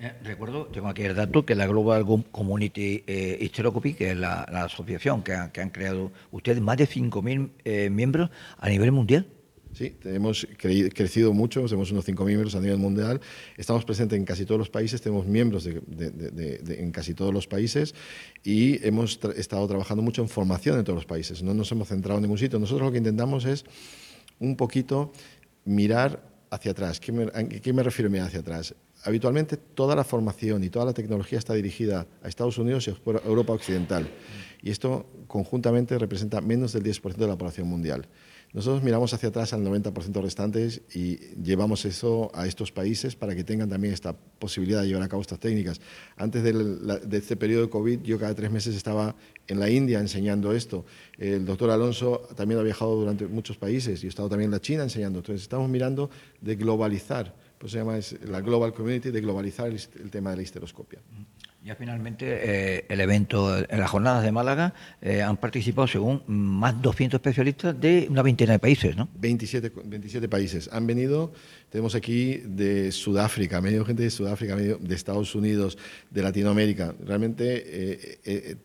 Eh, 0.00 0.14
recuerdo, 0.24 0.66
tengo 0.66 0.88
aquí 0.88 1.02
el 1.02 1.14
dato, 1.14 1.44
que 1.44 1.54
la 1.54 1.66
Global 1.66 2.06
Community 2.32 3.04
eh, 3.06 3.50
que 3.98 4.10
es 4.10 4.16
la, 4.16 4.44
asociación 4.44 5.22
que, 5.22 5.34
ha, 5.34 5.52
que, 5.52 5.60
han 5.60 5.68
creado 5.68 6.10
ustedes, 6.30 6.62
más 6.62 6.78
de 6.78 6.88
5.000 6.88 7.50
eh, 7.64 7.90
miembros 7.90 8.30
a 8.56 8.68
nivel 8.70 8.92
mundial. 8.92 9.26
Sí, 9.74 9.94
hemos 10.04 10.48
cre 10.56 10.88
crecido 10.88 11.34
mucho, 11.34 11.64
tenemos 11.66 11.90
unos 11.92 12.08
5.000 12.08 12.24
miembros 12.24 12.54
a 12.54 12.60
nivel 12.60 12.78
mundial, 12.78 13.20
estamos 13.58 13.84
presentes 13.84 14.18
en 14.18 14.24
casi 14.24 14.46
todos 14.46 14.58
los 14.58 14.70
países, 14.70 15.02
tenemos 15.02 15.26
miembros 15.26 15.66
en 15.66 16.90
casi 16.92 17.12
todos 17.12 17.32
los 17.34 17.46
países 17.46 17.94
y 18.42 18.84
hemos 18.84 19.20
estado 19.36 19.68
trabajando 19.68 20.02
mucho 20.02 20.22
en 20.22 20.28
formación 20.28 20.78
en 20.78 20.84
todos 20.84 20.96
los 20.96 21.06
países, 21.06 21.42
no 21.42 21.52
nos 21.52 21.70
hemos 21.72 21.88
centrado 21.88 22.18
en 22.18 22.22
ningún 22.22 22.38
sitio. 22.38 22.58
Nosotros 22.58 22.86
lo 22.86 22.92
que 22.92 22.98
intentamos 22.98 23.44
es 23.44 23.64
un 24.38 24.56
poquito 24.56 25.12
mirar 25.66 26.20
hacia 26.50 26.72
atrás. 26.72 26.98
¿Qué 26.98 27.12
me, 27.12 27.24
¿A 27.24 27.44
qué 27.46 27.72
me 27.72 27.82
refiero 27.82 28.10
mirar 28.10 28.26
hacia 28.26 28.40
atrás? 28.40 28.74
Habitualmente 29.04 29.56
toda 29.56 29.96
la 29.96 30.04
formación 30.04 30.62
y 30.64 30.70
toda 30.70 30.84
la 30.84 30.92
tecnología 30.92 31.38
está 31.38 31.54
dirigida 31.54 32.06
a 32.22 32.28
Estados 32.28 32.58
Unidos 32.58 32.86
y 32.88 32.90
a 32.90 32.94
Europa 33.24 33.52
Occidental. 33.52 34.08
Y 34.62 34.70
esto 34.70 35.06
conjuntamente 35.26 35.98
representa 35.98 36.40
menos 36.40 36.72
del 36.72 36.82
10% 36.82 37.14
de 37.14 37.26
la 37.26 37.38
población 37.38 37.66
mundial. 37.68 38.06
Nosotros 38.52 38.82
miramos 38.82 39.14
hacia 39.14 39.28
atrás 39.28 39.52
al 39.52 39.64
90% 39.64 40.20
restantes 40.20 40.82
y 40.92 41.18
llevamos 41.40 41.84
eso 41.84 42.32
a 42.34 42.48
estos 42.48 42.72
países 42.72 43.14
para 43.14 43.36
que 43.36 43.44
tengan 43.44 43.68
también 43.68 43.94
esta 43.94 44.12
posibilidad 44.12 44.82
de 44.82 44.88
llevar 44.88 45.04
a 45.04 45.08
cabo 45.08 45.22
estas 45.22 45.38
técnicas. 45.38 45.80
Antes 46.16 46.42
de, 46.42 46.52
la, 46.52 46.98
de 46.98 47.18
este 47.18 47.36
periodo 47.36 47.62
de 47.62 47.70
COVID, 47.70 48.00
yo 48.02 48.18
cada 48.18 48.34
tres 48.34 48.50
meses 48.50 48.74
estaba 48.74 49.14
en 49.46 49.60
la 49.60 49.70
India 49.70 50.00
enseñando 50.00 50.52
esto. 50.52 50.84
El 51.16 51.44
doctor 51.44 51.70
Alonso 51.70 52.26
también 52.34 52.58
ha 52.58 52.64
viajado 52.64 52.96
durante 52.96 53.28
muchos 53.28 53.56
países 53.56 54.02
y 54.02 54.06
he 54.06 54.08
estado 54.08 54.28
también 54.28 54.48
en 54.48 54.52
la 54.52 54.60
China 54.60 54.82
enseñando. 54.82 55.20
Entonces 55.20 55.42
estamos 55.42 55.70
mirando 55.70 56.10
de 56.40 56.56
globalizar 56.56 57.36
pues 57.60 57.72
se 57.72 57.78
llama 57.78 57.98
es 57.98 58.16
la 58.24 58.40
Global 58.40 58.72
Community 58.72 59.10
de 59.10 59.20
globalizar 59.20 59.66
el, 59.66 59.78
el 60.02 60.10
tema 60.10 60.30
de 60.30 60.36
la 60.36 60.42
histeroscopia. 60.42 60.98
Ya 61.62 61.76
finalmente 61.76 62.24
eh, 62.26 62.86
el 62.88 63.02
evento, 63.02 63.54
en 63.58 63.78
las 63.78 63.90
jornadas 63.90 64.24
de 64.24 64.32
Málaga, 64.32 64.72
eh, 65.02 65.20
han 65.20 65.36
participado 65.36 65.86
según 65.86 66.22
más 66.26 66.80
200 66.80 67.18
especialistas 67.18 67.78
de 67.78 68.06
una 68.08 68.22
veintena 68.22 68.52
de 68.52 68.58
países, 68.58 68.96
¿no? 68.96 69.10
27, 69.16 69.70
27 69.84 70.26
países. 70.26 70.70
Han 70.72 70.86
venido, 70.86 71.34
tenemos 71.68 71.94
aquí 71.94 72.38
de 72.46 72.90
Sudáfrica, 72.92 73.60
venido 73.60 73.84
gente 73.84 74.04
de 74.04 74.10
Sudáfrica, 74.10 74.56
medio 74.56 74.78
de 74.78 74.94
Estados 74.94 75.34
Unidos, 75.34 75.76
de 76.08 76.22
Latinoamérica. 76.22 76.94
Realmente 77.04 78.16
eh, 78.24 78.56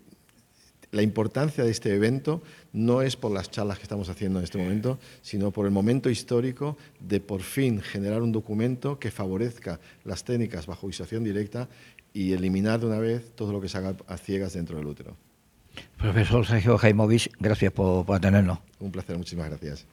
la 0.95 1.01
importancia 1.01 1.63
de 1.63 1.71
este 1.71 1.93
evento 1.93 2.41
no 2.71 3.01
es 3.01 3.17
por 3.17 3.31
las 3.31 3.51
charlas 3.51 3.77
que 3.77 3.83
estamos 3.83 4.07
haciendo 4.07 4.39
en 4.39 4.45
este 4.45 4.57
momento, 4.57 4.97
sino 5.21 5.51
por 5.51 5.65
el 5.65 5.71
momento 5.71 6.09
histórico 6.09 6.77
de 7.01 7.19
por 7.19 7.41
fin 7.41 7.81
generar 7.81 8.21
un 8.21 8.31
documento 8.31 8.97
que 8.97 9.11
favorezca 9.11 9.79
las 10.05 10.23
técnicas 10.23 10.67
bajo 10.67 10.87
visualización 10.87 11.25
directa 11.25 11.67
y 12.13 12.31
eliminar 12.31 12.79
de 12.79 12.85
una 12.85 12.99
vez 12.99 13.31
todo 13.35 13.51
lo 13.51 13.59
que 13.59 13.67
se 13.67 13.77
haga 13.77 13.97
a 14.07 14.17
ciegas 14.17 14.53
dentro 14.53 14.77
del 14.77 14.87
útero. 14.87 15.17
Profesor 15.97 16.45
Sergio 16.45 16.77
Jaimovich, 16.77 17.29
gracias 17.39 17.73
por, 17.73 18.05
por 18.05 18.15
atendernos. 18.15 18.59
Un 18.79 18.91
placer, 18.91 19.17
muchísimas 19.17 19.49
gracias. 19.49 19.85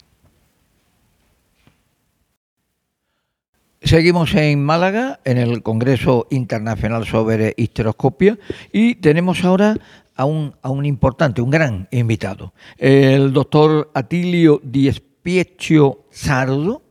Seguimos 3.84 4.32
en 4.34 4.64
Málaga, 4.64 5.18
en 5.24 5.38
el 5.38 5.62
Congreso 5.64 6.28
Internacional 6.30 7.04
sobre 7.04 7.52
Histeroscopia, 7.56 8.38
y 8.72 8.94
tenemos 8.94 9.42
ahora 9.42 9.76
a 10.16 10.24
un, 10.24 10.54
a 10.62 10.70
un 10.70 10.84
importante, 10.84 11.42
un 11.42 11.50
gran 11.50 11.88
invitado, 11.90 12.52
el 12.78 13.32
doctor 13.32 13.90
Atilio 13.94 14.60
Diespieccio 14.62 16.04
Sardo, 16.10 16.82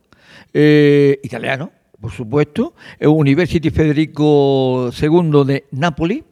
eh, 0.52 1.20
italiano, 1.22 1.70
por 2.02 2.10
supuesto, 2.10 2.74
eh, 2.98 3.06
University 3.06 3.70
Federico 3.70 4.90
II 5.00 5.44
de 5.46 5.64
Nápoles. 5.70 6.24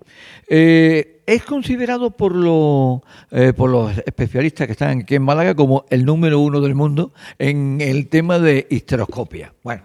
Eh, 0.48 1.22
es 1.26 1.44
considerado 1.44 2.10
por, 2.10 2.34
los 2.34 3.02
eh, 3.30 3.52
por 3.52 3.70
los 3.70 3.96
especialistas 3.98 4.66
que 4.66 4.72
están 4.72 5.02
aquí 5.02 5.14
en 5.14 5.22
Málaga 5.22 5.54
como 5.54 5.84
el 5.88 6.04
número 6.04 6.40
uno 6.40 6.60
del 6.60 6.74
mundo 6.74 7.12
en 7.38 7.80
el 7.80 8.08
tema 8.08 8.40
de 8.40 8.66
histeroscopia. 8.68 9.54
Bueno, 9.62 9.84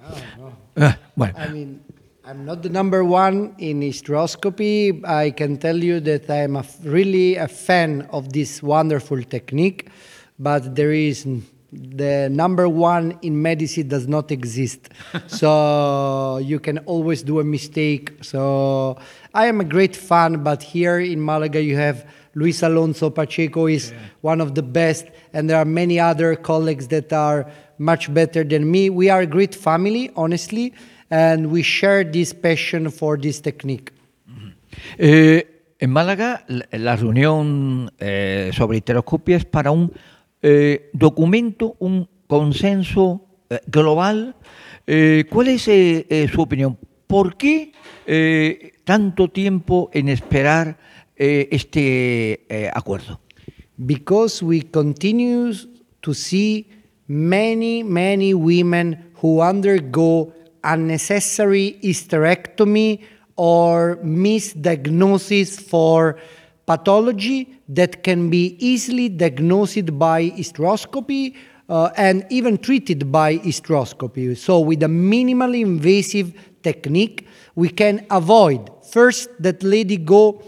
ah, 0.78 0.98
bueno. 1.16 1.36
I 1.38 1.54
mean, 1.54 1.82
I'm 2.28 2.44
not 2.44 2.64
the 2.64 2.70
number 2.70 3.04
one 3.04 3.54
in 3.60 3.82
hysteroscopy. 3.82 5.08
I 5.08 5.30
can 5.30 5.58
tell 5.58 5.78
you 5.78 6.00
that 6.00 6.28
I'm 6.28 6.56
a 6.56 6.62
f- 6.62 6.78
really 6.84 7.36
a 7.36 7.48
fan 7.48 8.08
of 8.10 8.34
this 8.34 8.64
wonderful 8.64 9.22
technique, 9.22 9.90
but 10.40 10.74
there 10.74 10.92
is 10.92 11.28
the 11.72 12.28
number 12.32 12.68
one 12.68 13.20
in 13.22 13.40
medicine 13.40 13.90
does 13.90 14.08
not 14.08 14.32
exist. 14.32 14.90
so 15.28 16.40
you 16.40 16.60
can 16.60 16.80
always 16.80 17.22
do 17.22 17.40
a 17.40 17.44
mistake. 17.44 18.12
So 18.24 18.98
I 19.36 19.46
am 19.46 19.62
a 19.62 19.66
great 19.66 19.96
fan, 19.96 20.42
but 20.42 20.64
here 20.64 21.00
in 21.00 21.24
Malaga 21.24 21.62
you 21.62 21.78
have 21.78 22.10
Luis 22.34 22.64
Alonso 22.64 23.12
Pacheco 23.12 23.68
is 23.68 23.94
one 24.22 24.42
of 24.42 24.56
the 24.56 24.64
best, 24.64 25.06
and 25.32 25.48
there 25.48 25.58
are 25.58 25.66
many 25.66 26.00
other 26.00 26.36
colleagues 26.36 26.88
that 26.88 27.14
are 27.14 27.46
much 27.78 28.12
better 28.12 28.44
than 28.44 28.72
me. 28.72 28.90
We 28.90 29.12
are 29.12 29.22
a 29.22 29.28
great 29.28 29.54
family, 29.54 30.10
honestly, 30.16 30.74
and 31.10 31.48
we 31.48 31.64
share 31.64 32.04
this 32.04 32.34
passion 32.34 32.92
for 32.92 33.20
this 33.20 33.42
technique. 33.42 33.92
Eh, 34.98 35.44
en 35.80 35.90
Málaga, 35.90 36.44
la, 36.48 36.66
la 36.72 36.96
reunión 36.96 37.92
eh, 38.00 38.52
sobre 38.54 38.78
histeroscopia 38.78 39.38
es 39.38 39.46
para 39.46 39.72
un 39.72 39.92
eh, 40.42 40.90
documento, 40.94 41.76
un 41.80 42.10
consenso 42.28 43.26
eh, 43.50 43.60
global. 43.68 44.36
Eh, 44.88 45.26
¿Cuál 45.30 45.50
es 45.50 45.68
eh, 45.68 46.28
su 46.32 46.42
opinión? 46.42 46.78
¿Por 47.08 47.38
qué 47.38 47.72
tanto 48.84 49.30
tiempo 49.30 49.90
en 49.94 50.10
esperar 50.10 50.78
este 51.16 52.72
acuerdo? 52.74 53.20
because 53.84 54.42
we 54.42 54.62
continue 54.62 55.54
to 56.02 56.14
see 56.14 56.70
many, 57.08 57.84
many 57.84 58.34
women 58.34 59.12
who 59.16 59.42
undergo 59.42 60.34
unnecessary 60.66 61.80
hysterectomy 61.84 63.04
or 63.38 63.98
misdiagnosis 64.04 65.62
for 65.62 66.18
pathology 66.66 67.56
that 67.70 68.04
can 68.04 68.30
be 68.30 68.56
easily 68.60 69.10
diagnosed 69.10 69.98
by 69.98 70.30
hysteroscopy 70.30 71.36
uh, 71.70 71.90
and 71.98 72.26
even 72.30 72.58
treated 72.58 73.12
by 73.12 73.38
hysteroscopy. 73.38 74.38
So, 74.38 74.60
with 74.60 74.84
a 74.84 74.88
minimally 74.88 75.62
invasive 75.62 76.34
technique, 76.64 77.28
we 77.56 77.70
can 77.70 78.06
avoid 78.10 78.70
first 78.84 79.30
that 79.40 79.64
lady 79.64 79.98
go 79.98 80.44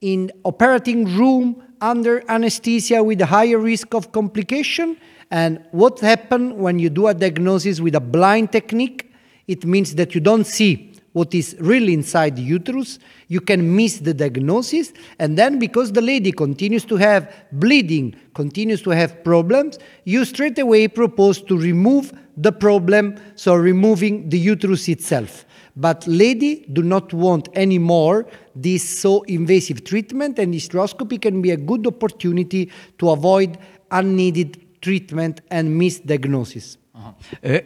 in 0.00 0.30
operating 0.44 1.04
room 1.16 1.62
under 1.80 2.22
anesthesia 2.28 3.02
with 3.02 3.20
a 3.20 3.26
higher 3.26 3.58
risk 3.58 3.94
of 3.94 4.12
complication. 4.12 4.96
And 5.30 5.64
what 5.70 6.00
happens 6.00 6.54
when 6.54 6.78
you 6.78 6.90
do 6.90 7.06
a 7.06 7.14
diagnosis 7.14 7.80
with 7.80 7.94
a 7.94 8.00
blind 8.00 8.52
technique? 8.52 9.09
It 9.50 9.64
means 9.64 9.96
that 9.96 10.14
you 10.14 10.20
don't 10.20 10.46
see 10.46 10.92
what 11.12 11.34
is 11.34 11.56
really 11.58 11.92
inside 11.92 12.36
the 12.36 12.42
uterus. 12.42 13.00
You 13.26 13.40
can 13.40 13.74
miss 13.74 13.98
the 13.98 14.14
diagnosis. 14.14 14.92
And 15.18 15.36
then, 15.36 15.58
because 15.58 15.90
the 15.90 16.00
lady 16.00 16.30
continues 16.30 16.84
to 16.84 16.96
have 16.96 17.34
bleeding, 17.50 18.14
continues 18.32 18.80
to 18.82 18.90
have 18.90 19.24
problems, 19.24 19.80
you 20.04 20.24
straight 20.24 20.56
away 20.60 20.86
propose 20.86 21.42
to 21.42 21.58
remove 21.58 22.12
the 22.36 22.52
problem, 22.52 23.16
so 23.34 23.56
removing 23.56 24.28
the 24.28 24.38
uterus 24.38 24.88
itself. 24.88 25.44
But 25.74 26.06
lady 26.06 26.64
do 26.72 26.82
not 26.84 27.12
want 27.12 27.48
anymore 27.54 28.26
this 28.54 28.88
so 28.88 29.22
invasive 29.22 29.82
treatment, 29.82 30.38
and 30.38 30.54
hysteroscopy 30.54 31.20
can 31.20 31.42
be 31.42 31.50
a 31.50 31.56
good 31.56 31.88
opportunity 31.88 32.70
to 32.98 33.10
avoid 33.10 33.58
unneeded 33.90 34.80
treatment 34.80 35.40
and 35.50 35.80
misdiagnosis. 35.80 36.76
Uh, 36.94 37.12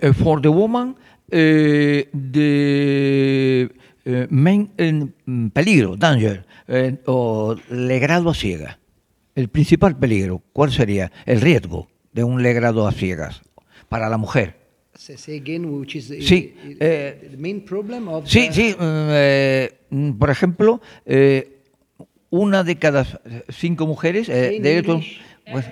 uh, 0.02 0.12
for 0.12 0.40
the 0.40 0.52
woman, 0.52 0.94
main 4.30 4.70
uh, 4.78 5.48
peligro, 5.52 5.96
danger, 5.96 6.44
uh, 6.68 6.96
o 7.06 7.56
legrado 7.70 8.30
a 8.30 8.34
ciegas, 8.34 8.78
el 9.34 9.48
principal 9.48 9.96
peligro, 9.98 10.42
¿cuál 10.52 10.70
sería? 10.72 11.10
El 11.26 11.40
riesgo 11.40 11.88
de 12.12 12.24
un 12.24 12.42
legrado 12.42 12.86
a 12.86 12.92
ciegas 12.92 13.42
para 13.88 14.08
la 14.08 14.18
mujer. 14.18 14.62
Say, 14.94 15.16
say 15.18 15.36
again, 15.38 15.64
which 15.64 15.96
is 15.96 16.06
Sí, 16.06 16.54
eh, 16.78 17.28
the 17.32 17.36
main 17.36 17.64
problem 17.64 18.06
of 18.08 18.28
Sí, 18.28 18.46
the- 18.48 18.52
sí. 18.52 18.76
mm, 18.78 19.08
eh, 19.10 19.72
por 20.18 20.30
ejemplo, 20.30 20.80
eh, 21.04 21.58
una 22.30 22.62
de 22.62 22.76
cada 22.76 23.04
cinco 23.48 23.86
mujeres 23.88 24.28
eh, 24.28 24.58
de 24.60 24.78
estos- 24.78 25.04
pues- 25.50 25.66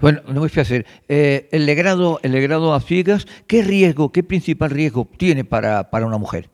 bueno, 0.00 0.20
no 0.28 0.40
voy 0.40 0.50
a 0.56 0.60
hacer. 0.60 0.86
Eh, 1.08 1.48
el 1.52 1.66
legrado, 1.66 2.20
el 2.22 2.32
legrado 2.32 2.74
a 2.74 2.80
ciegas, 2.80 3.26
¿qué 3.46 3.62
riesgo, 3.62 4.10
qué 4.12 4.22
principal 4.22 4.70
riesgo 4.70 5.06
tiene 5.16 5.44
para, 5.44 5.90
para 5.90 6.06
una 6.06 6.18
mujer? 6.18 6.48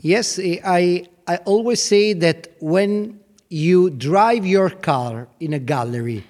Yes, 0.00 0.38
eh, 0.38 0.60
I, 0.64 1.08
I 1.26 1.36
always 1.44 1.80
say 1.82 2.12
that 2.14 2.48
when 2.60 3.20
you 3.48 3.90
drive 3.90 4.46
your 4.46 4.70
car 4.70 5.26
in 5.40 5.54
a 5.54 5.58
gallery, 5.58 6.24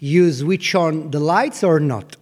you 0.00 0.32
switch 0.32 0.74
on 0.74 1.10
the 1.10 1.20
lights 1.20 1.62
or 1.62 1.80
not. 1.80 2.16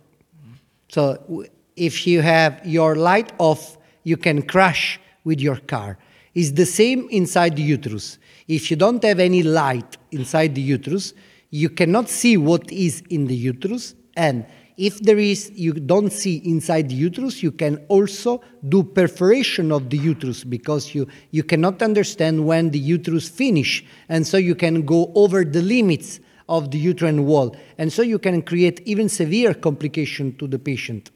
So 0.88 1.18
w- 1.28 1.48
if 1.76 2.06
you 2.06 2.22
have 2.22 2.60
your 2.64 2.96
light 2.96 3.32
off, 3.38 3.76
you 4.02 4.16
can 4.16 4.42
crash 4.42 4.98
with 5.24 5.38
your 5.40 5.56
car. 5.66 5.98
It's 6.34 6.52
the 6.52 6.66
same 6.66 7.06
inside 7.10 7.54
the 7.56 7.62
uterus. 7.62 8.18
If 8.48 8.70
you 8.70 8.76
don't 8.76 9.02
have 9.04 9.20
any 9.20 9.42
light 9.42 9.98
inside 10.10 10.54
the 10.54 10.62
uterus, 10.62 11.12
you 11.50 11.68
cannot 11.68 12.08
see 12.08 12.36
what 12.36 12.72
is 12.72 13.02
in 13.10 13.26
the 13.26 13.36
uterus. 13.36 13.94
And 14.16 14.46
if 14.78 15.00
there 15.00 15.18
is, 15.18 15.52
you 15.54 15.74
don't 15.74 16.10
see 16.10 16.36
inside 16.44 16.88
the 16.88 16.94
uterus, 16.94 17.42
you 17.42 17.52
can 17.52 17.84
also 17.88 18.40
do 18.68 18.82
perforation 18.82 19.70
of 19.70 19.90
the 19.90 19.98
uterus 19.98 20.44
because 20.44 20.94
you, 20.94 21.06
you 21.30 21.42
cannot 21.42 21.82
understand 21.82 22.46
when 22.46 22.70
the 22.70 22.78
uterus 22.78 23.28
finish. 23.28 23.84
And 24.08 24.26
so 24.26 24.38
you 24.38 24.54
can 24.54 24.82
go 24.82 25.12
over 25.14 25.44
the 25.44 25.62
limits 25.62 26.20
of 26.48 26.70
the 26.70 26.78
uterine 26.78 27.26
wall. 27.26 27.54
And 27.76 27.92
so 27.92 28.02
you 28.02 28.18
can 28.18 28.40
create 28.42 28.80
even 28.86 29.08
severe 29.08 29.52
complication 29.52 30.36
to 30.36 30.46
the 30.46 30.58
patient. 30.58 31.10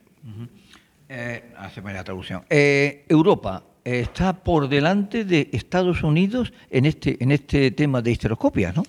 Eh, 1.09 1.41
haceme 1.57 1.93
la 1.93 2.05
traducción. 2.05 2.45
Eh, 2.49 3.05
Europa 3.09 3.63
está 3.85 4.33
por 4.33 4.69
delante 4.69 5.25
de 5.25 5.49
Estados 5.53 6.03
Unidos 6.03 6.53
en 6.71 6.87
este, 6.87 7.17
en 7.21 7.33
este 7.33 7.71
tema 7.71 8.03
de 8.03 8.13
histeroscopia, 8.13 8.73
¿no? 8.73 8.83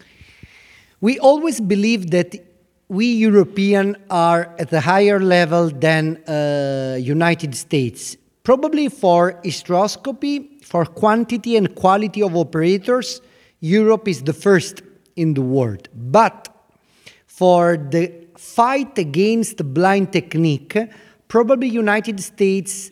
We 1.02 1.18
always 1.22 1.60
believe 1.60 2.10
that 2.12 2.40
we 2.88 3.06
European 3.06 3.98
are 4.10 4.50
at 4.60 4.72
a 4.72 4.80
higher 4.80 5.20
level 5.20 5.70
than 5.70 6.24
uh, 6.28 6.98
United 6.98 7.56
States. 7.56 8.18
Probably 8.44 8.90
for 8.90 9.40
hysteroscopy, 9.44 10.64
for 10.64 10.86
quantity 10.86 11.58
and 11.58 11.76
quality 11.76 12.22
of 12.22 12.36
operators, 12.36 13.22
Europe 13.60 14.08
is 14.08 14.24
the 14.24 14.34
first 14.34 14.82
in 15.16 15.34
the 15.34 15.42
world. 15.42 15.90
But 15.94 16.50
for 17.26 17.78
the 17.78 18.12
fight 18.38 18.98
against 18.98 19.74
blind 19.74 20.12
technique, 20.14 20.78
probably 21.28 21.68
United 21.68 22.20
States 22.20 22.92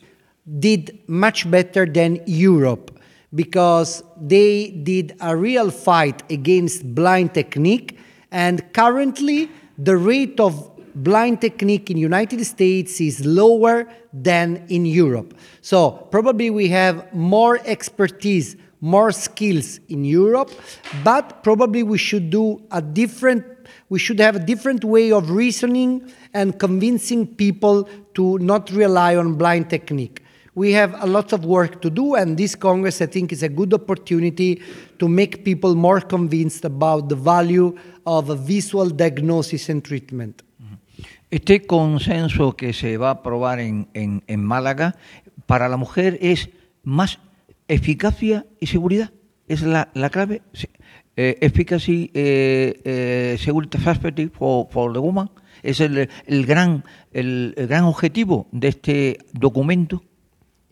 did 0.58 0.98
much 1.06 1.50
better 1.50 1.86
than 1.86 2.20
Europe 2.26 2.98
because 3.34 4.02
they 4.20 4.70
did 4.70 5.16
a 5.20 5.36
real 5.36 5.70
fight 5.70 6.22
against 6.30 6.94
blind 6.94 7.32
technique 7.32 7.98
and 8.30 8.72
currently 8.72 9.50
the 9.78 9.96
rate 9.96 10.38
of 10.40 10.70
blind 10.94 11.40
technique 11.40 11.90
in 11.90 11.96
United 11.96 12.44
States 12.44 13.00
is 13.00 13.24
lower 13.24 13.88
than 14.12 14.64
in 14.68 14.84
Europe. 14.84 15.34
So 15.62 15.90
probably 16.10 16.50
we 16.50 16.68
have 16.68 17.12
more 17.14 17.60
expertise, 17.64 18.56
more 18.80 19.12
skills 19.12 19.80
in 19.88 20.04
Europe, 20.04 20.50
but 21.02 21.42
probably 21.42 21.82
we 21.82 21.98
should 21.98 22.30
do 22.30 22.62
a 22.70 22.82
different 22.82 23.46
we 23.88 23.98
should 23.98 24.18
have 24.18 24.36
a 24.36 24.38
different 24.38 24.84
way 24.84 25.12
of 25.12 25.30
reasoning 25.30 26.10
and 26.34 26.58
convincing 26.58 27.26
people 27.26 27.88
to 28.14 28.38
not 28.38 28.70
rely 28.70 29.16
on 29.16 29.34
blind 29.34 29.70
technique. 29.70 30.22
We 30.54 30.72
have 30.74 30.94
a 31.00 31.06
lot 31.06 31.32
of 31.32 31.46
work 31.46 31.80
to 31.80 31.88
do, 31.90 32.14
and 32.14 32.36
this 32.36 32.54
Congress, 32.56 33.00
I 33.00 33.06
think, 33.06 33.32
is 33.32 33.42
a 33.42 33.48
good 33.48 33.72
opportunity 33.72 34.60
to 34.98 35.08
make 35.08 35.44
people 35.44 35.74
more 35.74 36.00
convinced 36.02 36.66
about 36.66 37.08
the 37.08 37.14
value 37.16 37.74
of 38.04 38.28
a 38.28 38.36
visual 38.36 38.90
diagnosis 38.90 39.70
and 39.70 39.82
treatment. 39.82 40.42
Este 41.30 41.66
consenso 41.66 42.54
que 42.54 42.74
se 42.74 42.98
va 42.98 43.08
a 43.08 43.12
aprobar 43.12 43.60
en, 43.60 43.88
en- 43.94 44.22
en 44.26 44.44
Málaga 44.44 44.94
para 45.46 45.66
la 45.70 45.78
mujer 45.78 46.18
es 46.20 46.50
más 46.84 47.18
eficacia 47.68 48.44
y 48.60 48.66
seguridad. 48.66 49.10
¿Es 49.48 49.62
la, 49.62 49.88
la 49.94 50.10
clave? 50.10 50.42
Uh, 51.16 51.32
efficacy 51.40 52.10
uh, 52.14 52.88
uh, 52.88 53.38
security 53.38 53.78
perspective 53.78 54.30
for, 54.34 54.66
for 54.70 54.92
the 54.92 54.98
woman? 54.98 55.30
¿Es 55.62 55.80
el, 55.80 56.10
el, 56.26 56.44
gran, 56.44 56.84
el, 57.12 57.54
el 57.56 57.66
gran 57.66 57.84
objetivo 57.84 58.46
de 58.52 58.68
este 58.68 59.18
documento? 59.32 60.02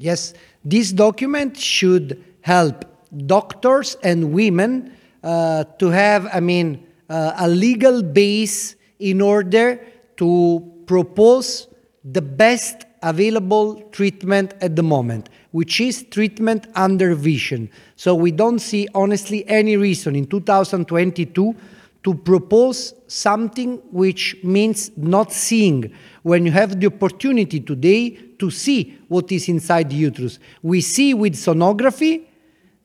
Yes, 0.00 0.32
this 0.64 0.92
document 0.92 1.58
should 1.58 2.24
help 2.40 2.86
doctors 3.26 3.98
and 4.02 4.32
women 4.32 4.96
uh, 5.22 5.64
to 5.78 5.88
have, 5.90 6.26
I 6.32 6.40
mean, 6.40 6.86
uh, 7.10 7.34
a 7.36 7.46
legal 7.46 8.02
base 8.02 8.76
in 8.98 9.20
order 9.20 9.78
to 10.16 10.72
propose 10.86 11.68
the 12.02 12.22
best 12.22 12.86
available 13.02 13.82
treatment 13.90 14.54
at 14.62 14.74
the 14.74 14.82
moment, 14.82 15.28
which 15.50 15.82
is 15.82 16.02
treatment 16.04 16.66
under 16.74 17.14
vision. 17.14 17.68
So 17.96 18.14
we 18.14 18.30
don't 18.30 18.58
see, 18.58 18.88
honestly, 18.94 19.46
any 19.48 19.76
reason 19.76 20.16
in 20.16 20.26
2022 20.26 21.54
to 22.02 22.14
propose 22.14 22.94
something 23.06 23.76
which 23.90 24.36
means 24.42 24.90
not 24.96 25.32
seeing 25.32 25.92
when 26.22 26.46
you 26.46 26.52
have 26.52 26.80
the 26.80 26.86
opportunity 26.86 27.60
today 27.60 28.10
to 28.38 28.50
see 28.50 28.98
what 29.08 29.30
is 29.30 29.48
inside 29.48 29.90
the 29.90 29.96
uterus. 29.96 30.38
We 30.62 30.80
see 30.80 31.12
with 31.12 31.34
sonography 31.34 32.26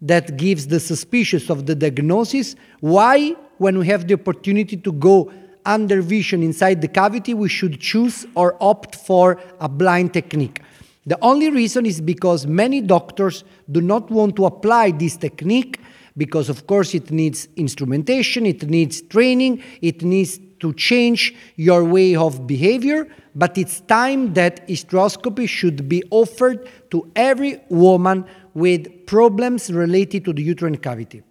that 0.02 0.38
gives 0.38 0.68
the 0.68 0.80
suspicious 0.80 1.50
of 1.50 1.66
the 1.66 1.76
diagnosis. 1.76 2.56
Why, 2.82 3.36
when 3.58 3.78
we 3.78 3.88
have 3.88 4.08
the 4.08 4.16
opportunity 4.16 4.76
to 4.78 4.92
go 4.92 5.32
under 5.66 6.02
vision 6.02 6.44
inside 6.44 6.82
the 6.82 6.88
cavity, 6.88 7.34
we 7.34 7.50
should 7.50 7.80
choose 7.80 8.26
or 8.36 8.56
opt 8.62 8.96
for 8.96 9.40
a 9.60 9.70
blind 9.70 10.14
technique? 10.14 10.62
The 11.08 11.18
only 11.22 11.50
reason 11.50 11.86
is 11.86 12.02
because 12.02 12.46
many 12.46 12.82
doctors 12.82 13.44
do 13.72 13.80
not 13.80 14.10
want 14.10 14.36
to 14.38 14.46
apply 14.46 14.92
this 14.92 15.16
technique 15.16 15.80
because, 16.18 16.50
of 16.50 16.68
course, 16.68 16.94
it 16.94 17.12
needs 17.12 17.48
instrumentation, 17.56 18.46
it 18.46 18.64
needs 18.70 19.02
training, 19.02 19.62
it 19.82 20.02
needs 20.04 20.40
to 20.60 20.74
change 20.74 21.36
your 21.56 21.84
way 21.84 22.16
of 22.16 22.48
behavior. 22.48 23.08
But 23.36 23.58
it's 23.58 23.82
time 23.82 24.34
that 24.34 24.68
hysteroscopy 24.68 25.48
should 25.48 25.90
be 25.90 26.04
offered 26.10 26.70
to 26.92 27.12
every 27.16 27.60
woman 27.70 28.26
with 28.54 29.06
problems 29.06 29.70
related 29.70 30.24
to 30.26 30.34
the 30.34 30.42
uterine 30.42 30.78
cavity. 30.78 31.24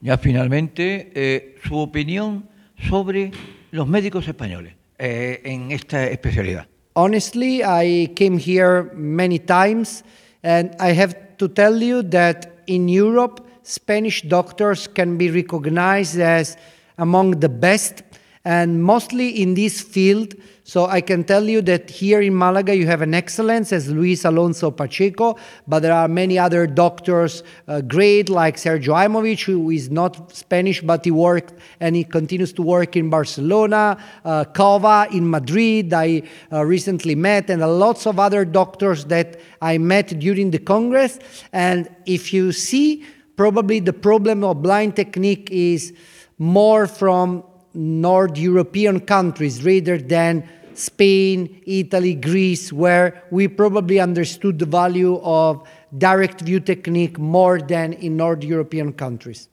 Ya 0.00 0.18
finalmente, 0.18 1.10
eh, 1.14 1.56
su 1.64 1.76
opinión 1.76 2.48
sobre 2.88 3.32
los 3.72 3.88
médicos 3.88 4.26
españoles 4.28 4.74
eh, 4.98 5.40
en 5.44 5.72
esta 5.72 6.06
especialidad. 6.06 6.66
Honestly, 6.94 7.62
I 7.64 8.12
came 8.14 8.38
here 8.38 8.92
many 8.94 9.38
times, 9.38 10.04
and 10.42 10.76
I 10.78 10.92
have 10.92 11.36
to 11.38 11.48
tell 11.48 11.82
you 11.82 12.02
that 12.10 12.62
in 12.66 12.88
Europe, 12.88 13.40
Spanish 13.62 14.22
doctors 14.22 14.86
can 14.86 15.16
be 15.16 15.30
recognized 15.30 16.18
as 16.18 16.56
among 16.98 17.40
the 17.40 17.48
best, 17.48 18.02
and 18.44 18.82
mostly 18.82 19.40
in 19.40 19.54
this 19.54 19.80
field. 19.80 20.34
So 20.64 20.86
I 20.86 21.00
can 21.00 21.24
tell 21.24 21.48
you 21.48 21.60
that 21.62 21.90
here 21.90 22.20
in 22.20 22.36
Malaga 22.36 22.74
you 22.74 22.86
have 22.86 23.02
an 23.02 23.14
excellence 23.14 23.72
as 23.72 23.90
Luis 23.90 24.24
Alonso 24.24 24.70
Pacheco, 24.70 25.36
but 25.66 25.80
there 25.80 25.92
are 25.92 26.08
many 26.08 26.38
other 26.38 26.66
doctors 26.66 27.42
uh, 27.66 27.80
great 27.80 28.28
like 28.28 28.56
Sergio 28.56 28.94
Aimovic, 28.94 29.44
who 29.44 29.70
is 29.70 29.90
not 29.90 30.34
Spanish 30.34 30.80
but 30.80 31.04
he 31.04 31.10
worked 31.10 31.54
and 31.80 31.96
he 31.96 32.04
continues 32.04 32.52
to 32.52 32.62
work 32.62 32.96
in 32.96 33.10
Barcelona, 33.10 33.98
uh, 34.24 34.44
Cova 34.44 35.12
in 35.12 35.28
Madrid. 35.28 35.92
I 35.92 36.22
uh, 36.52 36.64
recently 36.64 37.16
met 37.16 37.50
and 37.50 37.60
lots 37.60 38.06
of 38.06 38.20
other 38.20 38.44
doctors 38.44 39.04
that 39.06 39.40
I 39.60 39.78
met 39.78 40.18
during 40.18 40.52
the 40.52 40.60
Congress. 40.60 41.18
And 41.52 41.88
if 42.06 42.32
you 42.32 42.52
see, 42.52 43.04
probably 43.36 43.80
the 43.80 43.92
problem 43.92 44.44
of 44.44 44.62
blind 44.62 44.96
technique 44.96 45.48
is 45.50 45.92
more 46.38 46.86
from 46.86 47.44
North 47.74 48.36
European 48.36 49.00
countries 49.00 49.64
rather 49.64 49.98
than 49.98 50.48
Spain, 50.74 51.62
Italy, 51.66 52.14
Greece, 52.14 52.72
where 52.72 53.24
we 53.30 53.48
probably 53.48 54.00
understood 54.00 54.58
the 54.58 54.66
value 54.66 55.20
of 55.22 55.66
direct 55.96 56.40
view 56.42 56.60
technique 56.60 57.18
more 57.18 57.60
than 57.60 57.92
in 57.94 58.16
North 58.16 58.42
European 58.42 58.92
countries. 58.92 59.48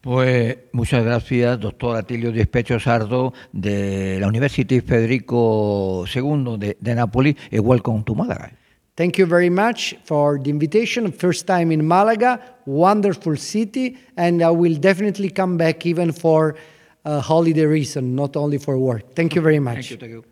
Pues 0.00 0.56
muchas 0.72 1.04
gracias, 1.04 1.58
doctor 1.58 1.96
Atilio 1.96 2.30
Despecho 2.30 2.78
Sardo, 2.78 3.34
de 3.52 4.18
la 4.20 4.28
University 4.28 4.80
Federico 4.80 6.04
II 6.06 6.56
de, 6.56 6.76
de 6.80 6.94
Nápoles, 6.94 7.34
y 7.50 7.58
welcome 7.58 8.04
to 8.04 8.14
Málaga. 8.14 8.52
Thank 8.98 9.16
you 9.16 9.26
very 9.26 9.48
much 9.48 9.94
for 10.02 10.40
the 10.42 10.50
invitation. 10.50 11.12
First 11.12 11.46
time 11.46 11.70
in 11.70 11.86
Malaga, 11.86 12.42
wonderful 12.66 13.36
city, 13.36 13.96
and 14.16 14.42
I 14.42 14.50
will 14.50 14.74
definitely 14.74 15.30
come 15.30 15.56
back 15.56 15.86
even 15.86 16.10
for 16.10 16.56
a 17.04 17.20
holiday 17.20 17.66
reason, 17.66 18.16
not 18.16 18.34
only 18.34 18.58
for 18.58 18.76
work. 18.76 19.14
Thank 19.14 19.36
you 19.36 19.40
very 19.40 19.60
much. 19.60 19.76
Thank 19.76 19.90
you, 19.92 19.96
thank 19.98 20.12
you. 20.14 20.24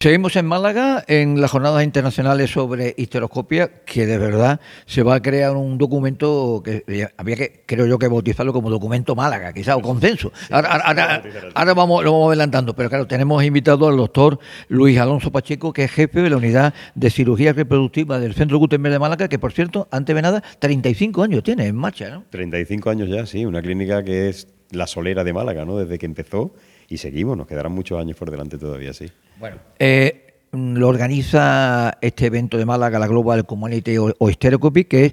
Seguimos 0.00 0.36
en 0.36 0.46
Málaga 0.46 1.02
en 1.08 1.40
las 1.40 1.50
jornadas 1.50 1.82
internacionales 1.82 2.52
sobre 2.52 2.94
histeroscopia, 2.96 3.82
que 3.84 4.06
de 4.06 4.16
verdad 4.16 4.60
se 4.86 5.02
va 5.02 5.16
a 5.16 5.22
crear 5.22 5.56
un 5.56 5.76
documento 5.76 6.62
que 6.64 6.84
eh, 6.86 7.08
había 7.16 7.34
que, 7.34 7.64
creo 7.66 7.84
yo, 7.84 7.98
que 7.98 8.06
bautizarlo 8.06 8.52
como 8.52 8.70
documento 8.70 9.16
Málaga, 9.16 9.52
quizá, 9.52 9.76
o 9.76 9.82
consenso. 9.82 10.32
Ahora, 10.50 10.76
ahora, 10.76 11.22
ahora 11.52 11.74
vamos, 11.74 12.04
lo 12.04 12.12
vamos 12.12 12.28
adelantando, 12.28 12.76
pero 12.76 12.88
claro, 12.88 13.08
tenemos 13.08 13.42
invitado 13.42 13.88
al 13.88 13.96
doctor 13.96 14.38
Luis 14.68 14.96
Alonso 15.00 15.32
Pacheco, 15.32 15.72
que 15.72 15.82
es 15.82 15.90
jefe 15.90 16.22
de 16.22 16.30
la 16.30 16.36
unidad 16.36 16.74
de 16.94 17.10
cirugía 17.10 17.52
reproductiva 17.52 18.20
del 18.20 18.34
Centro 18.34 18.58
Gutenberg 18.58 18.92
de 18.92 19.00
Málaga, 19.00 19.26
que 19.26 19.40
por 19.40 19.50
cierto, 19.50 19.88
antes 19.90 20.14
de 20.14 20.22
nada, 20.22 20.44
35 20.60 21.24
años 21.24 21.42
tiene 21.42 21.66
en 21.66 21.74
marcha, 21.74 22.08
¿no? 22.08 22.24
35 22.30 22.88
años 22.90 23.08
ya, 23.08 23.26
sí, 23.26 23.44
una 23.44 23.60
clínica 23.62 24.04
que 24.04 24.28
es 24.28 24.46
la 24.70 24.86
solera 24.86 25.24
de 25.24 25.32
Málaga, 25.32 25.64
¿no? 25.64 25.76
Desde 25.76 25.98
que 25.98 26.06
empezó 26.06 26.54
y 26.88 26.98
seguimos, 26.98 27.36
nos 27.36 27.46
quedarán 27.46 27.72
muchos 27.72 28.00
años 28.00 28.16
por 28.16 28.30
delante 28.30 28.58
todavía, 28.58 28.92
sí. 28.92 29.10
Bueno, 29.38 29.56
eh, 29.78 30.40
lo 30.52 30.88
organiza 30.88 31.98
este 32.00 32.26
evento 32.26 32.56
de 32.56 32.64
Málaga, 32.64 32.98
la 32.98 33.06
Global 33.06 33.44
Community 33.44 33.96
Hysteroscopy, 34.18 34.84
que 34.84 35.06
es 35.06 35.12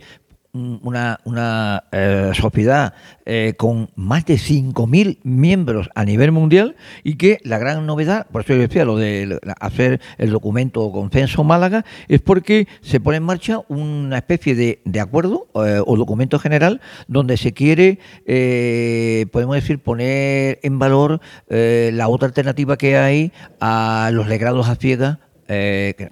una, 0.56 1.20
una 1.26 1.84
eh, 1.92 2.32
sociedad 2.34 2.94
eh, 3.26 3.54
con 3.58 3.90
más 3.96 4.26
de 4.26 4.36
5.000 4.36 5.20
miembros 5.24 5.90
a 5.96 6.06
nivel 6.06 6.32
mundial 6.32 6.76
y 7.04 7.16
que 7.16 7.40
la 7.44 7.58
gran 7.58 7.86
novedad, 7.86 8.28
por 8.32 8.42
eso 8.42 8.54
yo 8.54 8.60
decía 8.60 8.86
lo 8.86 8.98
de 8.98 9.40
hacer 9.60 10.00
el 10.18 10.32
documento 10.32 10.92
Consenso 10.92 11.44
Málaga, 11.44 11.86
es 12.08 12.22
porque 12.22 12.68
se 12.82 13.00
pone 13.00 13.18
en 13.18 13.24
marcha 13.24 13.62
una 13.68 14.18
especie 14.18 14.56
de, 14.56 14.82
de 14.86 15.00
acuerdo 15.00 15.48
eh, 15.56 15.82
o 15.86 15.98
documento 15.98 16.40
general 16.40 16.82
donde 17.08 17.38
se 17.38 17.54
quiere, 17.54 18.00
eh, 18.26 19.26
podemos 19.32 19.56
decir, 19.56 19.80
poner 19.80 20.60
en 20.64 20.80
valor 20.80 21.20
eh, 21.50 21.92
la 21.94 22.08
otra 22.08 22.28
alternativa 22.28 22.78
que 22.78 22.98
hay 22.98 23.32
a 23.60 24.10
los 24.14 24.28
legrados 24.28 24.70
a 24.70 24.76
ciegas 24.76 25.18
eh, 25.48 26.10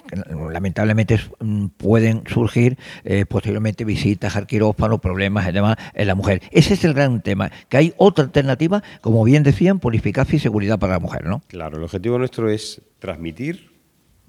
lamentablemente 0.51 1.19
mm, 1.39 1.67
pueden 1.77 2.23
surgir 2.27 2.77
eh, 3.03 3.25
posteriormente 3.25 3.83
visitas 3.85 4.35
al 4.35 4.47
quirófano, 4.47 4.99
problemas 4.99 5.49
y 5.49 5.51
demás 5.51 5.77
en 5.93 6.07
la 6.07 6.15
mujer. 6.15 6.41
Ese 6.51 6.75
es 6.75 6.83
el 6.83 6.93
gran 6.93 7.21
tema, 7.21 7.51
que 7.69 7.77
hay 7.77 7.93
otra 7.97 8.25
alternativa, 8.25 8.83
como 9.01 9.23
bien 9.23 9.43
decían, 9.43 9.79
por 9.79 9.95
eficacia 9.95 10.37
y 10.37 10.39
seguridad 10.39 10.79
para 10.79 10.93
la 10.93 10.99
mujer, 10.99 11.25
¿no? 11.25 11.41
Claro, 11.47 11.77
el 11.77 11.83
objetivo 11.83 12.17
nuestro 12.17 12.49
es 12.49 12.81
transmitir 12.99 13.71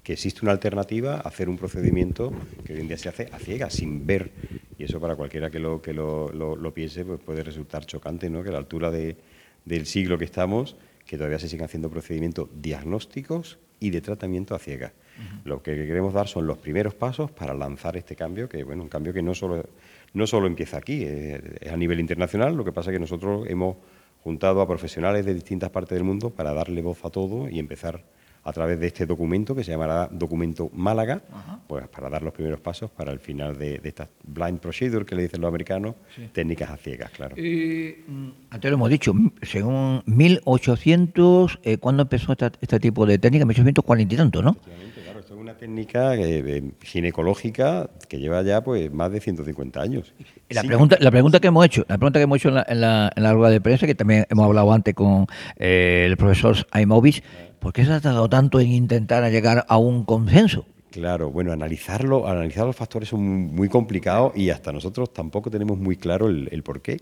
que 0.03 0.13
existe 0.13 0.41
una 0.43 0.53
alternativa 0.53 1.17
a 1.17 1.21
hacer 1.21 1.49
un 1.49 1.57
procedimiento 1.57 2.33
que 2.65 2.75
hoy 2.75 2.81
en 2.81 2.89
día 2.89 2.99
se 2.99 3.09
hace 3.09 3.29
a 3.33 3.39
ciegas, 3.39 3.73
sin 3.73 4.07
ver. 4.07 4.33
Y 4.79 4.85
eso 4.85 5.01
para 5.01 5.17
cualquiera 5.17 5.51
que 5.51 5.59
lo, 5.59 5.81
que 5.81 5.95
lo, 5.95 6.31
lo, 6.31 6.75
piense 6.75 7.05
pues 7.05 7.21
puede 7.21 7.43
resultar 7.43 7.87
chocante, 7.87 8.29
¿no? 8.29 8.43
que 8.43 8.51
a 8.51 8.53
la 8.53 8.59
altura 8.59 8.91
de, 8.91 9.17
del 9.65 9.87
siglo 9.87 10.19
que 10.19 10.27
estamos, 10.27 10.77
que 11.07 11.17
todavía 11.17 11.39
se 11.39 11.49
siguen 11.49 11.65
haciendo 11.65 11.89
procedimientos 11.89 12.49
diagnósticos 12.55 13.59
y 13.81 13.91
de 13.91 14.01
tratamiento 14.01 14.55
a 14.55 14.59
ciegas. 14.59 14.93
Uh 14.93 15.21
-huh. 15.21 15.41
Lo 15.45 15.63
que 15.63 15.75
queremos 15.87 16.13
dar 16.13 16.27
son 16.29 16.47
los 16.47 16.59
primeros 16.59 16.95
pasos 16.95 17.31
para 17.31 17.55
lanzar 17.55 17.97
este 17.97 18.17
cambio, 18.17 18.49
que 18.49 18.65
bueno, 18.65 18.83
un 18.83 18.89
cambio 18.89 19.13
que 19.13 19.23
no 19.23 19.35
solo, 19.35 19.65
no 20.13 20.27
solo 20.27 20.47
empieza 20.47 20.79
aquí, 20.79 21.05
es, 21.05 21.41
es 21.61 21.73
a 21.73 21.77
nivel 21.77 22.01
internacional, 22.01 22.57
lo 22.57 22.65
que 22.65 22.73
pasa 22.73 22.91
es 22.91 22.97
que 22.97 23.01
nosotros 23.01 23.47
hemos 23.49 23.77
juntado 24.25 24.63
a 24.63 24.67
profesionales 24.67 25.27
de 25.27 25.35
distintas 25.35 25.71
partes 25.71 25.97
del 25.97 26.05
mundo 26.05 26.31
para 26.31 26.55
darle 26.55 26.81
voz 26.81 27.05
a 27.05 27.11
todo 27.11 27.49
y 27.49 27.59
empezar 27.59 28.03
a 28.45 28.53
través 28.53 28.79
de 28.79 28.87
este 28.87 29.07
documento 29.07 29.55
que 29.55 29.65
se 29.65 29.71
llamará 29.71 30.09
Documento 30.13 30.71
Málaga, 30.75 31.23
Ajá. 31.33 31.61
pues 31.67 31.89
para 31.89 32.11
dar 32.11 32.23
los 32.23 32.33
primeros 32.33 32.61
pasos 32.61 32.91
para 32.91 33.13
el 33.13 33.19
final 33.19 33.59
de, 33.59 33.79
de 33.79 33.89
esta 33.89 34.09
blind 34.23 34.61
procedure 34.61 35.05
que 35.05 35.15
le 35.15 35.23
dicen 35.23 35.41
los 35.41 35.49
americanos, 35.49 35.95
sí. 36.15 36.29
técnicas 36.33 36.71
a 36.71 36.77
ciegas, 36.77 37.11
claro. 37.11 37.35
Eh, 37.39 38.05
antes 38.51 38.71
lo 38.71 38.77
hemos 38.77 38.91
dicho, 38.91 39.15
según 39.43 40.03
1800, 40.07 41.59
eh, 41.63 41.79
¿cuándo 41.79 42.03
empezó 42.03 42.33
esta, 42.33 42.53
este 42.61 42.79
tipo 42.81 43.07
de 43.07 43.19
técnica? 43.19 43.45
1840 43.45 44.15
y 44.15 44.17
tanto, 44.17 44.43
¿no? 44.43 44.55
Claro, 44.55 45.21
esto 45.21 45.35
es 45.35 45.41
una 45.41 45.57
técnica 45.57 46.15
eh, 46.17 46.73
ginecológica 46.83 47.89
que 48.09 48.19
lleva 48.19 48.43
ya 48.43 48.63
pues 48.63 48.93
más 48.93 49.11
de 49.11 49.21
150 49.21 49.81
años. 49.81 50.13
La, 50.51 50.63
sí. 50.63 50.67
pregunta, 50.67 50.97
la 51.01 51.11
pregunta 51.11 51.41
que 51.41 51.49
hemos 51.49 51.65
hecho, 51.65 51.85
la 51.89 51.97
pregunta 51.99 52.19
que 52.19 52.25
hemos 52.25 52.37
hecho 52.39 52.49
en 52.49 52.55
la, 52.57 52.67
en 52.69 52.81
la, 52.81 53.13
en 53.15 53.23
la 53.23 53.33
rueda 53.33 53.51
de 53.51 53.61
prensa, 53.61 53.87
que 53.87 53.95
también 53.95 54.27
hemos 54.29 54.45
hablado 54.45 54.73
antes 54.73 54.95
con 54.95 55.27
eh, 55.57 56.07
el 56.07 56.17
profesor 56.17 56.57
Aimovich, 56.71 57.23
¿por 57.65 57.73
qué 57.73 57.87
se 57.87 57.93
ha 57.95 58.01
tardado 58.03 58.29
tanto 58.29 58.61
en 58.61 58.71
intentar 58.73 59.25
llegar 59.33 59.65
a 59.67 59.79
un 59.79 60.05
consenso? 60.05 60.67
Claro, 60.91 61.31
bueno, 61.31 61.51
analizarlo, 61.51 62.29
analizar 62.29 62.67
los 62.67 62.77
factores 62.77 63.09
son 63.09 63.23
muy 63.23 63.71
complicados 63.71 64.37
y 64.37 64.51
hasta 64.51 64.71
nosotros 64.71 65.15
tampoco 65.15 65.51
tenemos 65.51 65.79
muy 65.79 65.97
claro 65.97 66.29
el, 66.29 66.51
el 66.53 66.63
por 66.63 66.83
qué. 66.83 67.01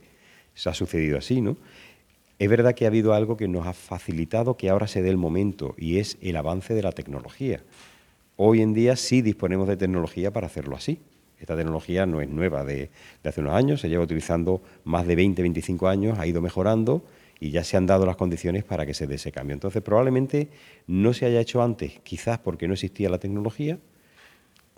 se 0.55 0.71
ha 0.71 0.75
sucedido 0.75 1.19
así, 1.19 1.41
¿no? 1.41 1.57
Es 2.39 2.49
verdad 2.49 2.75
que 2.75 2.85
ha 2.85 2.89
habido 2.89 3.13
algo 3.13 3.37
que 3.37 3.49
nos 3.49 3.67
ha 3.67 3.73
facilitado 3.73 4.57
que 4.57 4.71
ahora 4.71 4.87
se 4.87 5.03
dé 5.03 5.11
el 5.11 5.17
momento 5.17 5.75
y 5.77 5.99
es 5.99 6.17
el 6.21 6.37
avance 6.37 6.75
de 6.75 6.83
la 6.83 6.93
tecnología. 6.93 7.61
Hoy 8.37 8.63
en 8.63 8.73
día 8.73 8.95
sí 8.95 9.21
disponemos 9.21 9.67
de 9.67 9.77
tecnología 9.77 10.33
para 10.33 10.47
hacerlo 10.47 10.77
así. 10.77 11.01
Esta 11.41 11.57
tecnología 11.57 12.07
no 12.07 12.21
es 12.21 12.29
nueva 12.29 12.63
de, 12.63 12.89
de 13.21 13.29
hace 13.29 13.41
unos 13.41 13.55
años, 13.55 13.81
se 13.81 13.89
lleva 13.89 14.05
utilizando 14.05 14.63
más 14.85 15.09
de 15.09 15.17
20, 15.17 15.43
25 15.43 15.89
años, 15.89 16.21
ha 16.21 16.27
ido 16.29 16.41
mejorando 16.41 17.03
y 17.43 17.51
ya 17.51 17.64
se 17.64 17.76
han 17.76 17.86
dado 17.86 18.07
las 18.07 18.14
condiciones 18.14 18.62
para 18.62 18.86
que 18.86 18.95
se 18.95 19.09
dé 19.09 19.16
ese 19.16 19.32
cambio. 19.32 19.55
Entonces, 19.55 19.82
probablemente 19.82 20.49
no 20.86 21.12
se 21.12 21.26
haya 21.26 21.40
hecho 21.40 21.61
antes, 21.61 21.99
quizás 22.05 22.38
porque 22.38 22.68
no 22.68 22.74
existía 22.74 23.09
la 23.09 23.18
tecnología, 23.18 23.80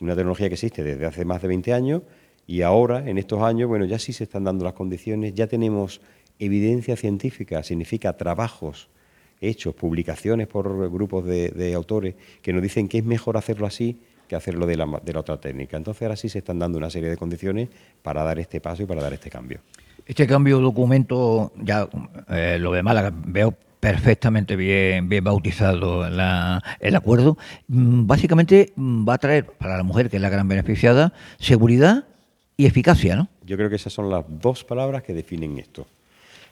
una 0.01 0.17
tecnología 0.17 0.49
que 0.49 0.55
existe 0.55 0.83
desde 0.83 1.05
hace 1.05 1.27
más 1.27 1.43
de 1.43 1.49
20 1.49 1.75
años 1.75 2.03
y 2.47 2.63
ahora, 2.63 3.07
en 3.07 3.19
estos 3.19 3.43
años, 3.43 3.69
bueno, 3.69 3.85
ya 3.85 3.99
sí 3.99 4.15
se 4.15 4.25
están 4.25 4.45
dando 4.45 4.65
las 4.65 4.73
condiciones, 4.73 5.35
ya 5.35 5.47
tenemos 5.47 6.01
evidencia 6.39 6.97
científica, 6.97 7.63
significa 7.63 8.17
trabajos 8.17 8.89
hechos, 9.43 9.75
publicaciones 9.75 10.49
por 10.49 10.91
grupos 10.91 11.27
de, 11.27 11.75
autores 11.75 12.15
que 12.41 12.55
nos 12.55 12.63
dicen 12.63 12.89
que 12.89 12.97
es 12.97 13.05
mejor 13.05 13.37
hacerlo 13.37 13.67
así 13.67 14.01
que 14.27 14.37
hacerlo 14.37 14.67
de 14.67 14.79
la, 14.79 15.03
de 15.05 15.13
la 15.13 15.21
otra 15.21 15.39
técnica. 15.39 15.77
Entonces 15.77 16.01
ahora 16.01 16.17
sí 16.17 16.31
se 16.31 16.39
están 16.39 16.59
dando 16.59 16.79
una 16.79 16.89
serie 16.89 17.11
de 17.11 17.19
condiciones 17.19 17.69
para 18.03 18.23
dar 18.25 18.39
este 18.39 18.59
paso 18.63 18.85
y 18.85 18.87
para 18.87 19.03
dar 19.03 19.13
este 19.13 19.29
cambio. 19.29 19.61
Este 20.07 20.27
cambio 20.27 20.59
de 20.59 20.63
documento, 20.63 21.53
ya 21.57 21.89
eh, 22.29 22.59
lo 22.61 22.73
de 22.73 22.83
Málaga, 22.83 23.13
veo 23.15 23.55
perfectamente 23.81 24.57
bien, 24.57 25.09
bien 25.09 25.25
bautizado 25.25 26.07
el 26.07 26.97
acuerdo. 26.97 27.37
Mm, 27.69 28.07
Básicamente 28.07 28.73
mm, 28.77 29.09
va 29.09 29.15
a 29.15 29.19
traer 29.19 29.47
para 29.47 29.77
la 29.77 29.83
mujer, 29.83 30.11
que 30.11 30.17
es 30.17 30.23
la 30.23 30.31
gran 30.31 30.49
beneficiada, 30.49 31.13
seguridad 31.39 32.05
y 32.57 32.67
eficacia, 32.67 33.17
¿no? 33.17 33.29
Yo 33.45 33.57
creo 33.57 33.69
que 33.69 33.77
esas 33.77 33.93
son 33.93 34.11
las 34.11 34.25
dos 34.29 34.65
palabras 34.65 35.03
que 35.03 35.15
definen 35.15 35.59
esto. 35.59 35.87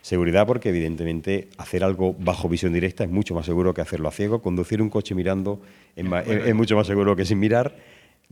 Seguridad 0.02 0.46
porque 0.46 0.70
evidentemente 0.70 1.48
hacer 1.58 1.84
algo 1.84 2.14
bajo 2.18 2.48
visión 2.48 2.72
directa 2.72 3.04
es 3.04 3.10
mucho 3.10 3.34
más 3.34 3.46
seguro 3.46 3.72
que 3.72 3.82
hacerlo 3.82 4.08
a 4.08 4.12
ciego. 4.12 4.42
Conducir 4.42 4.82
un 4.82 4.90
coche 4.90 5.14
mirando 5.14 5.60
es 5.94 6.54
mucho 6.54 6.74
más 6.74 6.86
seguro 6.86 7.14
que 7.14 7.24
sin 7.24 7.38
mirar. 7.38 7.72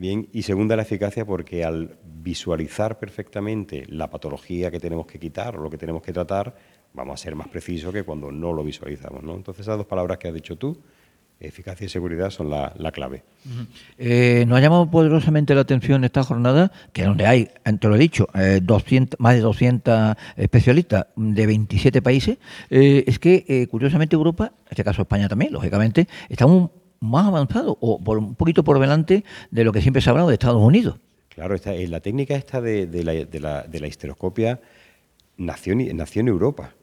Bien, 0.01 0.31
y 0.33 0.45
segunda 0.45 0.77
la 0.77 0.83
eficacia 0.83 1.27
porque 1.27 1.63
al 1.63 1.99
visualizar 2.23 2.99
perfectamente 2.99 3.85
la 3.87 4.09
patología 4.09 4.71
que 4.71 4.81
tenemos 4.81 5.07
que 5.07 5.19
quitar 5.19 5.59
o 5.59 5.63
lo 5.63 5.69
que 5.69 5.77
tenemos 5.77 6.01
que 6.01 6.11
tratar, 6.11 6.57
vamos 6.95 7.21
a 7.21 7.23
ser 7.23 7.35
más 7.35 7.49
precisos 7.49 7.93
que 7.93 8.03
cuando 8.03 8.33
no 8.33 8.55
lo 8.55 8.65
visualizamos. 8.65 9.23
¿no? 9.23 9.35
Entonces 9.35 9.67
esas 9.67 9.77
dos 9.77 9.87
palabras 9.87 10.17
que 10.17 10.29
has 10.29 10.33
dicho 10.33 10.57
tú, 10.57 10.81
eficacia 11.39 11.85
y 11.85 11.91
seguridad, 11.91 12.31
son 12.31 12.49
la, 12.49 12.73
la 12.79 12.93
clave. 12.93 13.25
Eh, 13.99 14.47
nos 14.49 14.57
ha 14.57 14.63
llamado 14.63 14.91
poderosamente 14.91 15.55
la 15.55 15.61
atención 15.61 16.03
esta 16.03 16.25
jornada, 16.25 16.73
que 16.95 17.05
donde 17.05 17.27
hay, 17.27 17.51
eh, 17.67 17.73
te 17.79 17.87
lo 17.87 17.97
he 17.97 17.99
dicho, 17.99 18.27
eh, 18.33 18.61
200, 18.63 19.21
más 19.21 19.35
de 19.35 19.41
200 19.41 20.17
especialistas 20.39 21.09
de 21.15 21.47
27 21.47 22.01
países, 22.01 22.39
eh, 22.71 23.05
es 23.07 23.19
que 23.19 23.69
curiosamente 23.71 24.17
Europa, 24.17 24.53
en 24.65 24.71
este 24.71 24.83
caso 24.83 25.03
España 25.03 25.29
también, 25.29 25.53
lógicamente, 25.53 26.09
estamos 26.31 26.71
más 27.01 27.27
avanzados 27.27 27.77
o 27.81 27.99
por, 28.03 28.19
un 28.19 28.35
poquito 28.35 28.63
por 28.63 28.79
delante 28.79 29.25
de 29.51 29.65
lo 29.65 29.73
que 29.73 29.81
siempre 29.81 30.03
se 30.03 30.11
ha 30.11 30.13
hablado 30.13 30.29
de 30.29 30.35
Estados 30.35 30.63
Unidos. 30.63 30.99
Claro, 31.31 31.55
esta, 31.55 31.75
eh, 31.75 31.89
la 31.89 32.01
técnica 32.01 32.35
esta 32.35 32.61
de, 32.61 32.87
de 32.87 33.03
la, 33.05 33.13
de 33.13 33.41
la- 33.41 33.63
de 33.63 33.81
la 33.81 33.87
histeroscopia 33.87 34.61
nació 35.39 35.73
en, 35.73 36.29
Europa, 36.29 36.75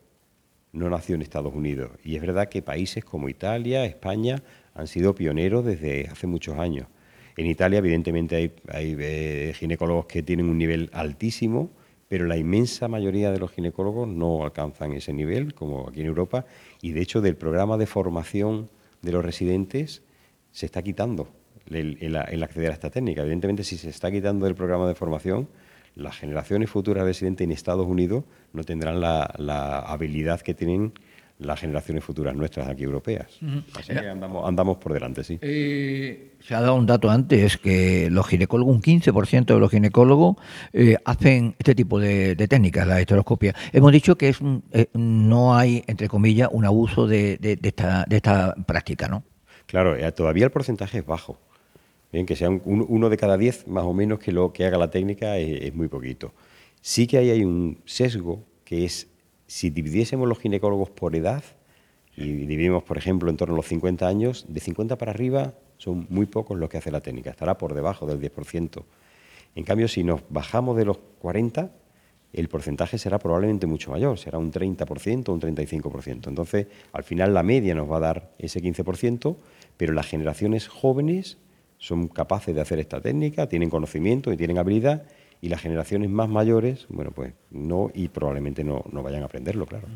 no 0.74 0.90
nació 0.90 1.16
en 1.16 1.22
Estados 1.22 1.54
Unidos. 1.54 1.92
Y 2.04 2.16
es 2.16 2.22
verdad 2.22 2.50
que 2.50 2.64
países 2.64 3.06
como 3.06 3.30
Italia, 3.30 3.86
España, 3.86 4.42
han 4.74 4.88
sido 4.88 5.14
pioneros 5.14 5.64
desde 5.64 6.08
hace 6.08 6.26
muchos 6.28 6.58
años. 6.58 6.88
En 7.36 7.46
Italia, 7.46 7.78
evidentemente, 7.78 8.36
hay, 8.36 8.52
hay, 8.70 8.96
eh, 9.00 9.54
ginecólogos 9.56 10.08
que 10.08 10.24
tienen 10.24 10.50
un 10.50 10.58
nivel 10.58 10.90
altísimo, 10.94 11.70
pero 12.08 12.26
la 12.26 12.38
inmensa 12.38 12.88
mayoría 12.88 13.32
de 13.32 13.38
los 13.38 13.52
ginecólogos 13.52 14.08
no 14.08 14.44
alcanzan 14.44 14.94
ese 14.94 15.14
nivel, 15.14 15.54
como 15.54 15.90
aquí 15.90 16.02
en 16.02 16.08
Europa. 16.08 16.46
Y 16.82 16.94
de 16.94 17.02
hecho, 17.02 17.22
del 17.22 17.36
programa 17.36 17.78
de 17.78 17.86
formación 17.86 18.70
de 19.04 19.12
los 19.12 19.24
residentes 19.24 20.02
se 20.58 20.66
está 20.66 20.82
quitando 20.82 21.28
el, 21.70 21.98
el- 22.02 22.16
el 22.16 22.42
acceder 22.44 22.72
a 22.72 22.74
esta 22.74 22.90
técnica. 22.90 23.22
Evidentemente, 23.22 23.64
si 23.64 23.78
se 23.78 23.90
está 23.90 24.10
quitando 24.12 24.46
del 24.48 24.56
programa 24.56 24.88
de 24.88 24.96
formación, 24.96 25.48
las 25.96 26.16
generaciones 26.18 26.72
futuras 26.72 27.04
residentes 27.04 27.46
en 27.46 27.52
Estados 27.52 27.86
Unidos 27.86 28.24
no 28.54 28.64
tendrán 28.64 29.00
la, 29.00 29.32
la 29.38 29.80
habilidad 29.82 30.42
que 30.42 30.56
tienen 30.56 30.94
las 31.38 31.60
generaciones 31.60 32.04
futuras 32.04 32.36
nuestras 32.36 32.68
aquí 32.68 32.84
europeas. 32.86 33.28
Así 33.78 33.94
que 33.94 34.08
andamos, 34.10 34.48
andamos 34.48 34.78
por 34.78 34.94
delante, 34.94 35.24
sí. 35.24 35.38
Se 36.40 36.56
ha 36.56 36.62
dado 36.62 36.74
un 36.74 36.88
dato 36.88 37.12
antes 37.12 37.58
que 37.58 38.10
los 38.10 38.26
ginecólogos, 38.28 38.74
un 38.76 38.82
15% 38.82 39.46
de 39.54 39.60
los 39.60 39.70
ginecólogos 39.70 40.38
eh, 40.74 40.96
hacen 41.06 41.54
este 41.60 41.76
tipo 41.76 42.00
de, 42.00 42.34
de 42.34 42.48
técnicas, 42.48 42.88
la 42.88 43.00
hesteroscopia. 43.00 43.54
Hemos 43.72 43.92
dicho 43.92 44.18
que 44.18 44.30
es 44.30 44.42
un- 44.42 44.64
eh, 44.72 44.88
no 44.96 45.56
hay, 45.56 45.84
entre 45.86 46.08
comillas, 46.08 46.50
un 46.52 46.66
abuso 46.66 47.06
de, 47.06 47.38
de- 47.38 47.58
de 47.58 47.70
esta, 47.70 48.06
de 48.10 48.16
esta 48.16 48.56
práctica, 48.66 49.08
¿no? 49.08 49.24
Claro, 49.68 49.96
eh, 49.96 50.12
todavía 50.12 50.46
el 50.46 50.52
porcentaje 50.52 51.00
es 51.00 51.06
bajo. 51.06 51.38
Bien, 52.12 52.26
que 52.26 52.36
sea 52.36 52.50
un- 52.50 52.62
un- 52.66 52.86
uno 52.88 53.10
de 53.10 53.18
cada 53.18 53.38
diez 53.38 53.68
más 53.68 53.84
o 53.84 53.94
menos 53.94 54.20
que 54.20 54.32
lo 54.32 54.54
que 54.54 54.66
haga 54.66 54.78
la 54.78 54.90
técnica 54.90 55.38
es, 55.38 55.62
es 55.62 55.76
muy 55.76 55.88
poquito. 55.90 56.34
Sí 56.82 57.06
que 57.06 57.18
ahí 57.18 57.30
hay 57.30 57.44
un 57.44 57.82
sesgo 57.86 58.44
que 58.64 58.86
es 58.86 59.08
si 59.46 59.70
dividiésemos 59.70 60.28
los 60.28 60.40
ginecólogos 60.40 60.90
por 60.90 61.16
edad 61.16 61.44
y 62.16 62.32
dividimos, 62.34 62.84
por 62.84 62.98
ejemplo, 62.98 63.30
en 63.30 63.38
torno 63.38 63.54
a 63.56 63.58
los 63.58 63.68
50 63.68 64.08
años, 64.08 64.46
de 64.48 64.60
50 64.60 64.98
para 64.98 65.12
arriba 65.12 65.54
son 65.78 66.08
muy 66.10 66.26
pocos 66.26 66.58
los 66.58 66.70
que 66.70 66.78
hace 66.78 66.90
la 66.92 67.02
técnica, 67.02 67.30
estará 67.30 67.58
por 67.58 67.74
debajo 67.74 68.08
del 68.08 68.20
10%. 68.20 68.86
En 69.56 69.64
cambio, 69.64 69.88
si 69.88 70.04
nos 70.04 70.22
bajamos 70.30 70.78
de 70.78 70.86
los 70.86 70.98
40, 71.20 71.72
el 72.34 72.50
porcentaje 72.50 72.98
será 72.98 73.20
probablemente 73.20 73.68
mucho 73.68 73.92
mayor, 73.92 74.18
será 74.18 74.38
un 74.38 74.52
30% 74.52 75.30
o 75.30 75.34
un 75.34 75.42
35%. 75.42 76.28
Entonces, 76.28 76.68
al 76.94 77.04
final 77.04 77.34
la 77.34 77.44
media 77.44 77.74
nos 77.74 77.90
va 77.90 77.98
a 77.98 78.02
dar 78.02 78.32
ese 78.38 78.62
15%, 78.62 79.36
pero 79.78 79.94
las 79.94 80.08
generaciones 80.08 80.68
jóvenes 80.68 81.38
son 81.78 82.08
capaces 82.08 82.54
de 82.56 82.62
hacer 82.62 82.80
esta 82.80 83.02
técnica, 83.02 83.48
tienen 83.48 83.70
conocimiento 83.70 84.32
y 84.32 84.38
tienen 84.38 84.58
habilidad, 84.58 85.04
y 85.42 85.50
las 85.50 85.62
generaciones 85.62 86.10
más 86.10 86.30
mayores, 86.30 86.88
bueno, 86.90 87.12
pues 87.12 87.34
no, 87.52 87.92
y 87.94 88.08
probablemente 88.08 88.64
no, 88.64 88.84
no 88.92 89.04
vayan 89.04 89.22
a 89.22 89.26
aprenderlo, 89.26 89.66
claro. 89.66 89.88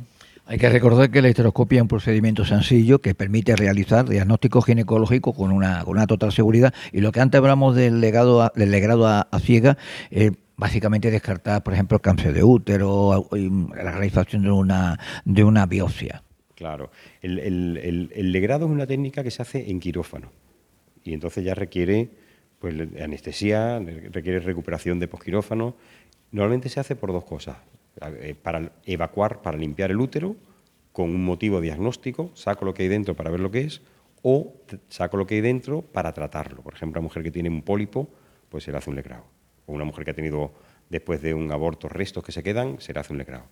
Hay 0.45 0.57
que 0.57 0.69
recordar 0.69 1.09
que 1.11 1.21
la 1.21 1.29
histeroscopia 1.29 1.77
es 1.77 1.81
un 1.83 1.87
procedimiento 1.87 2.45
sencillo 2.45 2.99
que 2.99 3.15
permite 3.15 3.55
realizar 3.55 4.07
diagnóstico 4.09 4.61
ginecológico 4.61 5.33
con 5.33 5.51
una, 5.51 5.83
con 5.83 5.93
una 5.93 6.07
total 6.07 6.31
seguridad. 6.31 6.73
Y 6.91 7.01
lo 7.01 7.11
que 7.11 7.21
antes 7.21 7.37
hablamos 7.37 7.75
del 7.75 8.01
legado 8.01 8.41
a, 8.41 8.51
del 8.55 8.71
legrado 8.71 9.07
a, 9.07 9.21
a 9.21 9.39
ciega, 9.39 9.77
eh, 10.09 10.31
básicamente 10.61 11.09
descartar, 11.09 11.63
por 11.63 11.73
ejemplo, 11.73 11.95
el 11.95 12.01
cáncer 12.01 12.33
de 12.33 12.43
útero, 12.43 13.27
la 13.31 13.91
realización 13.93 14.43
de 14.43 14.51
una, 14.51 14.99
de 15.25 15.43
una 15.43 15.65
biopsia. 15.65 16.21
Claro, 16.53 16.91
el, 17.23 18.31
legrado 18.31 18.67
es 18.67 18.71
una 18.71 18.85
técnica 18.85 19.23
que 19.23 19.31
se 19.31 19.41
hace 19.41 19.71
en 19.71 19.79
quirófano 19.79 20.31
y 21.03 21.15
entonces 21.15 21.43
ya 21.43 21.55
requiere 21.55 22.11
pues, 22.59 22.75
anestesia, 23.01 23.79
requiere 23.79 24.39
recuperación 24.39 24.99
de 24.99 25.07
posquirófano. 25.07 25.75
Normalmente 26.31 26.69
se 26.69 26.79
hace 26.79 26.95
por 26.95 27.11
dos 27.11 27.23
cosas, 27.23 27.57
eh, 28.19 28.35
para 28.39 28.71
evacuar, 28.85 29.41
para 29.41 29.57
limpiar 29.57 29.89
el 29.89 29.99
útero, 29.99 30.35
con 30.91 31.09
un 31.09 31.25
motivo 31.25 31.59
diagnóstico, 31.59 32.29
saco 32.35 32.65
lo 32.65 32.75
que 32.75 32.83
hay 32.83 32.89
dentro 32.89 33.15
para 33.15 33.31
ver 33.31 33.39
lo 33.39 33.49
que 33.49 33.61
es, 33.61 33.81
o 34.21 34.53
saco 34.89 35.17
lo 35.17 35.25
que 35.25 35.35
hay 35.35 35.41
dentro 35.41 35.81
para 35.81 36.13
tratarlo. 36.13 36.61
Por 36.61 36.75
ejemplo, 36.75 36.99
a 36.99 37.01
mujer 37.01 37.23
que 37.23 37.31
tiene 37.31 37.49
un 37.49 37.63
pólipo, 37.63 38.09
pues 38.49 38.65
se 38.65 38.71
le 38.71 38.77
hace 38.77 38.91
un 38.91 38.95
legrado. 38.95 39.40
O 39.65 39.73
una 39.73 39.85
mujer 39.85 40.05
que 40.05 40.11
ha 40.11 40.15
tenido, 40.15 40.51
después 40.89 41.21
de 41.21 41.33
un 41.33 41.51
aborto, 41.51 41.89
restos 41.89 42.23
que 42.23 42.31
se 42.31 42.43
quedan, 42.43 42.79
se 42.79 42.93
le 42.93 42.99
hace 42.99 43.13
un 43.13 43.19
legrado. 43.19 43.45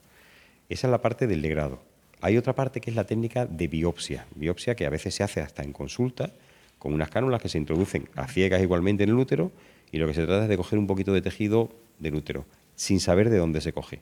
Esa 0.69 0.87
es 0.87 0.91
la 0.91 1.01
parte 1.01 1.27
del 1.27 1.41
legrado. 1.41 1.81
Hay 2.21 2.37
otra 2.37 2.53
parte 2.53 2.81
que 2.81 2.89
es 2.89 2.95
la 2.95 3.05
técnica 3.05 3.45
de 3.45 3.67
biopsia. 3.67 4.27
Biopsia 4.35 4.75
que 4.75 4.85
a 4.85 4.89
veces 4.89 5.15
se 5.15 5.23
hace 5.23 5.41
hasta 5.41 5.63
en 5.63 5.71
consulta, 5.71 6.31
con 6.77 6.93
unas 6.93 7.09
cánulas 7.09 7.41
que 7.41 7.49
se 7.49 7.57
introducen 7.57 8.09
a 8.15 8.27
ciegas 8.27 8.61
igualmente 8.61 9.03
en 9.03 9.09
el 9.09 9.15
útero, 9.15 9.51
y 9.91 9.97
lo 9.97 10.07
que 10.07 10.13
se 10.13 10.25
trata 10.25 10.43
es 10.43 10.49
de 10.49 10.57
coger 10.57 10.79
un 10.79 10.87
poquito 10.87 11.13
de 11.13 11.21
tejido 11.21 11.69
del 11.97 12.15
útero, 12.15 12.45
sin 12.75 12.99
saber 12.99 13.29
de 13.29 13.37
dónde 13.37 13.61
se 13.61 13.73
coge. 13.73 14.01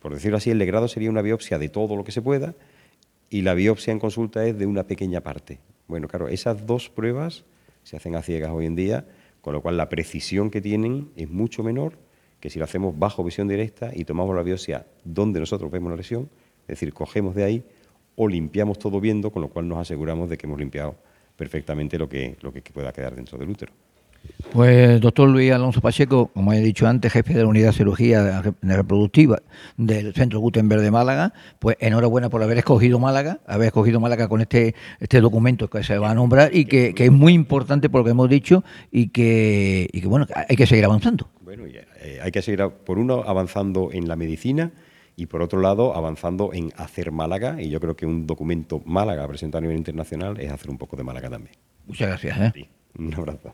Por 0.00 0.14
decirlo 0.14 0.36
así, 0.36 0.50
el 0.50 0.58
legrado 0.58 0.88
sería 0.88 1.10
una 1.10 1.22
biopsia 1.22 1.58
de 1.58 1.68
todo 1.68 1.96
lo 1.96 2.04
que 2.04 2.12
se 2.12 2.22
pueda, 2.22 2.54
y 3.30 3.42
la 3.42 3.54
biopsia 3.54 3.92
en 3.92 3.98
consulta 3.98 4.46
es 4.46 4.58
de 4.58 4.66
una 4.66 4.84
pequeña 4.84 5.20
parte. 5.20 5.58
Bueno, 5.88 6.08
claro, 6.08 6.28
esas 6.28 6.66
dos 6.66 6.90
pruebas 6.90 7.44
se 7.82 7.96
hacen 7.96 8.14
a 8.14 8.22
ciegas 8.22 8.50
hoy 8.50 8.66
en 8.66 8.76
día, 8.76 9.06
con 9.46 9.52
lo 9.52 9.62
cual 9.62 9.76
la 9.76 9.88
precisión 9.88 10.50
que 10.50 10.60
tienen 10.60 11.12
es 11.14 11.30
mucho 11.30 11.62
menor 11.62 11.96
que 12.40 12.50
si 12.50 12.58
lo 12.58 12.64
hacemos 12.64 12.98
bajo 12.98 13.22
visión 13.22 13.46
directa 13.46 13.92
y 13.94 14.04
tomamos 14.04 14.34
la 14.34 14.42
biopsia 14.42 14.88
donde 15.04 15.38
nosotros 15.38 15.70
vemos 15.70 15.88
la 15.88 15.96
lesión, 15.96 16.28
es 16.62 16.66
decir, 16.66 16.92
cogemos 16.92 17.36
de 17.36 17.44
ahí 17.44 17.64
o 18.16 18.26
limpiamos 18.26 18.76
todo 18.80 19.00
viendo, 19.00 19.30
con 19.30 19.42
lo 19.42 19.48
cual 19.48 19.68
nos 19.68 19.78
aseguramos 19.78 20.28
de 20.28 20.36
que 20.36 20.48
hemos 20.48 20.58
limpiado 20.58 20.96
perfectamente 21.36 21.96
lo 21.96 22.08
que, 22.08 22.36
lo 22.40 22.52
que 22.52 22.60
pueda 22.60 22.92
quedar 22.92 23.14
dentro 23.14 23.38
del 23.38 23.48
útero. 23.48 23.72
Pues 24.52 25.00
doctor 25.00 25.28
Luis 25.28 25.52
Alonso 25.52 25.80
Pacheco, 25.80 26.28
como 26.28 26.52
he 26.52 26.60
dicho 26.60 26.86
antes, 26.86 27.12
jefe 27.12 27.34
de 27.34 27.42
la 27.42 27.48
unidad 27.48 27.68
de 27.68 27.72
cirugía 27.72 28.40
re- 28.40 28.52
reproductiva 28.62 29.42
del 29.76 30.14
Centro 30.14 30.38
Gutenberg 30.40 30.80
de 30.82 30.90
Málaga, 30.90 31.34
pues 31.58 31.76
enhorabuena 31.80 32.30
por 32.30 32.42
haber 32.42 32.56
escogido 32.58 32.98
Málaga, 32.98 33.40
haber 33.46 33.66
escogido 33.66 34.00
Málaga 34.00 34.28
con 34.28 34.40
este, 34.40 34.74
este 35.00 35.20
documento 35.20 35.68
que 35.68 35.82
se 35.82 35.98
va 35.98 36.12
a 36.12 36.14
nombrar 36.14 36.54
y 36.54 36.64
que, 36.66 36.94
que 36.94 37.06
es 37.06 37.12
muy 37.12 37.34
importante 37.34 37.90
por 37.90 38.00
lo 38.00 38.04
que 38.04 38.12
hemos 38.12 38.30
dicho 38.30 38.64
y 38.90 39.08
que, 39.08 39.88
y 39.92 40.00
que 40.00 40.06
bueno, 40.06 40.26
hay 40.48 40.56
que 40.56 40.66
seguir 40.66 40.84
avanzando. 40.84 41.28
Bueno, 41.40 41.64
eh, 41.66 42.20
hay 42.22 42.30
que 42.30 42.40
seguir, 42.40 42.66
por 42.84 42.98
uno, 42.98 43.24
avanzando 43.26 43.90
en 43.92 44.08
la 44.08 44.16
medicina 44.16 44.70
y 45.16 45.26
por 45.26 45.42
otro 45.42 45.60
lado 45.60 45.94
avanzando 45.94 46.52
en 46.54 46.72
hacer 46.76 47.10
Málaga, 47.10 47.60
y 47.60 47.68
yo 47.68 47.80
creo 47.80 47.96
que 47.96 48.06
un 48.06 48.26
documento 48.26 48.80
Málaga 48.86 49.26
presentado 49.26 49.58
a 49.58 49.62
nivel 49.62 49.76
internacional 49.76 50.38
es 50.40 50.52
hacer 50.52 50.70
un 50.70 50.78
poco 50.78 50.96
de 50.96 51.02
Málaga 51.02 51.28
también. 51.28 51.56
Muchas 51.86 52.08
gracias. 52.08 52.54
¿eh? 52.56 52.68
Un 52.98 53.12
abrazo. 53.12 53.52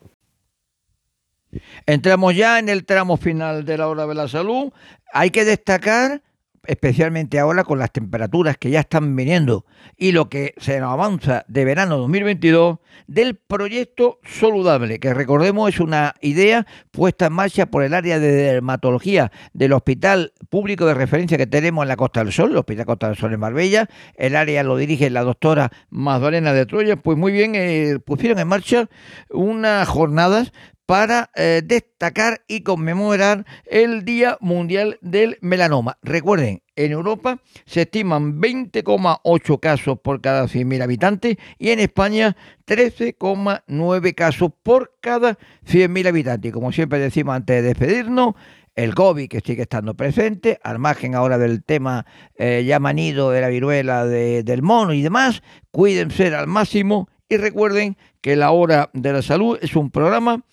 Entramos 1.87 2.35
ya 2.35 2.59
en 2.59 2.69
el 2.69 2.85
tramo 2.85 3.17
final 3.17 3.65
de 3.65 3.79
la 3.79 3.89
hora 3.89 4.07
de 4.07 4.15
la 4.15 4.29
salud. 4.29 4.73
Hay 5.13 5.31
que 5.31 5.45
destacar, 5.45 6.23
especialmente 6.67 7.39
ahora 7.39 7.65
con 7.65 7.79
las 7.79 7.93
temperaturas 7.93 8.57
que 8.57 8.71
ya 8.71 8.81
están 8.81 9.15
viniendo 9.17 9.67
y 9.97 10.13
lo 10.13 10.29
que 10.29 10.55
se 10.59 10.81
nos 10.81 10.93
avanza 10.93 11.45
de 11.49 11.65
verano 11.65 11.99
2022, 11.99 12.79
del 13.07 13.37
proyecto 13.37 14.21
Saludable, 14.25 15.01
que 15.01 15.13
recordemos 15.13 15.69
es 15.69 15.81
una 15.81 16.15
idea 16.21 16.67
puesta 16.91 17.27
en 17.27 17.33
marcha 17.33 17.67
por 17.67 17.83
el 17.83 17.95
área 17.95 18.19
de 18.19 18.33
dermatología 18.33 19.33
del 19.53 19.73
Hospital 19.73 20.33
Público 20.49 20.87
de 20.87 20.95
Referencia 20.95 21.37
que 21.37 21.47
tenemos 21.47 21.83
en 21.83 21.89
la 21.89 21.97
Costa 21.97 22.23
del 22.23 22.33
Sol, 22.33 22.53
el 22.53 22.57
Hospital 22.57 22.87
Costa 22.87 23.09
del 23.09 23.17
Sol 23.17 23.33
en 23.33 23.41
Marbella. 23.41 23.89
El 24.15 24.37
área 24.37 24.63
lo 24.63 24.77
dirige 24.77 25.11
la 25.11 25.25
doctora 25.25 25.71
Magdalena 25.91 26.53
de 26.53 26.67
Troya. 26.67 26.97
Pues 26.97 27.19
muy 27.19 27.33
bien, 27.33 27.55
eh, 27.55 27.99
pusieron 28.05 28.39
en 28.39 28.49
marcha 28.49 28.89
unas 29.31 29.89
jornadas 29.89 30.53
para 30.87 31.31
eh, 31.35 31.63
destacar 31.65 32.43
y 32.49 32.63
conmemorar 32.63 33.47
el 33.67 34.05
Día 34.05 34.37
Mundial 34.41 34.99
del 35.01 35.39
Melanoma. 35.41 35.99
Recuerden, 36.03 36.63
en 36.77 36.93
Europa 36.93 37.39
se 37.67 37.83
estiman 37.83 38.41
20,8 38.41 39.61
casos 39.61 39.99
por 40.01 40.21
cada 40.21 40.45
100.000 40.45 40.83
habitantes 40.83 41.37
y 41.59 41.71
en 41.71 41.81
España 41.81 42.37
13,9 42.67 44.15
casos 44.15 44.51
por 44.63 44.93
cada 45.01 45.39
100.000 45.67 46.09
habitantes. 46.09 46.53
Como 46.53 46.73
siempre 46.73 46.99
decimos 46.99 47.37
antes 47.37 47.57
de 47.57 47.69
despedirnos, 47.69 48.35
el 48.75 48.95
COVID 48.95 49.29
que 49.29 49.41
sigue 49.41 49.63
estando 49.63 49.95
presente, 49.95 50.59
al 50.63 50.79
margen 50.79 51.15
ahora 51.15 51.37
del 51.37 51.63
tema 51.63 52.07
eh, 52.37 52.65
ya 52.67 52.81
manido 52.81 53.31
de 53.31 53.43
la 53.43 53.49
viruela 53.49 54.07
de- 54.07 54.43
del 54.43 54.63
mono 54.63 54.95
y 54.95 55.03
demás, 55.03 55.43
cuídense 55.71 56.35
al 56.35 56.47
máximo 56.47 57.09
y 57.29 57.37
recuerden 57.37 57.97
que 58.23 58.37
la 58.37 58.53
hora 58.53 58.89
de 58.95 59.13
la 59.13 59.21
salud 59.21 59.59
es 59.61 59.77
un 59.77 59.91
programa 59.91 60.45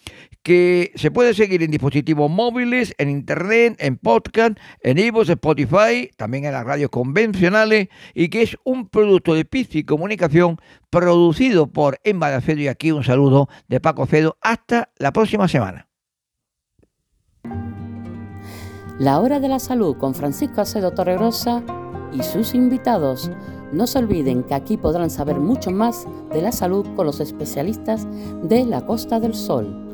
que 0.44 0.92
se 0.96 1.12
puede 1.12 1.34
seguir 1.34 1.64
en 1.64 1.72
dispositivos 1.72 2.30
móviles, 2.30 2.94
en 2.98 3.10
internet, 3.10 3.76
en 3.80 3.98
podcast, 3.98 4.58
en 4.82 4.98
iVoox, 4.98 5.30
Spotify, 5.30 6.10
también 6.18 6.46
en 6.46 6.54
las 6.54 6.66
radios 6.66 6.90
convencionales 6.90 7.90
y 8.14 8.30
que 8.30 8.42
es 8.42 8.58
un 8.64 8.90
producto 8.90 9.34
de 9.36 9.46
Pizzi 9.46 9.84
Comunicación 9.84 10.58
producido 10.90 11.68
por 11.68 12.00
Emma 12.04 12.28
Acedo 12.28 12.62
y 12.62 12.68
aquí 12.68 12.92
un 12.92 13.04
saludo 13.04 13.48
de 13.68 13.80
Paco 13.80 14.06
Fedo 14.08 14.38
hasta 14.42 14.90
la 14.98 15.14
próxima 15.14 15.48
semana. 15.48 15.88
La 18.98 19.20
Hora 19.20 19.40
de 19.40 19.48
la 19.48 19.60
Salud 19.60 19.96
con 19.98 20.14
Francisco 20.16 20.62
Acedo 20.62 20.92
Torregrosa 20.92 21.64
y 22.12 22.24
sus 22.24 22.54
invitados. 22.54 23.32
No 23.72 23.86
se 23.88 24.00
olviden 24.00 24.44
que 24.44 24.56
aquí 24.56 24.78
podrán 24.78 25.10
saber 25.10 25.40
mucho 25.40 25.72
más 25.72 26.08
de 26.34 26.42
la 26.42 26.52
salud 26.52 26.86
con 26.96 27.06
los 27.06 27.20
especialistas 27.20 28.08
de 28.44 28.66
la 28.66 28.86
Costa 28.86 29.20
del 29.20 29.36
Sol. 29.36 29.89